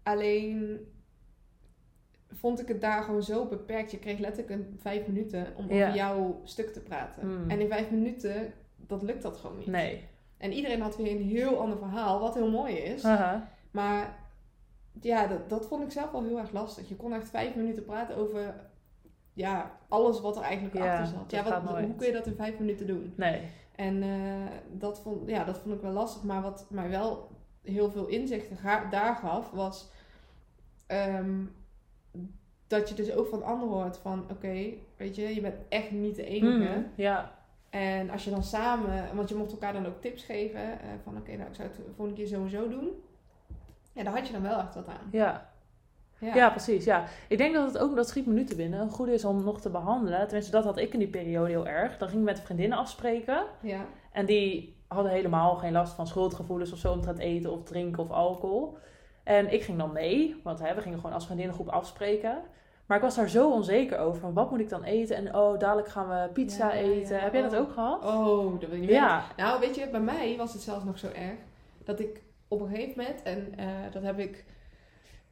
Alleen 0.03 0.79
vond 2.29 2.61
ik 2.61 2.67
het 2.67 2.81
daar 2.81 3.03
gewoon 3.03 3.23
zo 3.23 3.45
beperkt. 3.47 3.91
Je 3.91 3.99
kreeg 3.99 4.19
letterlijk 4.19 4.49
een 4.59 4.77
vijf 4.81 5.07
minuten 5.07 5.47
om 5.55 5.69
Ja. 5.69 5.83
over 5.83 5.95
jouw 5.95 6.41
stuk 6.43 6.73
te 6.73 6.79
praten. 6.81 7.27
Mm. 7.27 7.49
En 7.49 7.59
in 7.59 7.67
vijf 7.67 7.91
minuten, 7.91 8.53
dat 8.75 9.01
lukt 9.01 9.21
dat 9.21 9.37
gewoon 9.37 9.57
niet. 9.57 9.67
Nee. 9.67 10.07
En 10.37 10.51
iedereen 10.51 10.81
had 10.81 10.97
weer 10.97 11.11
een 11.11 11.27
heel 11.27 11.59
ander 11.59 11.77
verhaal, 11.77 12.19
wat 12.19 12.33
heel 12.33 12.49
mooi 12.51 12.75
is. 12.75 13.03
Haha. 13.03 13.47
Maar 13.71 14.19
ja, 15.01 15.27
dat, 15.27 15.49
dat 15.49 15.67
vond 15.67 15.83
ik 15.83 15.91
zelf 15.91 16.11
wel 16.11 16.23
heel 16.23 16.39
erg 16.39 16.51
lastig. 16.51 16.89
Je 16.89 16.95
kon 16.95 17.13
echt 17.13 17.29
vijf 17.29 17.55
minuten 17.55 17.85
praten 17.85 18.15
over 18.15 18.55
ja, 19.33 19.77
alles 19.87 20.21
wat 20.21 20.37
er 20.37 20.43
eigenlijk 20.43 20.75
Ja, 20.75 20.99
achter 20.99 21.17
zat. 21.17 21.31
Ja, 21.31 21.63
wat, 21.63 21.79
hoe 21.79 21.95
kun 21.95 22.07
je 22.07 22.13
dat 22.13 22.27
in 22.27 22.35
vijf 22.35 22.59
minuten 22.59 22.87
doen? 22.87 23.13
Nee. 23.15 23.41
En 23.75 24.03
eh, 24.03 24.51
dat, 24.71 25.01
vond, 25.01 25.29
ja, 25.29 25.43
dat 25.43 25.59
vond 25.59 25.75
ik 25.75 25.81
wel 25.81 25.91
lastig. 25.91 26.23
Maar 26.23 26.41
wat 26.41 26.67
mij 26.69 26.89
wel 26.89 27.29
heel 27.63 27.91
veel 27.91 28.07
inzichten 28.07 28.57
daar 28.89 29.15
gaf, 29.15 29.51
was 29.51 29.89
ehm, 30.87 31.45
dat 32.67 32.89
je 32.89 32.95
dus 32.95 33.13
ook 33.13 33.27
van 33.27 33.43
anderen 33.43 33.75
hoort 33.75 33.97
van... 33.97 34.25
Oké, 34.31 34.73
weet 34.97 35.15
je, 35.15 35.35
je 35.35 35.41
bent 35.41 35.55
echt 35.69 35.91
niet 35.91 36.15
de 36.15 36.25
enige. 36.25 36.57
Mhm. 36.57 36.81
Ja. 36.95 37.39
En 37.69 38.09
als 38.09 38.23
je 38.23 38.29
dan 38.29 38.43
samen, 38.43 39.15
want 39.15 39.29
je 39.29 39.35
mocht 39.35 39.51
elkaar 39.51 39.73
dan 39.73 39.85
ook 39.85 40.01
tips 40.01 40.23
geven 40.23 40.61
eh, 40.61 40.87
van 41.03 41.17
oké, 41.17 41.35
nou 41.35 41.49
ik 41.49 41.55
zou 41.55 41.67
het 41.67 41.77
de 41.77 41.83
volgende 41.95 42.19
keer 42.19 42.27
zo 42.27 42.43
en 42.43 42.49
zo 42.49 42.69
doen. 42.69 42.89
Ja, 43.93 44.03
daar 44.03 44.13
had 44.13 44.27
je 44.27 44.33
dan 44.33 44.41
wel 44.41 44.59
echt 44.59 44.75
wat 44.75 44.87
aan. 44.87 45.07
Ja. 45.11 45.49
Ja, 46.17 46.35
Ja, 46.35 46.49
precies. 46.49 46.83
Ja. 46.85 47.03
Ik 47.27 47.37
denk 47.37 47.53
dat 47.53 47.67
het 47.73 47.77
ook, 47.77 47.95
dat 47.95 48.07
schiet 48.09 48.25
me 48.25 48.33
nu 48.33 48.43
te 48.43 48.55
binnen, 48.55 48.89
goed 48.89 49.07
is 49.07 49.25
om 49.25 49.43
nog 49.43 49.61
te 49.61 49.69
behandelen. 49.69 50.21
Tenminste, 50.23 50.51
dat 50.51 50.63
had 50.63 50.77
ik 50.77 50.93
in 50.93 50.99
die 50.99 51.07
periode 51.07 51.49
heel 51.49 51.67
erg. 51.67 51.97
Dan 51.97 52.07
ging 52.07 52.19
ik 52.21 52.27
met 52.27 52.39
vriendinnen 52.41 52.77
afspreken. 52.77 53.43
ja, 53.61 53.85
En 54.11 54.25
die 54.25 54.75
hadden 54.87 55.11
helemaal 55.11 55.55
geen 55.55 55.71
last 55.71 55.93
van 55.93 56.07
schuldgevoelens 56.07 56.71
of 56.71 56.77
zo 56.77 56.91
omtrent 56.91 57.17
eten 57.19 57.51
of 57.51 57.63
drinken 57.63 58.03
of 58.03 58.11
alcohol. 58.11 58.77
En 59.23 59.53
ik 59.53 59.63
ging 59.63 59.77
dan 59.77 59.91
mee, 59.91 60.39
want 60.43 60.59
hè, 60.59 60.75
we 60.75 60.81
gingen 60.81 60.97
gewoon 60.99 61.13
als 61.13 61.25
vriendinnengroep 61.25 61.67
afspreken. 61.69 62.37
Maar 62.85 62.97
ik 62.97 63.03
was 63.03 63.15
daar 63.15 63.29
zo 63.29 63.51
onzeker 63.51 63.97
over. 63.97 64.19
Van, 64.21 64.33
wat 64.33 64.49
moet 64.51 64.59
ik 64.59 64.69
dan 64.69 64.83
eten? 64.83 65.15
En 65.15 65.35
oh, 65.35 65.59
dadelijk 65.59 65.87
gaan 65.87 66.07
we 66.09 66.29
pizza 66.33 66.73
Ja, 66.73 66.79
eten. 66.79 67.19
Heb 67.19 67.33
jij 67.33 67.41
dat 67.41 67.53
Oh. 67.53 67.59
ook 67.59 67.71
gehad? 67.71 68.03
Oh, 68.05 68.59
dat 68.59 68.69
wil 68.69 68.75
je 68.75 68.81
niet 68.81 68.89
Ja. 68.89 69.23
Nou, 69.37 69.59
weet 69.59 69.75
je, 69.75 69.87
bij 69.89 69.99
mij 69.99 70.35
was 70.37 70.53
het 70.53 70.61
zelfs 70.61 70.83
nog 70.83 70.97
zo 70.99 71.07
erg 71.07 71.37
dat 71.83 71.99
ik 71.99 72.21
op 72.51 72.61
een 72.61 72.67
gegeven 72.69 72.93
moment, 72.97 73.21
en 73.23 73.53
eh, 73.57 73.65
dat 73.91 74.03
heb 74.03 74.19
ik 74.19 74.45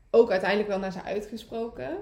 ook 0.09 0.31
uiteindelijk 0.31 0.69
wel 0.69 0.79
naar 0.79 0.91
ze 0.91 1.03
uitgesproken, 1.03 1.97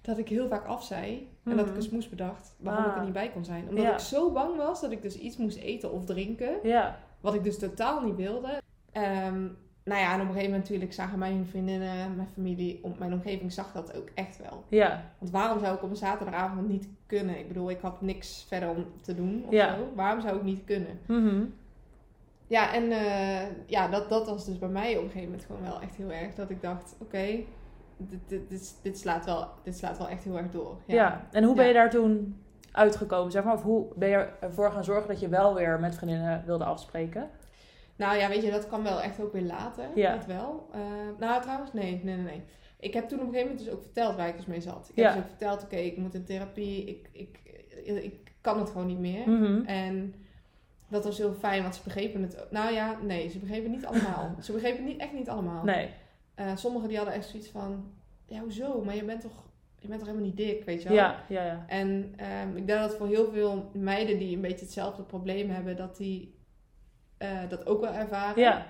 dat 0.00 0.18
ik 0.18 0.28
heel 0.28 0.48
vaak 0.48 0.66
af 0.66 0.84
zei 0.84 1.28
en 1.44 1.50
dat 1.56 1.60
ik 1.60 1.66
Mhm. 1.66 1.76
een 1.76 1.82
smoes 1.82 2.08
bedacht 2.08 2.54
waarom 2.58 2.84
ik 2.84 2.90
Ah. 2.90 2.96
er 2.96 3.04
niet 3.04 3.12
bij 3.12 3.30
kon 3.30 3.44
zijn. 3.44 3.68
Omdat 3.68 3.84
Ja. 3.84 3.92
ik 3.92 3.98
zo 3.98 4.30
bang 4.32 4.56
was 4.56 4.80
dat 4.80 4.90
ik 4.90 5.02
dus 5.02 5.18
iets 5.18 5.36
moest 5.36 5.56
eten 5.56 5.92
of 5.92 6.04
drinken, 6.04 6.58
Ja. 6.62 6.98
wat 7.20 7.34
ik 7.34 7.44
dus 7.44 7.58
totaal 7.58 8.02
niet 8.02 8.16
wilde. 8.16 8.60
Ehm, 8.92 9.40
nou 9.84 10.00
ja, 10.00 10.06
en 10.12 10.14
op 10.14 10.20
een 10.20 10.26
gegeven 10.26 10.44
moment 10.44 10.62
natuurlijk 10.62 10.92
zagen 10.92 11.18
mijn 11.18 11.46
vriendinnen, 11.46 12.16
mijn 12.16 12.28
familie, 12.34 12.78
om, 12.82 12.94
mijn 12.98 13.12
omgeving 13.12 13.52
zag 13.52 13.72
dat 13.72 13.96
ook 13.96 14.08
echt 14.14 14.38
wel. 14.38 14.64
Ja. 14.68 15.12
Want 15.18 15.30
waarom 15.30 15.58
zou 15.60 15.76
ik 15.76 15.82
op 15.82 15.90
een 15.90 15.96
zaterdagavond 15.96 16.68
niet 16.68 16.88
kunnen? 17.06 17.38
Ik 17.38 17.48
bedoel, 17.48 17.70
ik 17.70 17.80
had 17.80 18.00
niks 18.00 18.44
verder 18.48 18.68
om 18.68 18.86
te 19.02 19.14
doen 19.14 19.42
of 19.46 19.52
Ja. 19.52 19.74
zo. 19.76 19.92
Waarom 19.94 20.20
zou 20.20 20.36
ik 20.36 20.42
niet 20.42 20.64
kunnen? 20.64 20.98
Mhm. 21.06 21.44
Ja, 22.52 22.74
en 22.74 22.90
eh, 22.92 23.46
ja, 23.66 23.88
dat, 23.88 24.08
dat 24.08 24.26
was 24.28 24.44
dus 24.44 24.58
bij 24.58 24.68
mij 24.68 24.96
op 24.96 25.02
een 25.04 25.10
gegeven 25.10 25.28
moment 25.28 25.44
gewoon 25.44 25.62
wel 25.62 25.80
echt 25.80 25.96
heel 25.96 26.10
erg. 26.12 26.34
Dat 26.34 26.50
ik 26.50 26.62
dacht, 26.62 26.96
oké, 27.00 27.26
dit, 27.96 28.18
dit, 28.26 28.48
dit, 28.50 28.78
dit, 28.82 28.98
slaat 28.98 29.24
wel, 29.24 29.48
dit 29.62 29.76
slaat 29.76 29.98
wel 29.98 30.08
echt 30.08 30.24
heel 30.24 30.36
erg 30.38 30.50
door. 30.50 30.76
Ja. 30.86 31.26
En 31.30 31.44
hoe 31.44 31.54
ben 31.54 31.62
Ja. 31.64 31.68
je 31.70 31.76
daar 31.76 31.90
toen 31.90 32.40
uitgekomen? 32.72 33.32
Zeg 33.32 33.44
maar, 33.44 33.54
of 33.54 33.62
hoe 33.62 33.86
ben 33.96 34.08
je 34.08 34.28
ervoor 34.40 34.72
gaan 34.72 34.84
zorgen 34.84 35.08
dat 35.08 35.20
je 35.20 35.28
wel 35.28 35.54
weer 35.54 35.80
met 35.80 35.94
vriendinnen 35.94 36.42
wilde 36.46 36.64
afspreken? 36.64 37.30
Nou 37.96 38.16
ja, 38.18 38.28
weet 38.28 38.42
je, 38.42 38.50
dat 38.50 38.66
kan 38.68 38.82
wel 38.82 39.00
echt 39.00 39.20
ook 39.20 39.32
weer 39.32 39.42
later. 39.42 39.84
Ja. 39.94 40.14
Dat 40.16 40.26
wel. 40.26 40.68
Eh, 40.72 40.80
nou, 41.18 41.42
trouwens, 41.42 41.72
nee, 41.72 42.00
nee, 42.04 42.14
nee, 42.16 42.24
nee. 42.24 42.42
Ik 42.80 42.94
heb 42.94 43.08
toen 43.08 43.20
op 43.20 43.26
een 43.26 43.32
gegeven 43.32 43.50
moment 43.52 43.66
dus 43.66 43.74
ook 43.76 43.82
verteld 43.82 44.16
waar 44.16 44.28
ik 44.28 44.36
dus 44.36 44.46
mee 44.46 44.60
zat. 44.60 44.88
Ik 44.90 44.96
Ja. 44.96 45.04
heb 45.04 45.12
dus 45.14 45.22
ook 45.22 45.28
verteld, 45.28 45.62
oké, 45.62 45.76
ik 45.76 45.96
moet 45.96 46.14
in 46.14 46.24
therapie. 46.24 46.84
Ik, 46.84 47.08
ik, 47.12 47.38
ik 48.02 48.32
kan 48.40 48.58
het 48.58 48.70
gewoon 48.70 48.86
niet 48.86 48.98
meer. 48.98 49.28
Mhm. 49.30 49.64
En 49.64 50.14
dat 50.92 51.04
was 51.04 51.18
heel 51.18 51.32
fijn, 51.32 51.62
want 51.62 51.74
ze 51.74 51.80
begrepen 51.84 52.22
het. 52.22 52.46
Nou 52.50 52.72
ja, 52.72 52.96
nee, 53.02 53.28
ze 53.28 53.38
begrepen 53.38 53.70
het 53.70 53.72
niet 53.72 53.86
allemaal. 53.86 54.34
ze 54.42 54.52
begrepen 54.52 54.78
het 54.78 54.86
niet, 54.86 55.00
echt 55.00 55.12
niet 55.12 55.28
allemaal. 55.28 55.64
Nee. 55.64 55.90
Eh, 56.34 56.56
sommigen 56.56 56.88
die 56.88 56.96
hadden 56.96 57.14
echt 57.14 57.28
zoiets 57.28 57.48
van, 57.48 57.92
ja, 58.26 58.40
hoezo? 58.40 58.82
Maar 58.84 58.94
je 58.94 59.04
bent 59.04 59.20
toch, 59.20 59.44
je 59.78 59.88
bent 59.88 59.98
toch 59.98 60.08
helemaal 60.08 60.28
niet 60.28 60.36
dik, 60.36 60.64
weet 60.64 60.82
je 60.82 60.88
wel? 60.88 60.96
Ja, 60.96 61.16
ja, 61.28 61.44
ja. 61.44 61.64
En 61.66 62.14
ehm, 62.16 62.56
ik 62.56 62.66
denk 62.66 62.80
dat 62.80 62.96
voor 62.96 63.06
heel 63.06 63.30
veel 63.32 63.70
meiden 63.72 64.18
die 64.18 64.34
een 64.34 64.42
beetje 64.42 64.64
hetzelfde 64.64 65.02
probleem 65.02 65.50
hebben, 65.50 65.76
dat 65.76 65.96
die 65.96 66.34
eh, 67.18 67.48
dat 67.48 67.66
ook 67.66 67.80
wel 67.80 67.92
ervaren. 67.92 68.42
Ja. 68.42 68.66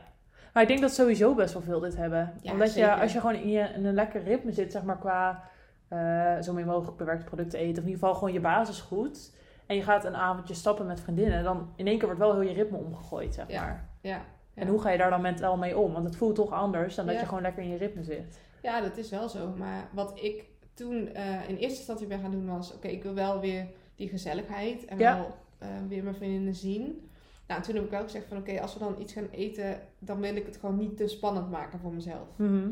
Maar 0.53 0.63
ik 0.63 0.69
denk 0.69 0.81
dat 0.81 0.95
sowieso 0.95 1.35
best 1.35 1.53
wel 1.53 1.63
veel 1.63 1.81
dit 1.81 1.97
hebben. 1.97 2.35
Ja, 2.43 2.53
Omdat 2.53 2.71
zeker. 2.71 2.91
je, 2.91 3.01
als 3.01 3.13
je 3.13 3.21
gewoon 3.21 3.35
in, 3.35 3.51
je, 3.51 3.69
in 3.75 3.85
een 3.85 3.95
lekker 3.95 4.23
ritme 4.23 4.53
zit, 4.53 4.73
zeg 4.73 4.83
maar, 4.83 4.99
qua 4.99 5.51
eh, 5.89 6.41
zo 6.41 6.53
min 6.53 6.67
mogelijk 6.67 6.97
bewerkte 6.97 7.25
producten 7.25 7.59
eten. 7.59 7.73
Of 7.73 7.89
in 7.89 7.91
ieder 7.91 7.99
geval 7.99 8.15
gewoon 8.15 8.33
je 8.33 8.41
basis 8.41 8.81
goed. 8.81 9.35
En 9.67 9.77
je 9.77 9.83
gaat 9.83 10.05
een 10.05 10.17
avondje 10.17 10.55
stappen 10.55 10.87
met 10.87 11.01
vriendinnen. 11.01 11.45
Dan 11.45 11.73
in 11.77 11.87
één 11.87 11.97
keer 11.99 12.07
wordt 12.07 12.21
wel 12.21 12.33
heel 12.33 12.49
je 12.49 12.55
ritme 12.55 12.77
omgegooid, 12.79 13.35
zeg 13.35 13.49
Ja. 13.51 13.63
maar. 13.63 13.89
Ja, 14.01 14.25
En 14.55 14.69
hoe 14.69 14.81
ga 14.81 14.91
je 14.91 14.99
daar 14.99 15.11
dan 15.11 15.21
mentaal 15.21 15.57
mee 15.57 15.79
om? 15.79 15.93
Want 15.93 16.05
het 16.05 16.17
voelt 16.17 16.35
toch 16.35 16.51
anders 16.53 16.95
dan 16.95 17.07
dat 17.07 17.15
Ja. 17.15 17.21
je 17.21 17.27
gewoon 17.27 17.43
lekker 17.43 17.63
in 17.63 17.69
je 17.69 17.77
ritme 17.77 18.03
zit. 18.05 18.41
Ja, 18.63 18.81
dat 18.81 18.97
is 18.97 19.11
wel 19.11 19.29
zo. 19.29 19.53
Maar 19.57 19.89
wat 19.93 20.19
ik 20.23 20.45
toen 20.75 21.09
eh, 21.09 21.49
in 21.49 21.57
eerste 21.57 21.79
instantie 21.79 22.07
ben 22.07 22.21
gaan 22.21 22.31
doen 22.31 22.47
was... 22.49 22.75
Oké, 22.75 22.89
ik 22.89 23.03
wil 23.03 23.15
wel 23.15 23.41
weer 23.41 23.67
die 23.97 24.09
gezelligheid 24.09 24.85
en 24.85 24.99
Ja. 24.99 25.17
wel 25.17 25.35
eh, 25.59 25.69
weer 25.89 26.03
mijn 26.03 26.15
vriendinnen 26.15 26.55
zien. 26.55 27.09
Nou, 27.47 27.61
en 27.61 27.67
toen 27.67 27.75
heb 27.75 27.85
ik 27.85 27.91
wel 27.91 28.03
gezegd 28.03 28.27
van... 28.29 28.37
Oké, 28.37 28.61
als 28.61 28.73
we 28.75 28.79
dan 28.79 28.95
iets 28.99 29.13
gaan 29.13 29.29
eten... 29.31 29.81
dan 29.99 30.21
wil 30.21 30.37
ik 30.37 30.47
het 30.47 30.57
gewoon 30.57 30.77
niet 30.77 30.97
te 30.97 31.07
spannend 31.09 31.51
maken 31.51 31.79
voor 31.79 31.93
mezelf. 31.93 32.29
Mhm. 32.37 32.69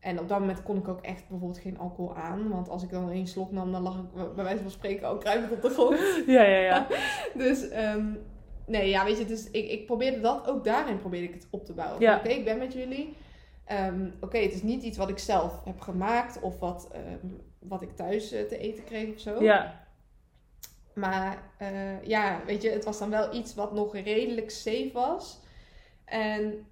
En 0.00 0.20
op 0.20 0.28
dat 0.28 0.38
moment 0.38 0.62
kon 0.62 0.76
ik 0.76 0.88
ook 0.88 1.00
echt 1.00 1.28
bijvoorbeeld 1.28 1.58
geen 1.58 1.78
alcohol 1.78 2.16
aan. 2.16 2.48
Want 2.48 2.68
als 2.68 2.82
ik 2.82 2.90
dan 2.90 3.10
één 3.10 3.26
slok 3.26 3.52
nam, 3.52 3.72
dan 3.72 3.82
lag 3.82 3.98
ik 3.98 4.34
bij 4.34 4.44
wijze 4.44 4.62
van 4.62 4.70
spreken 4.70 5.08
ook 5.08 5.20
kruipend 5.20 5.52
op 5.52 5.62
de 5.62 5.70
grond. 5.70 5.98
Ja, 6.26 6.42
ja, 6.42 6.58
ja. 6.58 6.86
Dus 7.44 7.68
ehm, 7.68 8.06
nee, 8.66 8.88
ja, 8.88 9.04
weet 9.04 9.18
je, 9.18 9.24
dus 9.24 9.50
ik, 9.50 9.70
ik 9.70 9.86
probeerde 9.86 10.20
dat, 10.20 10.48
ook 10.48 10.64
daarin 10.64 10.98
probeerde 10.98 11.26
ik 11.26 11.34
het 11.34 11.46
op 11.50 11.64
te 11.64 11.72
bouwen. 11.72 12.00
Ja. 12.00 12.16
Oké, 12.16 12.28
ik 12.28 12.44
ben 12.44 12.58
met 12.58 12.72
jullie. 12.72 13.16
Ehm, 13.64 14.10
Oké, 14.20 14.38
het 14.38 14.52
is 14.52 14.62
niet 14.62 14.82
iets 14.82 14.98
wat 14.98 15.08
ik 15.08 15.18
zelf 15.18 15.64
heb 15.64 15.80
gemaakt 15.80 16.40
of 16.40 16.58
wat, 16.58 16.88
ehm, 16.92 17.32
wat 17.58 17.82
ik 17.82 17.96
thuis 17.96 18.32
eh, 18.32 18.42
te 18.42 18.58
eten 18.58 18.84
kreeg 18.84 19.14
of 19.14 19.20
zo. 19.20 19.42
Ja, 19.42 19.84
Maar 20.94 21.42
eh, 21.58 22.02
ja, 22.02 22.40
weet 22.46 22.62
je, 22.62 22.70
het 22.70 22.84
was 22.84 22.98
dan 22.98 23.10
wel 23.10 23.34
iets 23.34 23.54
wat 23.54 23.72
nog 23.72 23.94
redelijk 23.96 24.50
safe 24.50 24.90
was. 24.92 25.40
En 26.04 26.66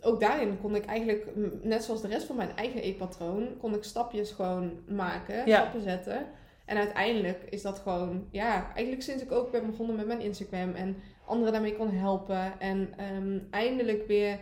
ook 0.00 0.20
daarin 0.20 0.58
kon 0.60 0.74
ik 0.74 0.84
eigenlijk, 0.84 1.26
net 1.62 1.84
zoals 1.84 2.02
de 2.02 2.08
rest 2.08 2.26
van 2.26 2.36
mijn 2.36 2.56
eigen 2.56 2.82
eetpatroon, 2.82 3.48
kon 3.58 3.74
ik 3.74 3.84
stapjes 3.84 4.30
gewoon 4.30 4.72
maken, 4.88 5.46
Ja. 5.46 5.58
stappen 5.60 5.80
zetten. 5.80 6.26
En 6.64 6.76
uiteindelijk 6.76 7.42
is 7.50 7.62
dat 7.62 7.78
gewoon, 7.78 8.26
ja, 8.30 8.66
eigenlijk 8.74 9.02
sinds 9.02 9.22
ik 9.22 9.32
ook 9.32 9.50
ben 9.50 9.66
begonnen 9.66 9.96
met 9.96 10.06
mijn 10.06 10.20
Instagram 10.20 10.72
en 10.74 10.96
anderen 11.26 11.52
daarmee 11.52 11.76
kon 11.76 11.90
helpen. 11.90 12.52
En 12.60 12.92
ehm, 12.96 13.38
eindelijk 13.50 14.06
weer 14.06 14.38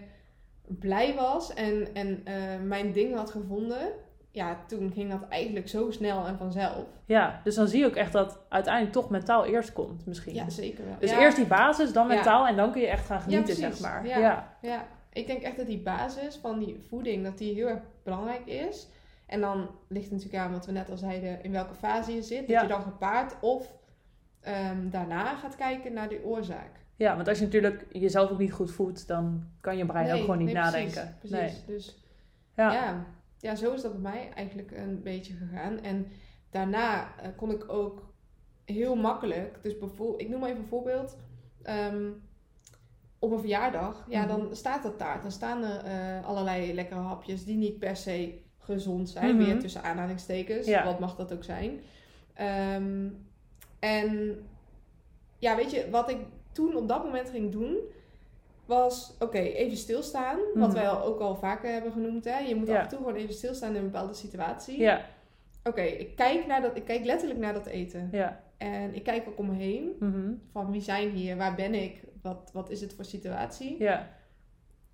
blij 0.66 1.14
was 1.14 1.54
en, 1.54 1.88
en 1.94 2.20
eh, 2.24 2.34
mijn 2.62 2.92
ding 2.92 3.14
had 3.14 3.30
gevonden. 3.30 3.92
Ja, 4.30 4.58
toen 4.66 4.92
ging 4.94 5.10
dat 5.10 5.28
eigenlijk 5.28 5.68
zo 5.68 5.90
snel 5.90 6.26
en 6.26 6.38
vanzelf. 6.38 6.84
ja. 7.06 7.40
Dus 7.44 7.54
dan 7.54 7.68
zie 7.68 7.78
je 7.78 7.86
ook 7.86 7.94
echt 7.96 8.12
dat 8.12 8.38
uiteindelijk 8.48 8.94
toch 8.94 9.10
mentaal 9.10 9.44
eerst 9.44 9.72
komt 9.72 10.06
misschien. 10.06 10.34
Ja, 10.34 10.50
zeker 10.50 10.84
wel. 10.84 10.94
Dus 10.98 11.10
Ja. 11.10 11.20
eerst 11.20 11.36
die 11.36 11.46
basis, 11.46 11.92
dan 11.92 12.08
Ja. 12.08 12.14
mentaal 12.14 12.46
en 12.46 12.56
dan 12.56 12.72
kun 12.72 12.80
je 12.80 12.86
echt 12.86 13.06
gaan 13.06 13.20
genieten, 13.20 13.54
zeg 13.54 13.80
maar. 13.80 14.06
Ja. 14.06 14.56
ja. 14.60 14.86
Ik 15.14 15.26
denk 15.26 15.42
echt 15.42 15.56
dat 15.56 15.66
die 15.66 15.82
basis 15.82 16.36
van 16.36 16.58
die 16.58 16.76
voeding, 16.88 17.24
dat 17.24 17.38
die 17.38 17.54
heel 17.54 17.68
erg 17.68 17.82
belangrijk 18.02 18.46
is. 18.46 18.88
En 19.26 19.40
dan 19.40 19.70
ligt 19.88 20.04
het 20.10 20.12
natuurlijk 20.14 20.42
aan 20.42 20.52
wat 20.52 20.66
we 20.66 20.72
net 20.72 20.90
al 20.90 20.96
zeiden, 20.96 21.42
in 21.42 21.52
welke 21.52 21.74
fase 21.74 22.12
je 22.14 22.22
zit. 22.22 22.38
Dat 22.40 22.48
Ja. 22.48 22.62
je 22.62 22.68
dan 22.68 22.82
gepaard 22.82 23.36
of 23.40 23.74
ehm, 24.40 24.90
daarna 24.90 25.34
gaat 25.36 25.56
kijken 25.56 25.92
naar 25.92 26.08
de 26.08 26.22
oorzaak. 26.24 26.70
Ja, 26.96 27.16
want 27.16 27.28
als 27.28 27.38
je 27.38 27.44
natuurlijk 27.44 27.86
jezelf 27.90 28.30
ook 28.30 28.38
niet 28.38 28.52
goed 28.52 28.70
voedt, 28.70 29.06
dan 29.06 29.44
kan 29.60 29.76
je 29.76 29.86
brein 29.86 30.12
ook 30.14 30.20
gewoon 30.20 30.38
niet 30.38 30.46
nee, 30.46 30.54
nadenken. 30.54 31.16
Precies, 31.18 31.38
precies. 31.38 31.64
Dus 31.66 32.04
Ja. 32.56 32.72
ja. 32.72 33.06
Ja, 33.38 33.54
zo 33.54 33.72
is 33.72 33.82
dat 33.82 33.92
bij 33.92 34.12
mij 34.12 34.30
eigenlijk 34.34 34.70
een 34.70 35.02
beetje 35.02 35.34
gegaan. 35.34 35.80
En 35.80 36.06
daarna 36.50 37.16
eh, 37.20 37.28
kon 37.36 37.50
ik 37.50 37.68
ook 37.72 38.12
heel 38.64 38.94
makkelijk, 38.96 39.58
dus 39.62 39.78
bijvoorbeeld, 39.78 40.20
ik 40.20 40.28
noem 40.28 40.40
maar 40.40 40.48
even 40.48 40.62
een 40.62 40.68
voorbeeld. 40.68 41.16
Ehm, 41.62 42.10
op 43.24 43.32
een 43.32 43.38
verjaardag, 43.40 44.06
ja, 44.08 44.20
Mhm. 44.24 44.28
dan 44.28 44.56
staat 44.56 44.84
er 44.84 44.96
taart. 44.96 45.22
Dan 45.22 45.32
staan 45.32 45.62
er 45.62 45.84
eh, 45.84 46.26
allerlei 46.26 46.74
lekkere 46.74 47.00
hapjes 47.00 47.44
die 47.44 47.56
niet 47.56 47.78
per 47.78 47.96
se 47.96 48.38
gezond 48.58 49.08
zijn. 49.08 49.36
Mhm. 49.36 49.44
Weer 49.44 49.58
tussen 49.58 49.82
aanhalingstekens. 49.82 50.66
Ja. 50.66 50.84
Wat 50.84 50.98
mag 50.98 51.16
dat 51.16 51.32
ook 51.32 51.44
zijn? 51.44 51.80
Ehm, 52.34 53.08
en 53.78 54.38
ja, 55.38 55.56
weet 55.56 55.70
je, 55.70 55.86
wat 55.90 56.10
ik 56.10 56.18
toen 56.52 56.76
op 56.76 56.88
dat 56.88 57.04
moment 57.04 57.30
ging 57.30 57.52
doen, 57.52 57.76
was 58.66 59.14
oké, 59.18 59.38
even 59.38 59.76
stilstaan. 59.76 60.38
Wat 60.54 60.68
Mhm. 60.68 60.76
wij 60.78 60.90
ook 60.90 61.20
al 61.20 61.34
vaker 61.36 61.72
hebben 61.72 61.92
genoemd. 61.92 62.24
Hè? 62.24 62.38
Je 62.38 62.54
moet 62.54 62.66
Ja. 62.68 62.76
af 62.76 62.82
en 62.82 62.88
toe 62.88 62.98
gewoon 62.98 63.14
even 63.14 63.34
stilstaan 63.34 63.70
in 63.70 63.76
een 63.76 63.90
bepaalde 63.90 64.14
situatie. 64.14 64.78
Ja, 64.80 65.00
Oké, 65.66 65.82
ik 65.82 66.16
kijk 66.16 66.46
naar 66.46 66.62
dat, 66.62 66.76
ik 66.76 66.84
kijk 66.84 67.04
letterlijk 67.04 67.40
naar 67.40 67.52
dat 67.52 67.66
eten. 67.66 68.08
ja. 68.12 68.42
En 68.58 68.94
ik 68.94 69.02
kijk 69.02 69.28
ook 69.28 69.38
om 69.38 69.46
me 69.46 69.54
heen. 69.56 69.92
Mhm. 70.00 70.32
Van 70.52 70.70
wie 70.70 70.80
zijn 70.80 71.10
hier? 71.10 71.36
Waar 71.36 71.54
ben 71.54 71.74
ik? 71.74 72.02
Wat, 72.24 72.50
wat 72.52 72.70
is 72.70 72.80
het 72.80 72.94
voor 72.94 73.04
situatie? 73.04 73.76
Ja, 73.82 74.08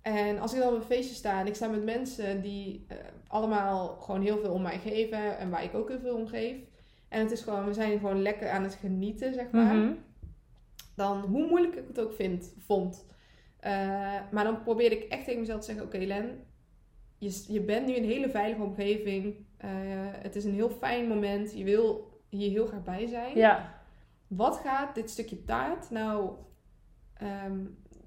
En 0.01 0.39
als 0.39 0.53
ik 0.53 0.59
dan 0.59 0.69
op 0.73 0.75
een 0.75 0.81
feestje 0.85 1.15
sta 1.15 1.39
en 1.39 1.47
ik 1.47 1.55
sta 1.55 1.67
met 1.67 1.83
mensen 1.83 2.41
die 2.41 2.85
eh, 2.87 2.97
allemaal 3.27 3.87
gewoon 3.99 4.21
heel 4.21 4.37
veel 4.39 4.51
om 4.53 4.61
mij 4.61 4.79
geven 4.79 5.37
en 5.37 5.49
waar 5.49 5.63
ik 5.63 5.73
ook 5.75 5.89
heel 5.89 5.99
veel 5.99 6.15
om 6.15 6.27
geef. 6.27 6.55
En 7.07 7.19
het 7.19 7.31
is 7.31 7.41
gewoon, 7.41 7.65
we 7.65 7.73
zijn 7.73 7.99
gewoon 7.99 8.21
lekker 8.21 8.49
aan 8.49 8.63
het 8.63 8.73
genieten, 8.73 9.33
zeg 9.33 9.51
maar. 9.51 9.75
Mhm. 9.75 9.93
Dan, 10.95 11.19
hoe 11.21 11.47
moeilijk 11.47 11.75
ik 11.75 11.87
het 11.87 11.99
ook 11.99 12.13
vind, 12.13 12.53
vond. 12.57 13.05
eh, 13.59 13.71
maar 14.31 14.43
dan 14.43 14.63
probeer 14.63 14.91
ik 14.91 15.03
echt 15.03 15.25
tegen 15.25 15.39
mezelf 15.39 15.59
te 15.59 15.65
zeggen, 15.65 15.85
oké 15.85 15.97
Len, 15.97 16.43
je, 17.17 17.43
je 17.47 17.61
bent 17.61 17.85
nu 17.85 17.93
in 17.93 18.03
een 18.03 18.09
hele 18.09 18.29
veilige 18.29 18.63
omgeving. 18.63 19.35
Eh, 19.57 19.69
het 20.11 20.35
is 20.35 20.43
een 20.45 20.53
heel 20.53 20.69
fijn 20.69 21.07
moment. 21.07 21.53
Je 21.57 21.63
wil 21.63 22.09
hier 22.29 22.49
heel 22.49 22.65
graag 22.67 22.83
bij 22.83 23.07
zijn. 23.07 23.37
ja. 23.37 23.79
Wat 24.27 24.57
gaat 24.57 24.95
dit 24.95 25.09
stukje 25.09 25.43
taart 25.43 25.89
nou... 25.89 26.31
ehm, 27.21 27.57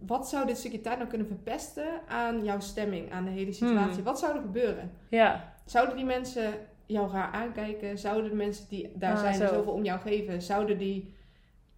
wat 0.07 0.29
zou 0.29 0.47
dit 0.47 0.59
stukje 0.59 0.81
taart 0.81 0.97
nou 0.97 1.09
kunnen 1.09 1.27
verpesten 1.27 1.87
aan 2.09 2.45
jouw 2.45 2.61
stemming, 2.61 3.13
aan 3.13 3.25
de 3.25 3.31
hele 3.31 3.53
situatie? 3.53 3.95
Hmm. 3.95 4.05
Wat 4.05 4.19
zou 4.19 4.37
er 4.37 4.43
gebeuren? 4.43 4.91
ja. 5.09 5.53
Zouden 5.65 5.97
die 5.97 6.05
mensen 6.05 6.53
jou 6.87 7.11
raar 7.11 7.33
aankijken? 7.33 7.99
Zouden 7.99 8.31
de 8.31 8.37
mensen 8.37 8.69
die 8.69 8.93
daar 8.95 9.13
Ah, 9.13 9.19
zijn 9.21 9.33
en 9.41 9.49
zo. 9.49 9.55
zoveel 9.55 9.73
om 9.73 9.85
jou 9.85 10.01
geven, 10.01 10.43
zouden 10.43 10.79
die 10.79 11.15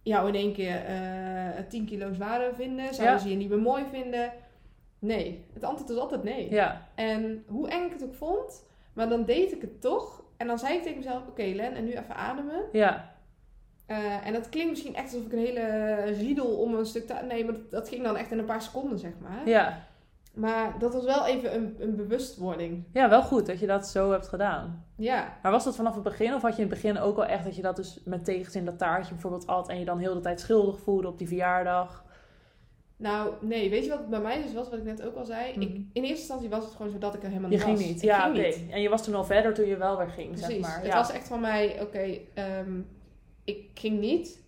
jou 0.03 0.27
in 0.27 0.35
één 0.35 0.53
keer 0.53 0.75
eh 0.85 1.63
10 1.69 1.85
kilo 1.85 2.13
zwaarder 2.13 2.55
vinden? 2.55 2.93
Zouden 2.93 3.15
Ja. 3.15 3.21
ze 3.21 3.29
je 3.29 3.35
niet 3.35 3.49
meer 3.49 3.59
mooi 3.59 3.83
vinden? 3.91 4.31
Nee. 4.99 5.45
Het 5.53 5.63
antwoord 5.63 5.89
is 5.89 5.97
altijd 5.97 6.23
nee. 6.23 6.49
Ja, 6.51 6.87
En 6.95 7.43
hoe 7.47 7.69
eng 7.69 7.85
ik 7.85 7.91
het 7.91 8.03
ook 8.03 8.13
vond, 8.13 8.65
maar 8.93 9.09
dan 9.09 9.25
deed 9.25 9.51
ik 9.51 9.61
het 9.61 9.81
toch. 9.81 10.23
En 10.37 10.47
dan 10.47 10.59
zei 10.59 10.75
ik 10.75 10.81
tegen 10.83 10.97
mezelf, 10.97 11.27
oké 11.27 11.43
Len, 11.43 11.73
en 11.75 11.83
nu 11.83 11.91
even 11.91 12.15
ademen. 12.15 12.63
ja, 12.71 13.15
Eh, 13.87 14.27
en 14.27 14.33
dat 14.33 14.49
klinkt 14.49 14.69
misschien 14.69 14.95
echt 14.95 15.13
alsof 15.13 15.25
ik 15.25 15.31
een 15.33 15.39
hele 15.39 15.95
riedel 16.03 16.47
om 16.47 16.73
een 16.73 16.85
stuk 16.85 17.07
te... 17.07 17.13
Nee, 17.27 17.45
maar 17.45 17.53
dat, 17.53 17.71
dat 17.71 17.89
ging 17.89 18.03
dan 18.03 18.17
echt 18.17 18.31
in 18.31 18.39
een 18.39 18.45
paar 18.45 18.61
seconden, 18.61 18.99
zeg 18.99 19.11
maar. 19.21 19.47
ja. 19.49 19.85
Maar 20.33 20.79
dat 20.79 20.93
was 20.93 21.03
wel 21.05 21.25
even 21.25 21.55
een, 21.55 21.75
een 21.79 21.95
bewustwording. 21.95 22.83
Ja, 22.93 23.09
wel 23.09 23.21
goed 23.21 23.45
dat 23.45 23.59
je 23.59 23.67
dat 23.67 23.87
zo 23.87 24.11
hebt 24.11 24.27
gedaan. 24.27 24.85
Ja. 24.95 25.37
Maar 25.41 25.51
was 25.51 25.63
dat 25.63 25.75
vanaf 25.75 25.93
het 25.93 26.03
begin 26.03 26.33
of 26.33 26.41
had 26.41 26.55
je 26.55 26.61
in 26.61 26.67
het 26.69 26.81
begin 26.81 26.99
ook 26.99 27.15
wel 27.15 27.25
echt 27.25 27.43
dat 27.43 27.55
je 27.55 27.61
dat 27.61 27.75
dus 27.75 28.01
met 28.05 28.25
tegenzin 28.25 28.65
dat 28.65 28.77
taartje 28.77 29.13
bijvoorbeeld 29.13 29.47
at 29.47 29.69
en 29.69 29.79
je 29.79 29.85
dan 29.85 29.99
heel 29.99 30.13
de 30.13 30.19
tijd 30.19 30.39
schuldig 30.39 30.79
voelde 30.79 31.07
op 31.07 31.17
die 31.17 31.27
verjaardag? 31.27 32.05
Nou, 32.97 33.33
nee. 33.41 33.69
Weet 33.69 33.83
je 33.83 33.89
wat 33.89 33.99
het 33.99 34.09
bij 34.09 34.19
mij 34.19 34.41
dus 34.41 34.53
was, 34.53 34.69
wat 34.69 34.79
ik 34.79 34.85
net 34.85 35.05
ook 35.05 35.15
al 35.15 35.25
zei? 35.25 35.51
Mhm. 35.51 35.61
Ik, 35.61 35.69
in 35.69 36.03
eerste 36.03 36.17
instantie 36.17 36.49
was 36.49 36.63
het 36.65 36.73
gewoon 36.75 36.91
zo 36.91 36.97
dat 36.97 37.13
ik 37.13 37.23
er 37.23 37.27
helemaal 37.29 37.49
Je 37.49 37.55
niet 37.55 37.65
ging 37.65 37.77
was. 37.77 37.87
niet. 37.87 37.97
Ik 37.97 38.03
ja, 38.03 38.19
ging 38.19 38.37
oké. 38.37 38.47
niet. 38.47 38.71
En 38.71 38.81
je 38.81 38.89
was 38.89 39.03
toen 39.03 39.15
al 39.15 39.25
verder 39.25 39.53
toen 39.53 39.65
je 39.67 39.77
wel 39.77 39.97
weer 39.97 40.09
ging, 40.09 40.29
Precies. 40.29 40.47
zeg 40.47 40.59
maar. 40.59 40.77
Het 40.77 40.85
ja. 40.85 40.95
was 40.95 41.11
echt 41.11 41.27
van 41.27 41.39
mij, 41.41 41.81
oké, 41.81 42.17
ehm, 42.33 42.71
ik 43.47 43.69
ging 43.73 43.99
niet. 43.99 44.45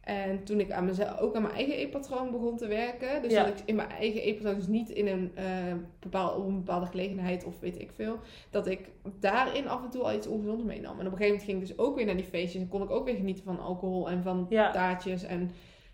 En 0.00 0.44
toen 0.44 0.60
ik 0.60 0.72
aan 0.72 0.84
mezelf, 0.84 1.18
ook 1.18 1.34
aan 1.36 1.42
mijn 1.42 1.54
eigen 1.54 1.74
eetpatroon 1.74 2.30
begon 2.30 2.56
te 2.56 2.66
werken. 2.66 3.22
Dus 3.22 3.32
Ja. 3.32 3.44
dat 3.44 3.58
ik 3.58 3.62
in 3.64 3.74
mijn 3.74 3.88
eigen 3.90 4.22
eetpatroon, 4.22 4.54
dus 4.54 4.66
niet 4.66 4.88
in 4.90 5.06
een, 5.06 5.30
eh, 5.34 5.74
bepaal, 6.00 6.34
op 6.36 6.46
een 6.46 6.56
bepaalde 6.56 6.86
gelegenheid 6.86 7.44
of 7.44 7.60
weet 7.60 7.80
ik 7.80 7.90
veel. 7.94 8.18
Dat 8.50 8.66
ik 8.66 8.90
daarin 9.20 9.68
af 9.68 9.82
en 9.84 9.90
toe 9.90 10.02
al 10.02 10.12
iets 10.14 10.26
ongezonds 10.26 10.64
meenam. 10.64 11.00
En 11.00 11.06
op 11.06 11.12
een 11.12 11.18
gegeven 11.18 11.26
moment 11.26 11.42
ging 11.42 11.60
ik 11.62 11.66
dus 11.66 11.78
ook 11.78 11.96
weer 11.96 12.06
naar 12.06 12.16
die 12.16 12.24
feestjes. 12.24 12.62
En 12.62 12.68
kon 12.68 12.82
ik 12.82 12.90
ook 12.90 13.04
weer 13.04 13.14
genieten 13.16 13.44
van 13.44 13.60
alcohol 13.60 14.10
en 14.10 14.22
van 14.22 14.46
Ja. 14.48 14.70
taartjes 14.70 15.22
en 15.22 15.50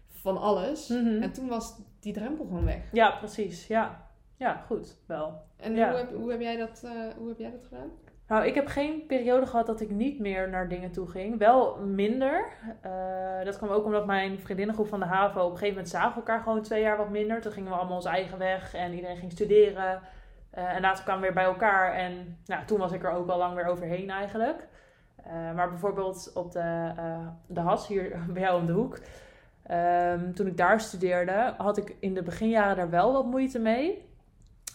van 0.09 0.39
alles. 0.39 0.89
Mhm. 0.89 1.23
En 1.23 1.33
toen 1.33 1.49
was 1.49 1.77
die 2.01 2.13
drempel 2.13 2.45
gewoon 2.45 2.65
weg. 2.65 2.83
Ja, 2.93 3.11
precies. 3.11 3.67
Ja. 3.67 4.07
Ja, 4.37 4.65
goed. 4.67 4.97
Wel. 5.07 5.33
En 5.57 5.75
Ja. 5.75 5.89
hoe, 5.89 5.99
heb, 5.99 6.15
hoe, 6.15 6.31
heb 6.31 6.41
jij 6.41 6.57
dat, 6.57 6.83
eh, 6.85 6.91
hoe 7.19 7.29
heb 7.29 7.39
jij 7.39 7.51
dat 7.51 7.65
gedaan? 7.69 7.91
Nou, 8.29 8.47
ik 8.47 8.55
heb 8.55 8.67
geen 8.67 9.07
periode 9.07 9.47
gehad 9.47 9.67
dat 9.67 9.81
ik 9.81 9.91
niet 9.91 10.19
meer 10.19 10.49
naar 10.49 10.69
dingen 10.69 10.91
toe 10.91 11.09
ging. 11.09 11.39
Wel 11.39 11.77
minder. 11.77 12.47
Eh, 12.81 13.45
dat 13.45 13.57
kwam 13.57 13.71
ook 13.71 13.85
omdat 13.85 14.07
mijn 14.07 14.41
vriendinnengroep 14.41 14.89
van 14.89 15.01
de 15.01 15.07
HAVO... 15.07 15.41
op 15.41 15.45
een 15.45 15.51
gegeven 15.51 15.75
moment 15.75 15.89
zagen 15.89 16.17
elkaar 16.17 16.41
gewoon 16.41 16.63
twee 16.63 16.83
jaar 16.83 16.97
wat 16.97 17.11
minder. 17.11 17.41
Toen 17.41 17.53
gingen 17.53 17.71
we 17.71 17.77
allemaal 17.77 17.97
onze 17.97 18.09
eigen 18.09 18.39
weg 18.39 18.75
en 18.75 18.95
iedereen 18.95 19.17
ging 19.17 19.33
studeren. 19.33 20.01
Eh, 20.51 20.75
en 20.75 20.81
later 20.81 21.05
kwamen 21.05 21.21
we 21.21 21.27
weer 21.27 21.37
bij 21.37 21.45
elkaar. 21.45 21.93
En 21.93 22.39
nou, 22.47 22.65
toen 22.65 22.79
was 22.79 22.93
ik 22.93 23.05
er 23.05 23.11
ook 23.11 23.29
al 23.29 23.39
lang 23.39 23.55
weer 23.55 23.67
overheen 23.67 24.11
eigenlijk. 24.11 24.69
Eh, 25.17 25.33
maar 25.55 25.69
bijvoorbeeld 25.69 26.31
op 26.35 26.53
de, 26.53 26.93
de 27.47 27.61
HAS 27.61 27.87
hier 27.87 28.19
bij 28.33 28.43
jou 28.43 28.61
om 28.61 28.67
de 28.67 28.73
hoek... 28.73 28.99
ehm, 29.63 30.33
toen 30.33 30.47
ik 30.47 30.57
daar 30.57 30.81
studeerde, 30.81 31.55
had 31.57 31.77
ik 31.77 31.97
in 32.01 32.15
de 32.15 32.23
beginjaren 32.23 32.77
daar 32.77 32.91
wel 32.91 33.13
wat 33.13 33.27
moeite 33.27 33.59
mee... 33.59 34.08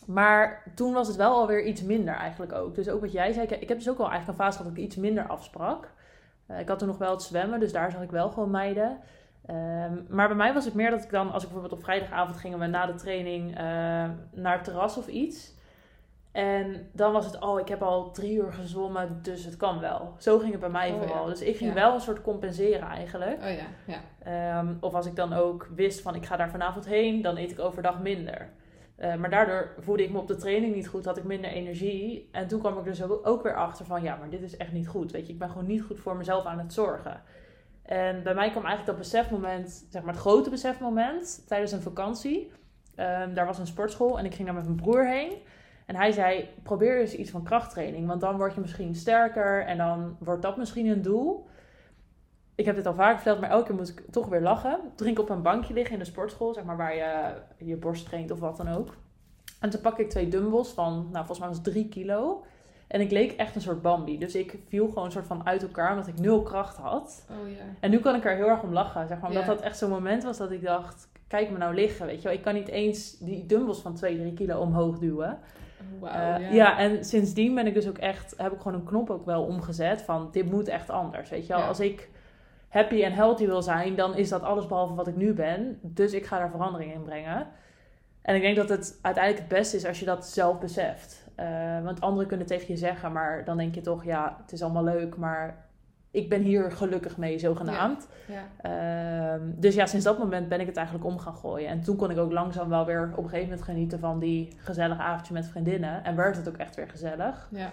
Maar 0.05 0.63
toen 0.75 0.93
was 0.93 1.07
het 1.07 1.15
wel 1.15 1.33
alweer 1.35 1.63
iets 1.63 1.83
minder 1.83 2.13
eigenlijk 2.15 2.53
ook. 2.53 2.75
Dus 2.75 2.89
ook 2.89 3.01
wat 3.01 3.11
jij 3.11 3.31
zei, 3.33 3.47
ik- 3.47 3.67
heb 3.69 3.77
dus 3.77 3.89
ook 3.89 3.99
al 3.99 4.09
eigenlijk 4.09 4.39
een 4.39 4.45
fase 4.45 4.57
gehad 4.57 4.71
dat 4.73 4.83
ik 4.83 4.89
iets 4.89 4.95
minder 4.99 5.27
afsprak. 5.27 5.91
Eh, 6.45 6.59
ik 6.59 6.67
had 6.67 6.79
toen 6.79 6.87
nog 6.87 6.97
wel 6.97 7.11
het 7.11 7.21
zwemmen, 7.21 7.59
dus 7.59 7.71
daar 7.71 7.91
zag 7.91 8.01
ik 8.01 8.11
wel 8.11 8.29
gewoon 8.29 8.51
meiden. 8.51 8.97
Ehm, 9.45 9.93
maar 10.09 10.27
bij 10.27 10.37
mij 10.37 10.53
was 10.53 10.65
het 10.65 10.73
meer 10.73 10.89
dat 10.89 11.03
ik 11.03 11.09
dan, 11.09 11.31
als 11.31 11.43
ik 11.43 11.49
bijvoorbeeld 11.49 11.79
op 11.79 11.83
vrijdagavond 11.85 12.37
gingen 12.37 12.59
we 12.59 12.65
na 12.65 12.85
de 12.85 12.95
training 12.95 13.49
eh, 13.57 13.63
naar 14.31 14.53
het 14.53 14.63
terras 14.63 14.97
of 14.97 15.07
iets. 15.07 15.51
En 16.31 16.89
dan 16.91 17.11
was 17.11 17.25
het, 17.25 17.39
oh, 17.39 17.59
ik 17.59 17.67
heb 17.67 17.81
al 17.81 18.11
drie 18.11 18.35
uur 18.35 18.53
gezwommen, 18.53 19.19
dus 19.21 19.45
het 19.45 19.57
kan 19.57 19.79
wel. 19.79 20.13
Zo 20.17 20.39
ging 20.39 20.51
het 20.51 20.59
bij 20.59 20.69
mij 20.69 20.91
Oh, 20.91 20.97
vooral. 21.01 21.23
ja. 21.23 21.29
Dus 21.29 21.41
ik 21.41 21.57
ging 21.57 21.69
Ja. 21.73 21.75
wel 21.75 21.93
een 21.93 22.01
soort 22.01 22.21
compenseren 22.21 22.87
eigenlijk. 22.87 23.41
Oh 23.43 23.49
ja, 23.49 23.65
ja. 23.85 23.99
Ehm, 24.59 24.73
of 24.79 24.93
als 24.93 25.05
ik 25.05 25.15
dan 25.15 25.33
ook 25.33 25.67
wist 25.75 26.01
van 26.01 26.15
ik 26.15 26.25
ga 26.25 26.35
daar 26.35 26.49
vanavond 26.49 26.85
heen, 26.85 27.21
dan 27.21 27.37
eet 27.37 27.51
ik 27.51 27.59
overdag 27.59 27.99
minder. 27.99 28.49
Eh, 28.95 29.15
maar 29.15 29.29
daardoor 29.29 29.73
voelde 29.79 30.03
ik 30.03 30.11
me 30.11 30.19
op 30.19 30.27
de 30.27 30.35
training 30.35 30.75
niet 30.75 30.87
goed, 30.87 31.05
had 31.05 31.17
ik 31.17 31.23
minder 31.23 31.49
energie. 31.49 32.29
En 32.31 32.47
toen 32.47 32.59
kwam 32.59 32.77
ik 32.77 32.83
dus 32.83 33.03
ook, 33.03 33.43
weer 33.43 33.55
achter 33.55 33.85
van, 33.85 34.03
ja, 34.03 34.15
maar 34.15 34.29
dit 34.29 34.41
is 34.41 34.57
echt 34.57 34.71
niet 34.71 34.87
goed. 34.87 35.11
Weet 35.11 35.27
je, 35.27 35.33
ik 35.33 35.39
ben 35.39 35.49
gewoon 35.49 35.67
niet 35.67 35.81
goed 35.81 35.99
voor 35.99 36.15
mezelf 36.15 36.45
aan 36.45 36.59
het 36.59 36.73
zorgen. 36.73 37.21
En 37.83 38.23
bij 38.23 38.33
mij 38.33 38.49
kwam 38.49 38.65
eigenlijk 38.65 38.85
dat 38.85 38.97
besefmoment, 38.97 39.85
zeg 39.89 40.03
maar 40.03 40.13
het 40.13 40.21
grote 40.21 40.49
besefmoment, 40.49 41.43
tijdens 41.47 41.71
een 41.71 41.81
vakantie. 41.81 42.51
Ehm, 42.95 43.33
daar 43.33 43.45
was 43.45 43.59
een 43.59 43.67
sportschool 43.67 44.19
en 44.19 44.25
ik 44.25 44.33
ging 44.33 44.45
daar 44.47 44.55
met 44.55 44.65
mijn 44.65 44.81
broer 44.81 45.07
heen. 45.07 45.31
En 45.85 45.95
hij 45.95 46.11
zei, 46.11 46.49
probeer 46.63 46.99
eens 46.99 47.15
iets 47.15 47.31
van 47.31 47.43
krachttraining, 47.43 48.07
want 48.07 48.21
dan 48.21 48.37
word 48.37 48.53
je 48.53 48.61
misschien 48.61 48.95
sterker 48.95 49.65
en 49.65 49.77
dan 49.77 50.15
wordt 50.19 50.41
dat 50.41 50.57
misschien 50.57 50.87
een 50.87 51.01
doel. 51.01 51.47
Ik 52.55 52.65
heb 52.65 52.75
dit 52.75 52.85
al 52.85 52.93
vaak 52.93 53.15
verteld, 53.15 53.39
maar 53.39 53.49
elke 53.49 53.65
keer 53.65 53.75
moet 53.75 53.89
ik 53.89 54.03
toch 54.11 54.27
weer 54.27 54.41
lachen. 54.41 54.79
Toen 54.81 55.05
ging 55.05 55.17
ik 55.17 55.19
op 55.23 55.29
een 55.29 55.41
bankje 55.41 55.73
liggen 55.73 55.93
in 55.93 55.99
de 55.99 56.05
sportschool, 56.05 56.53
zeg 56.53 56.63
maar 56.63 56.77
waar 56.77 56.95
je 56.95 57.33
je 57.57 57.75
borst 57.77 58.05
traint 58.05 58.31
of 58.31 58.39
wat 58.39 58.57
dan 58.57 58.67
ook. 58.69 58.95
En 59.59 59.69
toen 59.69 59.81
pak 59.81 59.97
ik 59.99 60.09
twee 60.09 60.27
dumbbells 60.27 60.69
van, 60.69 60.93
nou 60.93 61.15
volgens 61.25 61.39
mij 61.39 61.47
was 61.47 61.57
het 61.57 61.65
drie 61.65 61.89
kilo. 61.89 62.43
En 62.87 63.01
ik 63.01 63.11
leek 63.11 63.31
echt 63.31 63.55
een 63.55 63.61
soort 63.61 63.81
Bambi. 63.81 64.17
Dus 64.17 64.35
ik 64.35 64.57
viel 64.67 64.87
gewoon 64.87 65.05
een 65.05 65.11
soort 65.11 65.25
van 65.25 65.45
uit 65.45 65.61
elkaar, 65.61 65.91
omdat 65.91 66.07
ik 66.07 66.19
nul 66.19 66.41
kracht 66.43 66.77
had. 66.77 67.25
Oh 67.29 67.49
ja. 67.49 67.63
En 67.79 67.89
nu 67.89 67.99
kan 67.99 68.15
ik 68.15 68.25
er 68.25 68.35
heel 68.35 68.47
erg 68.49 68.63
om 68.63 68.73
lachen, 68.73 69.07
zeg 69.07 69.19
maar. 69.19 69.29
Omdat 69.29 69.45
dat 69.45 69.61
echt 69.61 69.77
zo'n 69.77 69.89
moment 69.89 70.23
was 70.23 70.37
dat 70.37 70.51
ik 70.51 70.61
dacht, 70.63 71.07
kijk 71.27 71.49
me 71.51 71.57
nou 71.57 71.73
liggen, 71.73 72.05
weet 72.05 72.21
je 72.21 72.27
wel. 72.27 72.37
Ik 72.37 72.43
kan 72.43 72.53
niet 72.53 72.67
eens 72.67 73.17
die 73.17 73.45
dumbbells 73.45 73.81
van 73.81 73.93
2, 73.95 74.17
3 74.17 74.33
kilo 74.33 74.59
omhoog 74.59 74.97
duwen. 74.99 75.39
Wauw, 75.99 76.13
Eh, 76.13 76.41
ja. 76.41 76.51
ja. 76.51 76.77
en 76.77 77.05
sindsdien 77.05 77.55
ben 77.55 77.67
ik 77.67 77.73
dus 77.73 77.87
ook 77.87 77.97
echt, 77.97 78.33
heb 78.37 78.51
ik 78.51 78.57
gewoon 78.61 78.79
een 78.79 78.85
knop 78.85 79.09
ook 79.09 79.25
wel 79.25 79.43
omgezet 79.43 80.01
van 80.01 80.29
dit 80.31 80.51
moet 80.51 80.67
echt 80.67 80.89
anders. 80.89 81.29
Weet 81.29 81.47
je 81.47 81.53
wel, 81.53 81.61
als 81.61 81.79
ik 81.79 82.09
happy 82.73 83.03
en 83.03 83.13
healthy 83.13 83.45
wil 83.45 83.61
zijn, 83.61 83.95
dan 83.95 84.15
is 84.15 84.29
dat 84.29 84.41
alles 84.41 84.67
behalve 84.67 84.93
wat 84.93 85.07
ik 85.07 85.15
nu 85.15 85.33
ben. 85.33 85.79
Dus 85.81 86.13
ik 86.13 86.25
ga 86.25 86.37
daar 86.37 86.49
verandering 86.49 86.93
in 86.93 87.03
brengen. 87.03 87.47
En 88.21 88.35
ik 88.35 88.41
denk 88.41 88.55
dat 88.55 88.69
het 88.69 88.99
uiteindelijk 89.01 89.49
het 89.49 89.57
beste 89.57 89.75
is 89.75 89.85
als 89.85 89.99
je 89.99 90.05
dat 90.05 90.25
zelf 90.27 90.59
beseft. 90.59 91.27
Eh, 91.35 91.83
want 91.83 92.01
anderen 92.01 92.27
kunnen 92.27 92.47
tegen 92.47 92.67
je 92.67 92.77
zeggen, 92.77 93.11
maar 93.11 93.45
dan 93.45 93.57
denk 93.57 93.75
je 93.75 93.81
toch, 93.81 94.03
ja, 94.03 94.37
het 94.41 94.51
is 94.51 94.61
allemaal 94.61 94.83
leuk, 94.83 95.15
maar 95.15 95.65
ik 96.11 96.29
ben 96.29 96.41
hier 96.41 96.71
gelukkig 96.71 97.17
mee, 97.17 97.39
zogenaamd. 97.39 98.07
Ja. 98.27 98.43
Ehm, 98.61 99.41
dus 99.55 99.75
ja, 99.75 99.85
sinds 99.85 100.05
dat 100.05 100.17
moment 100.17 100.49
ben 100.49 100.59
ik 100.59 100.67
het 100.67 100.77
eigenlijk 100.77 101.07
om 101.07 101.19
gaan 101.19 101.35
gooien. 101.35 101.69
En 101.69 101.81
toen 101.81 101.95
kon 101.95 102.11
ik 102.11 102.17
ook 102.17 102.31
langzaam 102.31 102.69
wel 102.69 102.85
weer 102.85 103.03
op 103.11 103.23
een 103.23 103.29
gegeven 103.29 103.49
moment 103.49 103.61
genieten 103.61 103.99
van 103.99 104.19
die 104.19 104.55
gezellige 104.57 105.01
avondje 105.01 105.33
met 105.33 105.47
vriendinnen. 105.47 106.03
En 106.03 106.15
werd 106.15 106.35
het 106.35 106.47
ook 106.47 106.57
echt 106.57 106.75
weer 106.75 106.89
gezellig. 106.89 107.49
Ja. 107.51 107.71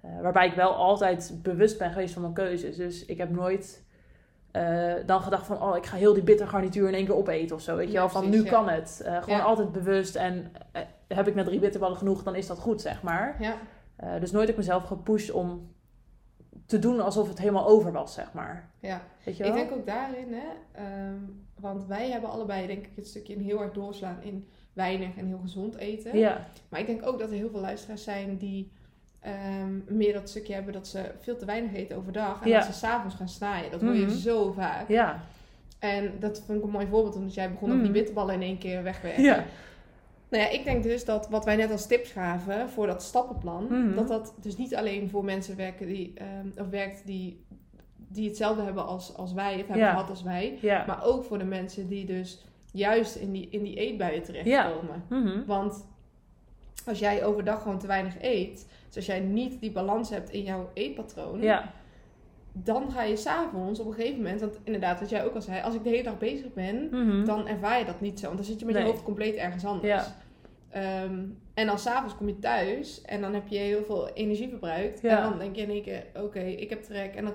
Eh, 0.00 0.20
waarbij 0.20 0.46
ik 0.46 0.54
wel 0.54 0.74
altijd 0.74 1.38
bewust 1.42 1.78
ben 1.78 1.90
geweest 1.90 2.12
van 2.12 2.22
mijn 2.22 2.34
keuzes. 2.34 2.76
Dus 2.76 3.04
ik 3.04 3.18
heb 3.18 3.30
nooit 3.30 3.86
eh, 4.50 4.94
dan 5.06 5.20
gedacht 5.20 5.46
van, 5.46 5.62
oh, 5.62 5.76
ik 5.76 5.86
ga 5.86 5.96
heel 5.96 6.14
die 6.14 6.22
bitter 6.22 6.48
garnituur 6.48 6.88
in 6.88 6.94
één 6.94 7.04
keer 7.06 7.14
opeten 7.16 7.56
of 7.56 7.62
zo. 7.62 7.76
Weet 7.76 7.86
je 7.86 7.92
Ja, 7.92 7.98
wel, 7.98 8.08
van 8.08 8.30
nu 8.30 8.44
ja. 8.44 8.50
kan 8.50 8.68
het. 8.68 9.00
Eh, 9.04 9.22
gewoon 9.22 9.38
Ja. 9.38 9.44
altijd 9.44 9.72
bewust. 9.72 10.16
En 10.16 10.52
eh, 10.72 10.82
heb 11.08 11.28
ik 11.28 11.34
na 11.34 11.42
drie 11.44 11.60
bitterballen 11.60 11.96
genoeg, 11.96 12.22
dan 12.22 12.34
is 12.34 12.46
dat 12.46 12.58
goed, 12.58 12.80
zeg 12.80 13.02
maar. 13.02 13.36
ja. 13.40 13.54
Dus 14.20 14.30
nooit 14.30 14.46
heb 14.46 14.56
ik 14.56 14.62
mezelf 14.64 14.84
gepusht 14.84 15.30
om 15.30 15.74
te 16.66 16.78
doen 16.78 17.00
alsof 17.00 17.28
het 17.28 17.38
helemaal 17.38 17.66
over 17.66 17.92
was, 17.92 18.14
zeg 18.14 18.32
maar. 18.32 18.70
ja. 18.80 19.00
Weet 19.24 19.36
je 19.36 19.42
wel? 19.42 19.52
Ik 19.52 19.58
denk 19.58 19.72
ook 19.80 19.86
daarin, 19.86 20.32
hè, 20.32 20.46
ehm, 20.72 21.18
want 21.60 21.86
wij 21.86 22.10
hebben 22.10 22.30
allebei 22.30 22.66
denk 22.66 22.86
ik 22.86 22.92
het 22.96 23.06
stukje 23.06 23.34
een 23.34 23.42
heel 23.42 23.62
erg 23.62 23.72
doorslaan 23.72 24.16
in 24.22 24.48
weinig 24.72 25.16
en 25.16 25.26
heel 25.26 25.38
gezond 25.38 25.76
eten. 25.76 26.18
Ja, 26.18 26.46
Maar 26.68 26.80
ik 26.80 26.86
denk 26.86 27.06
ook 27.06 27.18
dat 27.18 27.30
er 27.30 27.36
heel 27.36 27.50
veel 27.50 27.60
luisteraars 27.60 28.02
zijn 28.04 28.36
die 28.36 28.72
ehm, 29.34 29.96
meer 29.96 30.12
dat 30.12 30.28
stukje 30.28 30.54
hebben 30.54 30.72
dat 30.72 30.88
ze 30.88 31.10
veel 31.20 31.36
te 31.36 31.44
weinig 31.44 31.74
eten 31.74 31.96
overdag 31.96 32.42
en 32.42 32.48
Ja. 32.48 32.58
dat 32.58 32.66
ze 32.66 32.72
s'avonds 32.72 33.14
gaan 33.14 33.28
snijden. 33.28 33.70
Dat 33.70 33.80
hoor 33.80 33.94
je 33.94 34.04
Mhm. 34.06 34.14
zo 34.14 34.52
vaak. 34.52 34.88
ja, 34.88 35.20
En 35.78 36.12
dat 36.18 36.42
vind 36.46 36.58
ik 36.58 36.64
een 36.64 36.70
mooi 36.70 36.86
voorbeeld, 36.86 37.16
omdat 37.16 37.34
jij 37.34 37.50
begon 37.50 37.68
op 37.70 37.74
die 37.76 37.84
Mhm. 37.84 37.92
bitterballen 37.92 38.34
in 38.34 38.42
één 38.42 38.58
keer 38.58 38.82
wegwerken. 38.82 39.22
ja. 39.22 39.44
Nou 40.30 40.42
ja, 40.42 40.48
ik 40.50 40.64
denk 40.64 40.82
dus 40.82 41.04
dat 41.04 41.28
wat 41.28 41.44
wij 41.44 41.56
net 41.56 41.70
als 41.70 41.86
tips 41.86 42.10
gaven 42.10 42.68
voor 42.70 42.86
dat 42.86 43.02
stappenplan, 43.02 43.64
Mhm. 43.70 43.94
dat 43.94 44.08
dat 44.08 44.34
dus 44.40 44.56
niet 44.56 44.76
alleen 44.76 45.10
voor 45.10 45.24
mensen 45.24 45.56
werken 45.56 45.86
die, 45.86 46.12
ehm, 46.14 46.60
of 46.64 46.68
werkt 46.70 47.06
die, 47.06 47.44
die 48.08 48.28
hetzelfde 48.28 48.62
hebben 48.62 48.86
als, 48.86 49.16
als 49.16 49.32
wij, 49.32 49.60
of 49.60 49.66
hebben 49.68 49.86
gehad 49.88 50.10
als 50.10 50.22
wij, 50.22 50.58
maar 50.86 51.04
ook 51.04 51.24
voor 51.24 51.38
de 51.38 51.44
mensen 51.44 51.88
die 51.88 52.04
dus 52.06 52.44
juist 52.72 53.16
in 53.16 53.32
die, 53.32 53.48
in 53.50 53.62
die 53.62 53.74
eetbuien 53.76 54.22
terechtkomen. 54.22 55.04
Want 55.46 55.86
als 56.88 56.98
jij 56.98 57.24
overdag 57.24 57.62
gewoon 57.62 57.78
te 57.78 57.86
weinig 57.86 58.14
eet, 58.20 58.68
dus 58.86 58.96
als 58.96 59.06
jij 59.06 59.20
niet 59.20 59.60
die 59.60 59.72
balans 59.72 60.10
hebt 60.10 60.30
in 60.30 60.42
jouw 60.42 60.70
eetpatroon, 60.74 61.42
Ja, 61.42 61.72
dan 62.52 62.90
ga 62.90 63.02
je 63.02 63.16
s'avonds 63.16 63.80
op 63.80 63.86
een 63.86 63.92
gegeven 63.92 64.16
moment, 64.16 64.40
want 64.40 64.58
inderdaad, 64.64 65.00
wat 65.00 65.10
jij 65.10 65.24
ook 65.24 65.34
al 65.34 65.42
zei, 65.42 65.62
als 65.62 65.74
ik 65.74 65.82
de 65.82 65.88
hele 65.88 66.02
dag 66.02 66.18
bezig 66.18 66.52
ben, 66.54 66.88
Mhm. 66.90 67.24
dan 67.24 67.48
ervaar 67.48 67.78
je 67.78 67.84
dat 67.84 68.00
niet 68.00 68.18
zo. 68.20 68.24
Want 68.26 68.36
dan 68.38 68.46
zit 68.46 68.58
je 68.60 68.64
met 68.66 68.74
Nee. 68.74 68.84
je 68.84 68.90
hoofd 68.90 69.02
compleet 69.02 69.34
ergens 69.34 69.64
anders. 69.64 69.86
Ja. 69.88 70.16
Ehm, 70.70 71.24
en 71.54 71.66
dan 71.66 71.78
s'avonds 71.78 72.16
kom 72.16 72.26
je 72.28 72.38
thuis 72.38 73.02
en 73.02 73.20
dan 73.20 73.34
heb 73.34 73.48
je 73.48 73.58
heel 73.58 73.84
veel 73.84 74.08
energie 74.08 74.48
verbruikt. 74.48 75.00
Ja. 75.02 75.16
En 75.24 75.30
dan 75.30 75.38
denk 75.38 75.56
je 75.56 75.62
in 75.62 75.70
één 75.70 75.82
keer, 75.82 76.04
oké, 76.14 76.40
ik 76.40 76.70
heb 76.70 76.82
trek. 76.82 77.14
En 77.14 77.24
dan 77.24 77.34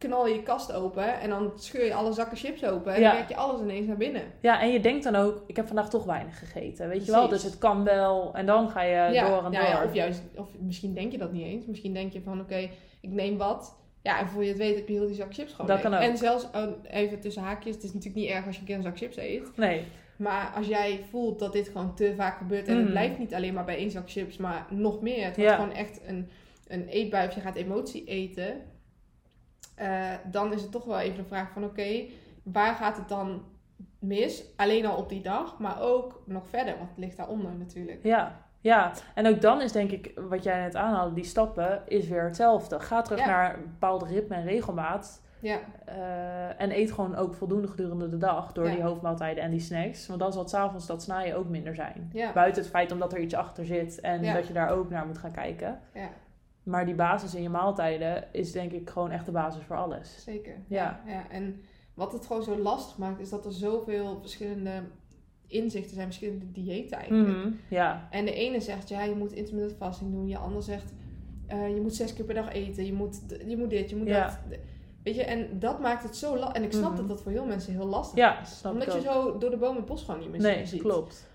knal 0.00 0.26
je 0.26 0.34
je 0.34 0.42
kast 0.42 0.72
open 0.72 1.20
en 1.20 1.28
dan 1.28 1.52
scheur 1.56 1.84
je 1.84 1.94
alle 1.94 2.12
zakken 2.12 2.36
chips 2.36 2.64
open. 2.64 2.94
En 2.94 3.00
Ja. 3.00 3.12
dan 3.12 3.24
je 3.28 3.36
alles 3.36 3.60
ineens 3.60 3.86
naar 3.86 3.96
binnen. 3.96 4.22
ja, 4.40 4.60
en 4.60 4.70
je 4.72 4.80
denkt 4.80 5.04
dan 5.04 5.16
ook, 5.16 5.42
ik 5.46 5.56
heb 5.56 5.66
vandaag 5.66 5.90
toch 5.90 6.04
weinig 6.04 6.38
gegeten, 6.38 6.88
weet 6.88 7.06
je 7.06 7.12
wel? 7.12 7.28
Dus 7.28 7.42
het 7.42 7.58
kan 7.58 7.84
wel. 7.84 8.30
En 8.34 8.46
dan 8.46 8.68
ga 8.70 8.82
je 8.82 9.12
ja, 9.12 9.28
door 9.28 9.44
en 9.44 9.50
nou 9.52 9.64
ja, 9.66 9.76
door. 9.78 9.84
of 9.88 9.94
juist, 9.94 10.22
of 10.36 10.48
misschien 10.60 10.94
denk 10.94 11.12
je 11.12 11.18
dat 11.18 11.32
niet 11.32 11.44
eens. 11.46 11.66
Misschien 11.66 11.92
denk 11.94 12.12
je 12.12 12.20
van, 12.22 12.40
oké, 12.40 12.68
ik 13.00 13.10
neem 13.10 13.36
wat. 13.36 13.78
Ja, 14.02 14.18
en 14.18 14.28
voor 14.28 14.42
je 14.42 14.48
het 14.48 14.58
weet 14.58 14.76
heb 14.76 14.88
je 14.88 14.94
heel 14.94 15.06
die 15.06 15.14
zak 15.14 15.34
chips 15.34 15.52
gewoon 15.52 15.66
Dat 15.66 15.80
kan 15.80 15.94
ook. 15.94 16.00
En 16.00 16.16
zelfs, 16.16 16.44
oh, 16.54 16.66
even 16.90 17.20
tussen 17.20 17.42
haakjes, 17.42 17.74
het 17.74 17.84
is 17.84 17.92
natuurlijk 17.92 18.22
niet 18.22 18.30
erg 18.34 18.46
als 18.46 18.54
je 18.54 18.60
een 18.60 18.66
keer 18.66 18.76
een 18.76 18.82
zak 18.82 18.96
chips 18.98 19.16
eet. 19.16 19.50
Nee, 19.56 19.82
Maar 20.16 20.52
als 20.56 20.66
jij 20.66 21.00
voelt 21.10 21.38
dat 21.38 21.52
dit 21.52 21.68
gewoon 21.68 21.94
te 21.94 22.12
vaak 22.16 22.38
gebeurt 22.38 22.68
en 22.68 22.74
Mm. 22.76 22.80
het 22.82 22.90
blijft 22.90 23.18
niet 23.18 23.34
alleen 23.34 23.54
maar 23.54 23.64
bij 23.64 23.76
één 23.76 23.90
zak 23.90 24.10
chips, 24.10 24.36
maar 24.36 24.66
nog 24.70 25.00
meer. 25.00 25.24
Het 25.24 25.36
wordt 25.36 25.52
gewoon 25.52 25.72
echt 25.72 26.00
een, 26.06 26.28
een 26.68 26.86
eetbui 26.88 27.26
of 27.28 27.34
je 27.34 27.40
gaat 27.40 27.56
emotie 27.56 28.04
eten. 28.04 28.60
Eh, 29.80 30.10
dan 30.30 30.52
is 30.52 30.62
het 30.62 30.70
toch 30.70 30.84
wel 30.84 30.98
even 30.98 31.16
de 31.16 31.24
vraag 31.28 31.50
van 31.52 31.64
oké, 31.64 32.04
waar 32.42 32.74
gaat 32.74 32.96
het 32.96 33.08
dan 33.08 33.42
mis? 33.98 34.44
Alleen 34.56 34.86
al 34.86 34.96
op 34.96 35.08
die 35.08 35.22
dag, 35.22 35.58
maar 35.58 35.80
ook 35.80 36.22
nog 36.26 36.46
verder, 36.48 36.76
want 36.76 36.88
het 36.88 36.98
ligt 36.98 37.16
daaronder 37.16 37.52
natuurlijk. 37.54 38.00
ja. 38.02 38.48
Ja, 38.62 38.92
en 39.14 39.26
ook 39.26 39.40
dan 39.40 39.60
is 39.60 39.72
denk 39.72 39.90
ik, 39.90 40.12
wat 40.28 40.42
jij 40.42 40.60
net 40.60 40.76
aanhaalde, 40.76 41.14
die 41.14 41.24
stappen, 41.24 41.82
is 41.86 42.08
weer 42.08 42.24
hetzelfde. 42.24 42.80
Ga 42.80 43.02
terug 43.02 43.18
Ja. 43.20 43.26
naar 43.26 43.54
een 43.54 43.62
bepaalde 43.62 44.06
ritme 44.06 44.34
en 44.36 44.44
regelmaat. 44.44 45.22
Ja, 45.40 45.58
eh, 45.84 46.60
en 46.60 46.70
eet 46.78 46.92
gewoon 46.92 47.16
ook 47.16 47.34
voldoende 47.34 47.68
gedurende 47.68 48.08
de 48.08 48.16
dag 48.16 48.52
door 48.52 48.64
Ja. 48.66 48.70
die 48.74 48.82
hoofdmaaltijden 48.82 49.44
en 49.44 49.50
die 49.50 49.60
snacks. 49.60 50.06
Want 50.06 50.20
dan 50.20 50.32
zal 50.32 50.40
het 50.40 50.50
s'avonds 50.50 50.86
dat 50.86 51.02
snaaien 51.02 51.36
ook 51.36 51.48
minder 51.48 51.74
zijn. 51.74 52.10
ja, 52.12 52.32
Buiten 52.32 52.62
het 52.62 52.70
feit 52.70 52.92
omdat 52.92 53.12
er 53.12 53.18
iets 53.20 53.34
achter 53.34 53.64
zit 53.64 54.00
en 54.00 54.22
Ja. 54.22 54.34
dat 54.34 54.46
je 54.46 54.52
daar 54.52 54.70
ook 54.70 54.90
naar 54.90 55.06
moet 55.06 55.18
gaan 55.18 55.32
kijken. 55.32 55.80
Maar 56.70 56.86
die 56.86 56.94
basis 56.94 57.34
in 57.34 57.42
je 57.42 57.48
maaltijden 57.48 58.24
is 58.32 58.52
denk 58.52 58.72
ik 58.72 58.90
gewoon 58.90 59.10
echt 59.10 59.26
de 59.26 59.32
basis 59.32 59.62
voor 59.62 59.76
alles. 59.76 60.22
zeker. 60.24 60.54
Ja. 60.68 61.00
ja. 61.06 61.30
En 61.30 61.60
wat 61.94 62.12
het 62.12 62.26
gewoon 62.26 62.42
zo 62.42 62.58
lastig 62.58 62.98
maakt, 62.98 63.20
is 63.20 63.28
dat 63.30 63.44
er 63.44 63.52
zoveel 63.52 64.18
verschillende 64.20 64.82
inzichten 65.46 65.94
zijn, 65.94 66.06
verschillende 66.06 66.50
diëten 66.50 66.98
eigenlijk. 66.98 67.36
Mhm, 67.36 67.48
Ja, 67.70 68.08
En 68.10 68.24
de 68.24 68.32
ene 68.34 68.60
zegt, 68.60 68.88
ja, 68.88 69.02
je 69.02 69.14
moet 69.14 69.32
intermittent 69.32 69.78
fasting 69.78 70.12
doen. 70.12 70.28
Je 70.28 70.36
ander 70.38 70.62
zegt, 70.62 70.92
eh, 71.46 71.74
je 71.74 71.80
moet 71.80 71.94
zes 71.94 72.12
keer 72.14 72.24
per 72.24 72.34
dag 72.34 72.52
eten. 72.52 72.86
Je 72.86 72.92
moet, 72.92 73.20
je 73.46 73.56
moet 73.56 73.70
dit, 73.70 73.90
je 73.90 73.96
moet 73.96 74.06
Ja. 74.06 74.24
dat. 74.48 74.58
Weet 75.02 75.14
je, 75.14 75.24
en 75.24 75.58
dat 75.58 75.80
maakt 75.80 76.02
het 76.02 76.16
zo 76.16 76.36
lastig. 76.36 76.56
En 76.56 76.62
ik 76.62 76.72
snap 76.72 76.88
Mhm. 76.90 76.96
dat 76.96 77.08
dat 77.08 77.22
voor 77.22 77.32
heel 77.32 77.46
mensen 77.46 77.72
heel 77.72 77.86
lastig 77.86 78.18
Ja, 78.18 78.40
is. 78.40 78.58
snap 78.58 78.72
Omdat 78.72 78.92
je 78.92 79.00
zo 79.00 79.38
door 79.38 79.50
de 79.50 79.56
bomen 79.56 79.76
het 79.76 79.86
bos 79.86 80.02
gewoon 80.04 80.20
niet 80.20 80.30
meer 80.30 80.40
nee, 80.40 80.66
ziet. 80.66 80.80
klopt. 80.80 81.28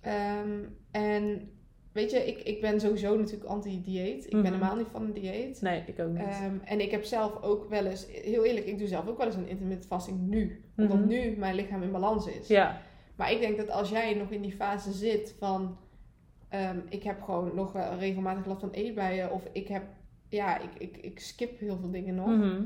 Ehm, 0.00 0.58
en 0.90 1.50
weet 1.92 2.10
je, 2.10 2.26
ik, 2.26 2.38
ik 2.42 2.60
ben 2.60 2.80
sowieso 2.80 3.16
natuurlijk 3.16 3.50
anti-dieet. 3.50 4.26
Ik 4.26 4.32
Mhm. 4.32 4.42
ben 4.42 4.52
helemaal 4.52 4.76
niet 4.76 4.88
van 4.92 5.02
een 5.04 5.12
dieet. 5.12 5.60
Nee, 5.60 5.82
ik 5.86 5.98
ook 6.00 6.08
niet. 6.12 6.18
Ehm, 6.26 6.56
en 6.64 6.80
ik 6.80 6.90
heb 6.90 7.04
zelf 7.04 7.42
ook 7.42 7.68
wel 7.68 7.84
eens, 7.86 8.06
heel 8.10 8.44
eerlijk, 8.44 8.66
ik 8.66 8.78
doe 8.78 8.86
zelf 8.86 9.08
ook 9.08 9.16
wel 9.18 9.26
eens 9.26 9.36
een 9.36 9.48
intermittent 9.48 9.86
fasting 9.88 10.20
nu. 10.20 10.64
Omdat 10.76 10.98
Mhm. 10.98 11.06
nu 11.08 11.36
mijn 11.36 11.54
lichaam 11.54 11.82
in 11.82 11.90
balans 11.92 12.26
is. 12.26 12.48
ja, 12.48 12.80
Maar 13.16 13.32
ik 13.32 13.40
denk 13.40 13.56
dat 13.56 13.70
als 13.70 13.90
jij 13.90 14.14
nog 14.14 14.30
in 14.30 14.42
die 14.42 14.52
fase 14.52 14.92
zit 14.92 15.34
van... 15.38 15.76
ehm, 16.48 16.78
ik 16.88 17.02
heb 17.02 17.22
gewoon 17.22 17.50
nog 17.54 17.72
wel 17.72 17.94
regelmatig 17.98 18.46
last 18.46 18.60
van 18.60 18.70
eetbuien... 18.70 19.30
of 19.32 19.42
ik 19.52 19.68
heb... 19.68 19.82
Ja, 20.28 20.58
ik, 20.60 20.70
ik, 20.78 20.96
ik 20.96 21.20
skip 21.20 21.58
heel 21.58 21.76
veel 21.80 21.90
dingen 21.90 22.14
nog. 22.14 22.26
mhm, 22.26 22.62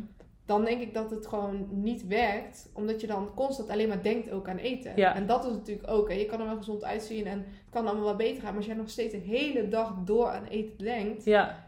Dan 0.46 0.64
denk 0.64 0.80
ik 0.80 0.94
dat 0.94 1.10
het 1.10 1.26
gewoon 1.26 1.66
niet 1.70 2.06
werkt. 2.06 2.70
Omdat 2.72 3.00
je 3.00 3.06
dan 3.06 3.30
constant 3.34 3.68
alleen 3.70 3.88
maar 3.88 4.02
denkt 4.02 4.30
ook 4.30 4.48
aan 4.48 4.56
eten. 4.56 4.92
Ja. 4.96 5.14
En 5.14 5.26
dat 5.26 5.44
is 5.44 5.50
natuurlijk 5.52 5.90
ook... 5.90 6.08
Hè, 6.08 6.14
je 6.14 6.26
kan 6.26 6.40
er 6.40 6.46
wel 6.46 6.56
gezond 6.56 6.84
uitzien 6.84 7.26
en 7.26 7.38
het 7.38 7.70
kan 7.70 7.86
allemaal 7.86 8.04
wel 8.04 8.16
beter 8.16 8.36
gaan. 8.42 8.48
Maar 8.48 8.56
als 8.56 8.66
jij 8.66 8.74
nog 8.74 8.90
steeds 8.90 9.12
de 9.12 9.18
hele 9.20 9.68
dag 9.68 9.94
door 10.04 10.26
aan 10.28 10.44
eten 10.44 10.78
denkt... 10.84 11.24
ja. 11.24 11.64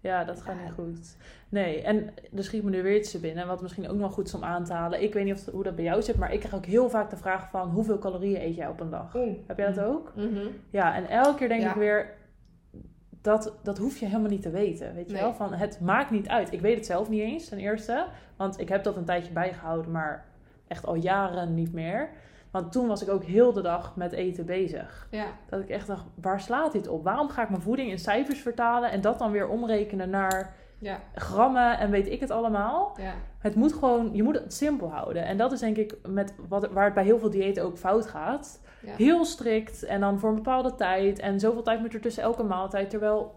Ja, 0.00 0.24
dat 0.24 0.40
gaat 0.40 0.56
Ja. 0.56 0.62
niet 0.64 0.72
goed. 0.72 1.16
Nee, 1.48 1.82
en 1.82 2.10
er 2.36 2.44
schiet 2.44 2.62
me 2.62 2.70
nu 2.70 2.82
weer 2.82 2.96
iets 2.96 3.10
te 3.10 3.18
binnen, 3.18 3.46
wat 3.46 3.62
misschien 3.62 3.88
ook 3.88 3.96
nog 3.96 4.12
goed 4.12 4.26
is 4.26 4.34
om 4.34 4.44
aan 4.44 4.64
te 4.64 4.72
halen. 4.72 5.02
Ik 5.02 5.14
weet 5.14 5.24
niet 5.24 5.34
of, 5.34 5.44
hoe 5.46 5.62
dat 5.62 5.74
bij 5.76 5.84
jou 5.84 6.02
zit, 6.02 6.16
maar 6.16 6.32
ik 6.32 6.38
krijg 6.38 6.54
ook 6.54 6.66
heel 6.66 6.90
vaak 6.90 7.10
de 7.10 7.16
vraag 7.16 7.50
van 7.50 7.68
hoeveel 7.70 7.98
calorieën 7.98 8.40
eet 8.42 8.54
jij 8.56 8.68
op 8.68 8.80
een 8.80 8.90
dag? 8.90 9.12
Heb 9.46 9.58
jij 9.58 9.72
dat 9.72 9.84
ook? 9.84 10.12
Mhm. 10.16 10.46
Ja, 10.70 10.94
en 10.94 11.08
elke 11.08 11.34
keer 11.38 11.48
denk 11.48 11.62
Ja. 11.62 11.70
ik 11.70 11.76
weer, 11.76 12.14
dat, 13.22 13.52
dat 13.62 13.78
hoef 13.78 13.98
je 13.98 14.06
helemaal 14.06 14.30
niet 14.30 14.42
te 14.42 14.50
weten. 14.50 14.94
Weet 14.94 15.06
je 15.06 15.12
Nee. 15.12 15.22
wel? 15.22 15.34
Van, 15.34 15.52
het 15.52 15.80
maakt 15.80 16.10
niet 16.10 16.28
uit. 16.28 16.52
Ik 16.52 16.60
weet 16.60 16.76
het 16.76 16.86
zelf 16.86 17.08
niet 17.08 17.20
eens, 17.20 17.48
ten 17.48 17.58
eerste. 17.58 18.04
Want 18.36 18.60
ik 18.60 18.68
heb 18.68 18.84
dat 18.84 18.96
een 18.96 19.04
tijdje 19.04 19.32
bijgehouden, 19.32 19.90
maar 19.90 20.24
echt 20.68 20.86
al 20.86 20.94
jaren 20.94 21.54
niet 21.54 21.72
meer. 21.72 22.08
Want 22.50 22.72
toen 22.72 22.86
was 22.86 23.02
ik 23.02 23.08
ook 23.08 23.24
heel 23.24 23.52
de 23.52 23.60
dag 23.62 23.96
met 23.96 24.12
eten 24.12 24.46
bezig. 24.46 25.06
Ja, 25.10 25.26
Dat 25.48 25.60
ik 25.60 25.68
echt 25.68 25.86
dacht, 25.86 26.04
waar 26.14 26.40
slaat 26.40 26.72
dit 26.72 26.88
op? 26.88 27.04
Waarom 27.04 27.28
ga 27.28 27.42
ik 27.42 27.48
mijn 27.48 27.62
voeding 27.62 27.90
in 27.90 27.98
cijfers 27.98 28.40
vertalen 28.40 28.90
en 28.90 29.00
dat 29.00 29.18
dan 29.18 29.30
weer 29.30 29.48
omrekenen 29.48 30.10
naar 30.10 30.54
ja, 30.78 30.98
grammen 31.14 31.78
en 31.78 31.90
weet 31.90 32.08
ik 32.08 32.20
het 32.20 32.30
allemaal? 32.30 32.96
ja. 33.00 33.12
Het 33.38 33.54
moet 33.54 33.72
gewoon, 33.72 34.10
je 34.12 34.22
moet 34.22 34.34
het 34.38 34.54
simpel 34.54 34.90
houden. 34.90 35.24
En 35.24 35.36
dat 35.36 35.52
is 35.52 35.60
denk 35.60 35.76
ik 35.76 35.94
met 36.08 36.34
wat, 36.48 36.72
waar 36.72 36.84
het 36.84 36.94
bij 36.94 37.04
heel 37.04 37.18
veel 37.18 37.30
diëten 37.30 37.64
ook 37.64 37.78
fout 37.78 38.06
gaat. 38.06 38.60
Ja. 38.84 38.94
Heel 38.96 39.24
strikt 39.24 39.82
en 39.82 40.00
dan 40.00 40.18
voor 40.18 40.28
een 40.28 40.34
bepaalde 40.34 40.74
tijd 40.74 41.18
en 41.18 41.40
zoveel 41.40 41.62
tijd 41.62 41.80
moet 41.80 41.94
er 41.94 42.00
tussen 42.00 42.22
elke 42.22 42.42
maaltijd. 42.42 42.90
Terwijl 42.90 43.34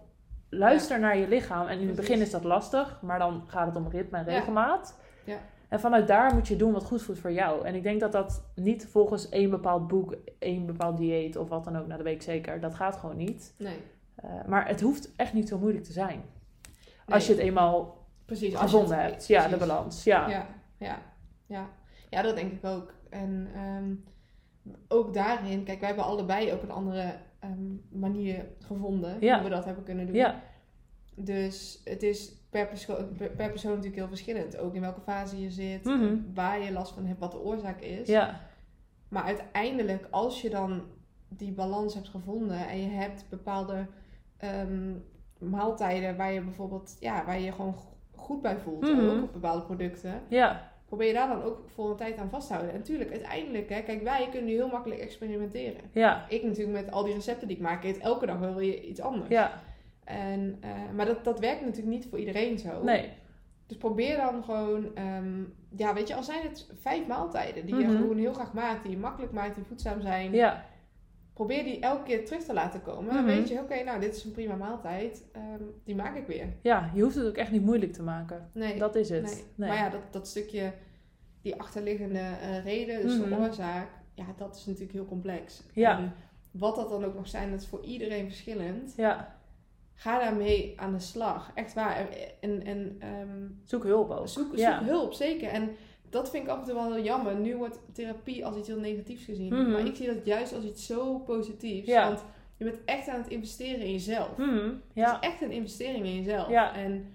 luister 0.49 0.99
naar 0.99 1.17
je 1.17 1.27
lichaam. 1.27 1.67
En 1.67 1.79
in 1.79 1.87
het 1.87 1.95
begin 1.95 2.21
is 2.21 2.31
dat 2.31 2.43
lastig, 2.43 2.99
maar 3.01 3.19
dan 3.19 3.43
gaat 3.47 3.67
het 3.67 3.75
om 3.75 3.87
ritme 3.87 4.17
en 4.17 4.23
regelmaat. 4.23 4.99
Ja. 5.23 5.37
En 5.69 5.79
vanuit 5.79 6.07
daar 6.07 6.33
moet 6.33 6.47
je 6.47 6.55
doen 6.55 6.71
wat 6.71 6.83
goed 6.83 7.01
voelt 7.01 7.19
voor 7.19 7.31
jou. 7.31 7.65
En 7.65 7.75
ik 7.75 7.83
denk 7.83 7.99
dat 7.99 8.11
dat 8.11 8.43
niet 8.55 8.87
volgens 8.87 9.29
één 9.29 9.49
bepaald 9.49 9.87
boek, 9.87 10.15
één 10.39 10.65
bepaald 10.65 10.97
dieet 10.97 11.35
of 11.35 11.49
wat 11.49 11.63
dan 11.63 11.77
ook, 11.77 11.87
na 11.87 11.97
de 11.97 12.03
week 12.03 12.21
zeker, 12.21 12.59
dat 12.59 12.75
gaat 12.75 12.95
gewoon 12.95 13.17
niet. 13.17 13.53
Nee. 13.57 13.77
Eh, 14.15 14.29
maar 14.47 14.67
het 14.67 14.81
hoeft 14.81 15.15
echt 15.15 15.33
niet 15.33 15.47
zo 15.47 15.57
moeilijk 15.57 15.83
te 15.83 15.91
zijn. 15.91 16.23
Nee, 17.05 17.15
Als 17.15 17.27
je 17.27 17.31
het 17.33 17.41
eenmaal 17.41 18.07
precies, 18.25 18.55
gevonden 18.55 18.99
hebt. 18.99 19.27
Ja, 19.27 19.47
de 19.47 19.57
balans. 19.57 20.03
Ja. 20.03 20.29
Ja, 20.29 20.47
ja, 20.77 20.99
ja. 21.45 21.67
Ja, 22.09 22.21
dat 22.21 22.35
denk 22.35 22.51
ik 22.51 22.65
ook. 22.65 22.93
En 23.09 23.47
ehm, 23.53 23.93
ook 24.87 25.13
daarin, 25.13 25.63
kijk, 25.63 25.79
wij 25.79 25.87
hebben 25.87 26.05
allebei 26.05 26.53
ook 26.53 26.61
een 26.63 26.71
andere 26.71 27.13
ehm, 27.39 27.73
manier 27.99 28.45
gevonden 28.59 29.17
Ja. 29.19 29.35
hoe 29.35 29.43
we 29.43 29.55
dat 29.55 29.65
hebben 29.65 29.83
kunnen 29.83 30.05
doen. 30.05 30.15
Ja. 30.15 30.41
Dus 31.15 31.81
het 31.83 32.03
is 32.03 32.33
per, 32.49 32.67
perso- 32.67 33.07
per 33.17 33.29
per 33.29 33.49
persoon 33.49 33.69
natuurlijk 33.71 33.95
heel 33.99 34.07
verschillend. 34.07 34.57
Ook 34.57 34.73
in 34.75 34.81
welke 34.81 35.01
fase 35.01 35.41
je 35.41 35.51
zit, 35.51 35.83
Mhm. 35.85 36.15
waar 36.33 36.59
je 36.61 36.71
last 36.71 36.93
van 36.93 37.05
hebt, 37.05 37.19
wat 37.19 37.31
de 37.31 37.39
oorzaak 37.43 37.81
is. 37.81 38.07
Ja. 38.07 38.41
Maar 39.07 39.23
uiteindelijk, 39.23 40.07
als 40.11 40.41
je 40.41 40.49
dan 40.49 40.81
die 41.29 41.51
balans 41.51 41.93
hebt 41.93 42.09
gevonden 42.09 42.67
en 42.67 42.81
je 42.81 42.89
hebt 42.89 43.25
bepaalde 43.29 43.87
ehm, 44.37 44.93
maaltijden 45.39 46.17
waar 46.17 46.31
je 46.33 46.41
bijvoorbeeld, 46.41 46.97
ja, 46.99 47.25
waar 47.25 47.39
je 47.39 47.51
gewoon 47.51 47.73
go- 47.73 47.97
goed 48.15 48.41
bij 48.41 48.57
voelt, 48.57 48.81
Mhm. 48.81 49.09
ook 49.09 49.23
op 49.23 49.33
bepaalde 49.33 49.65
producten, 49.65 50.21
Ja. 50.29 50.71
Probeer 50.85 51.07
je 51.07 51.13
daar 51.13 51.27
dan 51.27 51.41
ook 51.43 51.61
voor 51.73 51.89
een 51.89 51.95
tijd 51.95 52.17
aan 52.17 52.29
vast 52.29 52.47
te 52.47 52.53
houden. 52.53 52.73
En 52.73 52.79
natuurlijk, 52.79 53.11
uiteindelijk, 53.11 53.69
hè, 53.69 53.81
kijk, 53.81 54.03
wij 54.03 54.27
kunnen 54.31 54.49
nu 54.49 54.53
heel 54.55 54.67
makkelijk 54.67 54.99
experimenteren. 55.01 55.81
Ja. 55.91 56.25
Ik 56.29 56.43
natuurlijk 56.43 56.83
met 56.85 56.91
al 56.91 57.03
die 57.03 57.13
recepten 57.13 57.47
die 57.47 57.57
ik 57.57 57.63
maak, 57.63 57.83
eet 57.83 57.97
elke 57.97 58.25
dag 58.25 58.39
wel 58.39 58.55
weer 58.55 58.81
iets 58.83 59.01
anders. 59.01 59.29
Ja. 59.29 59.61
En, 60.03 60.57
eh, 60.61 60.69
maar 60.95 61.05
dat, 61.05 61.23
dat 61.23 61.39
werkt 61.39 61.61
natuurlijk 61.61 61.95
niet 61.95 62.05
voor 62.09 62.19
iedereen 62.19 62.57
zo. 62.59 62.83
Nee. 62.83 63.09
Dus 63.67 63.77
probeer 63.77 64.17
dan 64.17 64.43
gewoon, 64.43 64.95
ehm, 64.95 65.43
ja, 65.75 65.93
weet 65.93 66.07
je, 66.07 66.15
al 66.15 66.23
zijn 66.23 66.41
het 66.41 66.69
vijf 66.81 67.07
maaltijden 67.07 67.65
die 67.65 67.75
je 67.75 67.83
Mhm. 67.87 67.97
gewoon 67.97 68.17
heel 68.17 68.33
graag 68.33 68.53
maakt, 68.53 68.81
die 68.83 68.91
je 68.91 68.97
makkelijk 68.97 69.31
maakt, 69.31 69.55
die 69.55 69.63
voedzaam 69.63 70.01
zijn. 70.01 70.31
Ja. 70.33 70.65
Probeer 71.35 71.63
die 71.63 71.79
elke 71.79 72.03
keer 72.03 72.25
terug 72.25 72.43
te 72.43 72.53
laten 72.53 72.81
komen. 72.81 73.13
Dan 73.13 73.23
Mhm. 73.23 73.35
weet 73.35 73.47
je, 73.49 73.59
oké, 73.59 73.83
nou, 73.83 73.99
dit 73.99 74.15
is 74.15 74.23
een 74.23 74.31
prima 74.31 74.55
maaltijd. 74.55 75.23
ehm, 75.31 75.63
die 75.83 75.95
maak 75.95 76.15
ik 76.15 76.27
weer. 76.27 76.47
Ja. 76.61 76.91
Je 76.93 77.01
hoeft 77.01 77.15
het 77.15 77.27
ook 77.27 77.35
echt 77.35 77.51
niet 77.51 77.61
moeilijk 77.65 77.93
te 77.93 78.03
maken. 78.03 78.49
Nee, 78.53 78.77
Dat 78.79 78.95
is 78.95 79.09
het. 79.09 79.23
nee. 79.23 79.43
Nee. 79.55 79.69
Maar 79.69 79.77
ja, 79.77 79.89
dat, 79.89 80.01
dat 80.11 80.27
stukje, 80.27 80.73
die 81.41 81.55
achterliggende 81.59 82.19
eh, 82.19 82.63
reden, 82.63 83.01
dus 83.01 83.19
de 83.19 83.25
Mhm. 83.27 83.41
oorzaak, 83.41 83.87
ja, 84.13 84.25
dat 84.37 84.55
is 84.55 84.65
natuurlijk 84.65 84.93
heel 84.93 85.05
complex. 85.05 85.63
Ja. 85.73 85.97
En 85.97 86.13
wat 86.51 86.75
dat 86.75 86.89
dan 86.89 87.05
ook 87.05 87.15
nog 87.15 87.27
zijn, 87.27 87.51
dat 87.51 87.61
is 87.61 87.67
voor 87.67 87.83
iedereen 87.83 88.25
verschillend. 88.25 88.93
Ja. 88.97 89.35
Ga 89.93 90.19
daarmee 90.19 90.73
aan 90.75 90.91
de 90.93 90.99
slag. 90.99 91.51
Echt 91.53 91.73
waar. 91.73 92.07
En, 92.39 92.65
en, 92.65 92.95
ehm, 92.99 93.47
Zoek 93.63 93.83
hulp 93.83 94.09
ook. 94.11 94.27
zoek, 94.27 94.47
zoek 94.47 94.57
ja. 94.57 94.83
hulp, 94.83 95.13
zeker. 95.13 95.47
En 95.49 95.69
dat 96.09 96.29
vind 96.29 96.43
ik 96.43 96.49
af 96.49 96.59
en 96.59 96.65
toe 96.65 96.73
wel 96.73 96.93
heel 96.93 97.03
jammer. 97.03 97.35
Nu 97.35 97.55
wordt 97.57 97.79
therapie 97.93 98.45
als 98.45 98.57
iets 98.57 98.67
heel 98.67 98.79
negatiefs 98.79 99.23
gezien. 99.25 99.53
Mhm. 99.53 99.71
Maar 99.71 99.85
ik 99.85 99.95
zie 99.95 100.07
dat 100.07 100.25
juist 100.25 100.53
als 100.55 100.63
iets 100.63 100.85
zo 100.85 101.17
positiefs. 101.19 101.87
Ja. 101.87 102.07
Want 102.07 102.23
je 102.57 102.63
bent 102.65 102.77
echt 102.85 103.07
aan 103.07 103.21
het 103.21 103.29
investeren 103.29 103.79
in 103.85 103.91
jezelf. 103.91 104.37
Mhm. 104.37 104.53
Het 104.55 104.73
Ja. 104.93 105.13
is 105.21 105.27
echt 105.27 105.41
een 105.41 105.51
investering 105.51 106.05
in 106.05 106.15
jezelf. 106.15 106.49
Ja. 106.49 106.75
En 106.75 107.05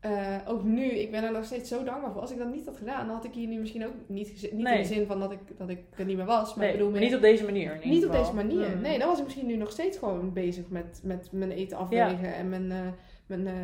eh, 0.00 0.36
ook 0.46 0.62
nu, 0.64 0.84
ik 0.84 1.10
ben 1.10 1.22
er 1.24 1.32
nog 1.32 1.44
steeds 1.44 1.68
zo 1.68 1.84
dankbaar 1.84 2.12
voor. 2.12 2.20
Als 2.20 2.30
ik 2.30 2.38
dat 2.38 2.52
niet 2.52 2.66
had 2.66 2.76
gedaan, 2.76 3.06
dan 3.06 3.14
had 3.16 3.24
ik 3.24 3.32
hier 3.34 3.48
nu 3.48 3.58
misschien 3.60 3.86
ook 3.86 3.92
niet. 4.06 4.42
Niet 4.52 4.62
Nee. 4.62 4.74
in 4.76 4.82
de 4.82 4.88
zin 4.94 5.06
van 5.06 5.20
dat 5.20 5.32
ik, 5.32 5.38
dat 5.58 5.68
ik 5.68 5.78
er 5.96 6.04
niet 6.04 6.16
meer 6.16 6.26
was. 6.26 6.54
Maar 6.54 6.58
Nee, 6.64 6.68
ik 6.72 6.78
bedoel, 6.78 6.92
maar 6.92 7.00
niet 7.00 7.14
op 7.14 7.20
deze 7.20 7.44
manier. 7.44 7.80
niet 7.84 8.06
op 8.06 8.12
deze 8.12 8.34
manier. 8.34 8.68
Mhm. 8.70 8.80
Nee, 8.80 8.98
dan 8.98 9.08
was 9.08 9.18
ik 9.18 9.24
misschien 9.24 9.46
nu 9.46 9.56
nog 9.56 9.70
steeds 9.70 9.98
gewoon 9.98 10.32
bezig 10.32 10.68
met, 10.68 11.00
met 11.02 11.28
mijn 11.32 11.50
eten 11.50 11.76
afwegen 11.78 12.34
en 12.34 12.48
mijn, 12.48 12.70
eh, 12.70 12.78
mijn 13.26 13.46
eh, 13.46 13.54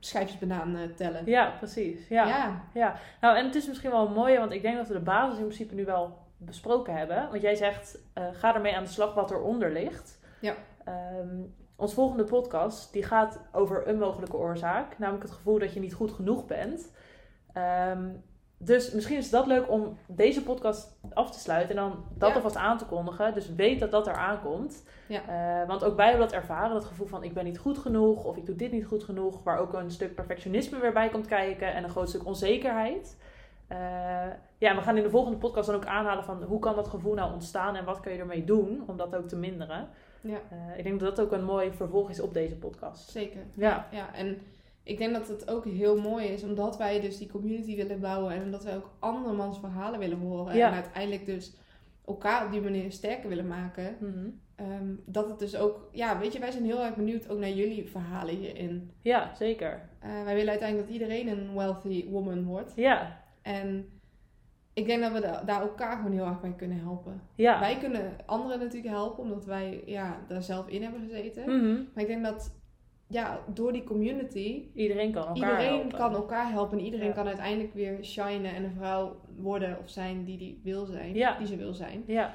schijfjes 0.00 0.38
banaan 0.38 0.76
eh, 0.76 0.88
tellen. 0.96 1.22
Ja, 1.26 1.54
precies. 1.58 2.08
Ja. 2.08 2.26
ja. 2.26 2.64
Ja, 2.74 2.94
nou 3.20 3.36
en 3.36 3.44
het 3.44 3.54
is 3.54 3.66
misschien 3.66 3.90
wel 3.90 4.06
een 4.06 4.12
mooie, 4.12 4.38
want 4.38 4.52
ik 4.52 4.62
denk 4.62 4.76
dat 4.76 4.88
we 4.88 4.94
de 4.94 5.00
basis 5.00 5.38
in 5.38 5.44
principe 5.44 5.74
nu 5.74 5.84
wel 5.84 6.18
besproken 6.36 6.96
hebben. 6.96 7.28
Want 7.30 7.42
jij 7.42 7.54
zegt, 7.54 7.98
eh, 8.12 8.24
ga 8.32 8.54
ermee 8.54 8.76
aan 8.76 8.84
de 8.84 8.90
slag 8.90 9.14
wat 9.14 9.30
eronder 9.30 9.72
ligt. 9.72 10.18
Ja. 10.40 10.54
Ehm, 10.84 11.40
ons 11.76 11.94
volgende 11.94 12.24
podcast, 12.24 12.92
die 12.92 13.02
gaat 13.02 13.40
over 13.52 13.88
een 13.88 13.98
mogelijke 13.98 14.36
oorzaak. 14.36 14.98
Namelijk 14.98 15.24
het 15.24 15.34
gevoel 15.34 15.58
dat 15.58 15.74
je 15.74 15.80
niet 15.80 15.94
goed 15.94 16.12
genoeg 16.12 16.46
bent. 16.46 16.92
Ehm, 17.52 18.08
dus 18.58 18.92
misschien 18.92 19.16
is 19.16 19.30
dat 19.30 19.46
leuk 19.46 19.70
om 19.70 19.98
deze 20.06 20.42
podcast 20.42 20.98
af 21.12 21.30
te 21.30 21.38
sluiten 21.38 21.76
en 21.76 21.82
dan 21.82 22.04
dat 22.14 22.28
Ja. 22.28 22.34
alvast 22.34 22.56
aan 22.56 22.78
te 22.78 22.84
kondigen. 22.84 23.34
Dus 23.34 23.54
weet 23.54 23.80
dat 23.80 23.90
dat 23.90 24.06
er 24.06 24.14
aankomt. 24.14 24.84
Ja. 25.08 25.20
Eh, 25.62 25.68
want 25.68 25.84
ook 25.84 25.96
wij 25.96 26.08
hebben 26.08 26.26
dat 26.28 26.36
ervaren, 26.36 26.74
dat 26.74 26.84
gevoel 26.84 27.06
van 27.06 27.22
ik 27.24 27.34
ben 27.34 27.44
niet 27.44 27.58
goed 27.58 27.78
genoeg 27.78 28.24
of 28.24 28.36
ik 28.36 28.46
doe 28.46 28.56
dit 28.56 28.72
niet 28.72 28.86
goed 28.86 29.04
genoeg. 29.04 29.42
Waar 29.42 29.58
ook 29.58 29.72
een 29.72 29.90
stuk 29.90 30.14
perfectionisme 30.14 30.78
weer 30.78 30.92
bij 30.92 31.08
komt 31.08 31.26
kijken 31.26 31.74
en 31.74 31.84
een 31.84 31.90
groot 31.90 32.08
stuk 32.08 32.26
onzekerheid. 32.26 33.16
Eh, 33.68 33.78
ja, 34.58 34.74
we 34.74 34.80
gaan 34.82 34.96
in 34.96 35.02
de 35.02 35.10
volgende 35.10 35.38
podcast 35.38 35.66
dan 35.66 35.76
ook 35.76 35.86
aanhalen 35.86 36.24
van 36.24 36.42
hoe 36.42 36.58
kan 36.58 36.74
dat 36.74 36.88
gevoel 36.88 37.14
nou 37.14 37.32
ontstaan 37.32 37.76
en 37.76 37.84
wat 37.84 38.00
kun 38.00 38.12
je 38.12 38.18
ermee 38.18 38.44
doen 38.44 38.82
om 38.86 38.96
dat 38.96 39.16
ook 39.16 39.28
te 39.28 39.36
minderen. 39.36 39.88
Ja. 40.20 40.38
Eh, 40.50 40.78
ik 40.78 40.84
denk 40.84 41.00
dat 41.00 41.16
dat 41.16 41.24
ook 41.26 41.32
een 41.32 41.44
mooi 41.44 41.72
vervolg 41.72 42.10
is 42.10 42.20
op 42.20 42.34
deze 42.34 42.56
podcast. 42.56 43.10
Zeker. 43.10 43.40
Ja. 43.54 43.86
Ja, 43.90 44.14
en 44.14 44.40
ik 44.88 44.98
denk 44.98 45.12
dat 45.12 45.28
het 45.28 45.50
ook 45.50 45.64
heel 45.64 46.00
mooi 46.00 46.26
is, 46.26 46.42
omdat 46.42 46.76
wij 46.76 47.00
dus 47.00 47.18
die 47.18 47.28
community 47.30 47.76
willen 47.76 48.00
bouwen 48.00 48.32
en 48.32 48.42
omdat 48.42 48.64
wij 48.64 48.76
ook 48.76 48.90
andermans 48.98 49.58
verhalen 49.58 49.98
willen 49.98 50.18
horen. 50.18 50.56
Ja. 50.56 50.68
En 50.68 50.74
uiteindelijk 50.74 51.26
dus 51.26 51.56
elkaar 52.06 52.44
op 52.46 52.52
die 52.52 52.60
manier 52.60 52.92
sterker 52.92 53.28
willen 53.28 53.46
maken. 53.46 53.96
Mhm. 54.00 54.28
Ehm, 54.56 54.94
dat 55.06 55.28
het 55.28 55.38
dus 55.38 55.56
ook, 55.56 55.88
ja, 55.92 56.18
weet 56.18 56.32
je, 56.32 56.38
wij 56.38 56.50
zijn 56.50 56.64
heel 56.64 56.82
erg 56.84 56.94
benieuwd 56.96 57.28
ook 57.28 57.38
naar 57.38 57.50
jullie 57.50 57.88
verhalen 57.88 58.34
hierin. 58.36 58.90
Ja, 59.02 59.34
zeker. 59.34 59.88
Eh, 59.98 60.10
wij 60.24 60.34
willen 60.34 60.50
uiteindelijk 60.50 60.88
dat 60.88 60.98
iedereen 61.00 61.28
een 61.28 61.54
wealthy 61.54 62.08
woman 62.10 62.44
wordt. 62.44 62.72
Ja, 62.76 63.22
En 63.42 63.88
ik 64.72 64.86
denk 64.86 65.02
dat 65.02 65.12
we 65.12 65.20
da- 65.20 65.42
daar 65.44 65.60
elkaar 65.60 65.96
gewoon 65.96 66.12
heel 66.12 66.24
erg 66.26 66.40
bij 66.40 66.54
kunnen 66.56 66.78
helpen. 66.80 67.20
ja. 67.34 67.60
Wij 67.60 67.78
kunnen 67.78 68.12
anderen 68.26 68.58
natuurlijk 68.58 68.94
helpen, 68.94 69.22
omdat 69.24 69.44
wij 69.44 69.82
ja, 69.86 70.20
daar 70.28 70.42
zelf 70.42 70.68
in 70.68 70.82
hebben 70.82 71.00
gezeten. 71.00 71.42
Mhm. 71.44 71.74
Maar 71.94 72.02
ik 72.02 72.06
denk 72.06 72.24
dat 72.24 72.56
ja, 73.08 73.40
door 73.54 73.72
die 73.72 73.84
community 73.84 74.62
Iedereen 74.74 75.12
kan 75.12 75.26
elkaar 75.26 75.34
iedereen 75.36 75.78
helpen. 75.80 75.98
kan 75.98 76.14
elkaar 76.14 76.50
helpen 76.50 76.78
en 76.78 76.84
iedereen 76.84 77.06
Ja. 77.06 77.12
kan 77.12 77.26
uiteindelijk 77.26 77.74
weer 77.74 77.98
shinen 78.04 78.54
en 78.54 78.64
een 78.64 78.74
vrouw 78.76 79.16
worden 79.36 79.78
of 79.82 79.90
zijn 79.90 80.24
die 80.24 80.38
die 80.38 80.60
wil 80.62 80.84
zijn, 80.86 81.14
Ja. 81.14 81.38
die 81.38 81.46
ze 81.46 81.56
wil 81.56 81.74
zijn. 81.74 82.02
Ja, 82.06 82.34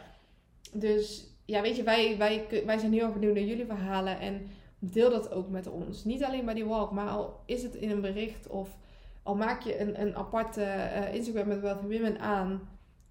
Dus 0.73 1.27
ja, 1.45 1.61
weet 1.61 1.75
je, 1.75 1.83
wij, 1.83 2.17
wij, 2.17 2.45
wij 2.65 2.77
zijn 2.77 2.93
heel 2.93 3.03
erg 3.03 3.13
benieuwd 3.13 3.33
naar 3.35 3.43
jullie 3.43 3.65
verhalen 3.65 4.19
en 4.19 4.47
deel 4.79 5.09
dat 5.09 5.31
ook 5.31 5.49
met 5.49 5.67
ons. 5.67 6.03
Niet 6.03 6.23
alleen 6.23 6.45
bij 6.45 6.53
die 6.53 6.65
walk, 6.65 6.91
maar 6.91 7.09
al 7.09 7.39
is 7.45 7.63
het 7.63 7.75
in 7.75 7.89
een 7.91 8.01
bericht 8.01 8.47
of 8.47 8.77
al 9.23 9.35
maak 9.35 9.61
je 9.61 9.79
een, 9.79 10.01
een 10.01 10.15
aparte 10.15 10.63
eh, 10.63 11.13
Instagram 11.15 11.47
met 11.47 11.59
Wealthy 11.61 11.85
Women 11.97 12.19
aan, 12.19 12.69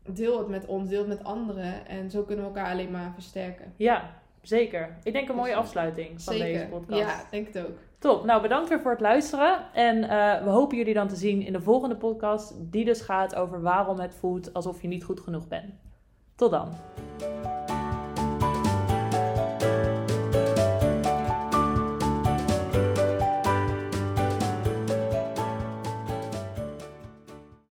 deel 0.09 0.39
het 0.39 0.49
met 0.49 0.67
ons, 0.67 0.89
deel 0.89 0.99
het 0.99 1.09
met 1.09 1.25
anderen 1.25 1.87
en 1.87 2.11
zo 2.11 2.23
kunnen 2.23 2.45
we 2.45 2.51
elkaar 2.51 2.73
alleen 2.73 2.91
maar 2.91 3.13
versterken. 3.15 3.73
ja, 3.77 4.22
zeker. 4.43 4.97
Ik 5.03 5.13
denk 5.13 5.29
een 5.29 5.37
mooie 5.37 5.55
afsluiting 5.55 6.23
van 6.23 6.35
Zeker. 6.35 6.53
deze 6.53 6.67
podcast. 6.67 7.01
Ja, 7.01 7.25
denk 7.31 7.47
het 7.47 7.67
ook. 7.67 7.79
Top. 7.99 8.25
Nou, 8.25 8.43
bedankt 8.43 8.69
weer 8.69 8.81
voor 8.81 8.91
het 8.91 9.01
luisteren. 9.01 9.59
En 9.75 10.03
eh, 10.03 10.45
we 10.45 10.51
hopen 10.51 10.77
jullie 10.77 10.95
dan 10.95 11.09
te 11.09 11.17
zien 11.17 11.43
in 11.43 11.53
de 11.53 11.61
volgende 11.61 11.97
podcast, 11.97 12.55
die 12.59 12.85
dus 12.85 13.01
gaat 13.01 13.35
over 13.35 13.63
waarom 13.63 13.99
het 13.99 14.15
voelt 14.15 14.55
alsof 14.55 14.83
je 14.83 14.89
niet 14.89 15.05
goed 15.05 15.21
genoeg 15.21 15.49
bent. 15.49 15.75
Tot 16.35 16.51
dan. 16.51 16.73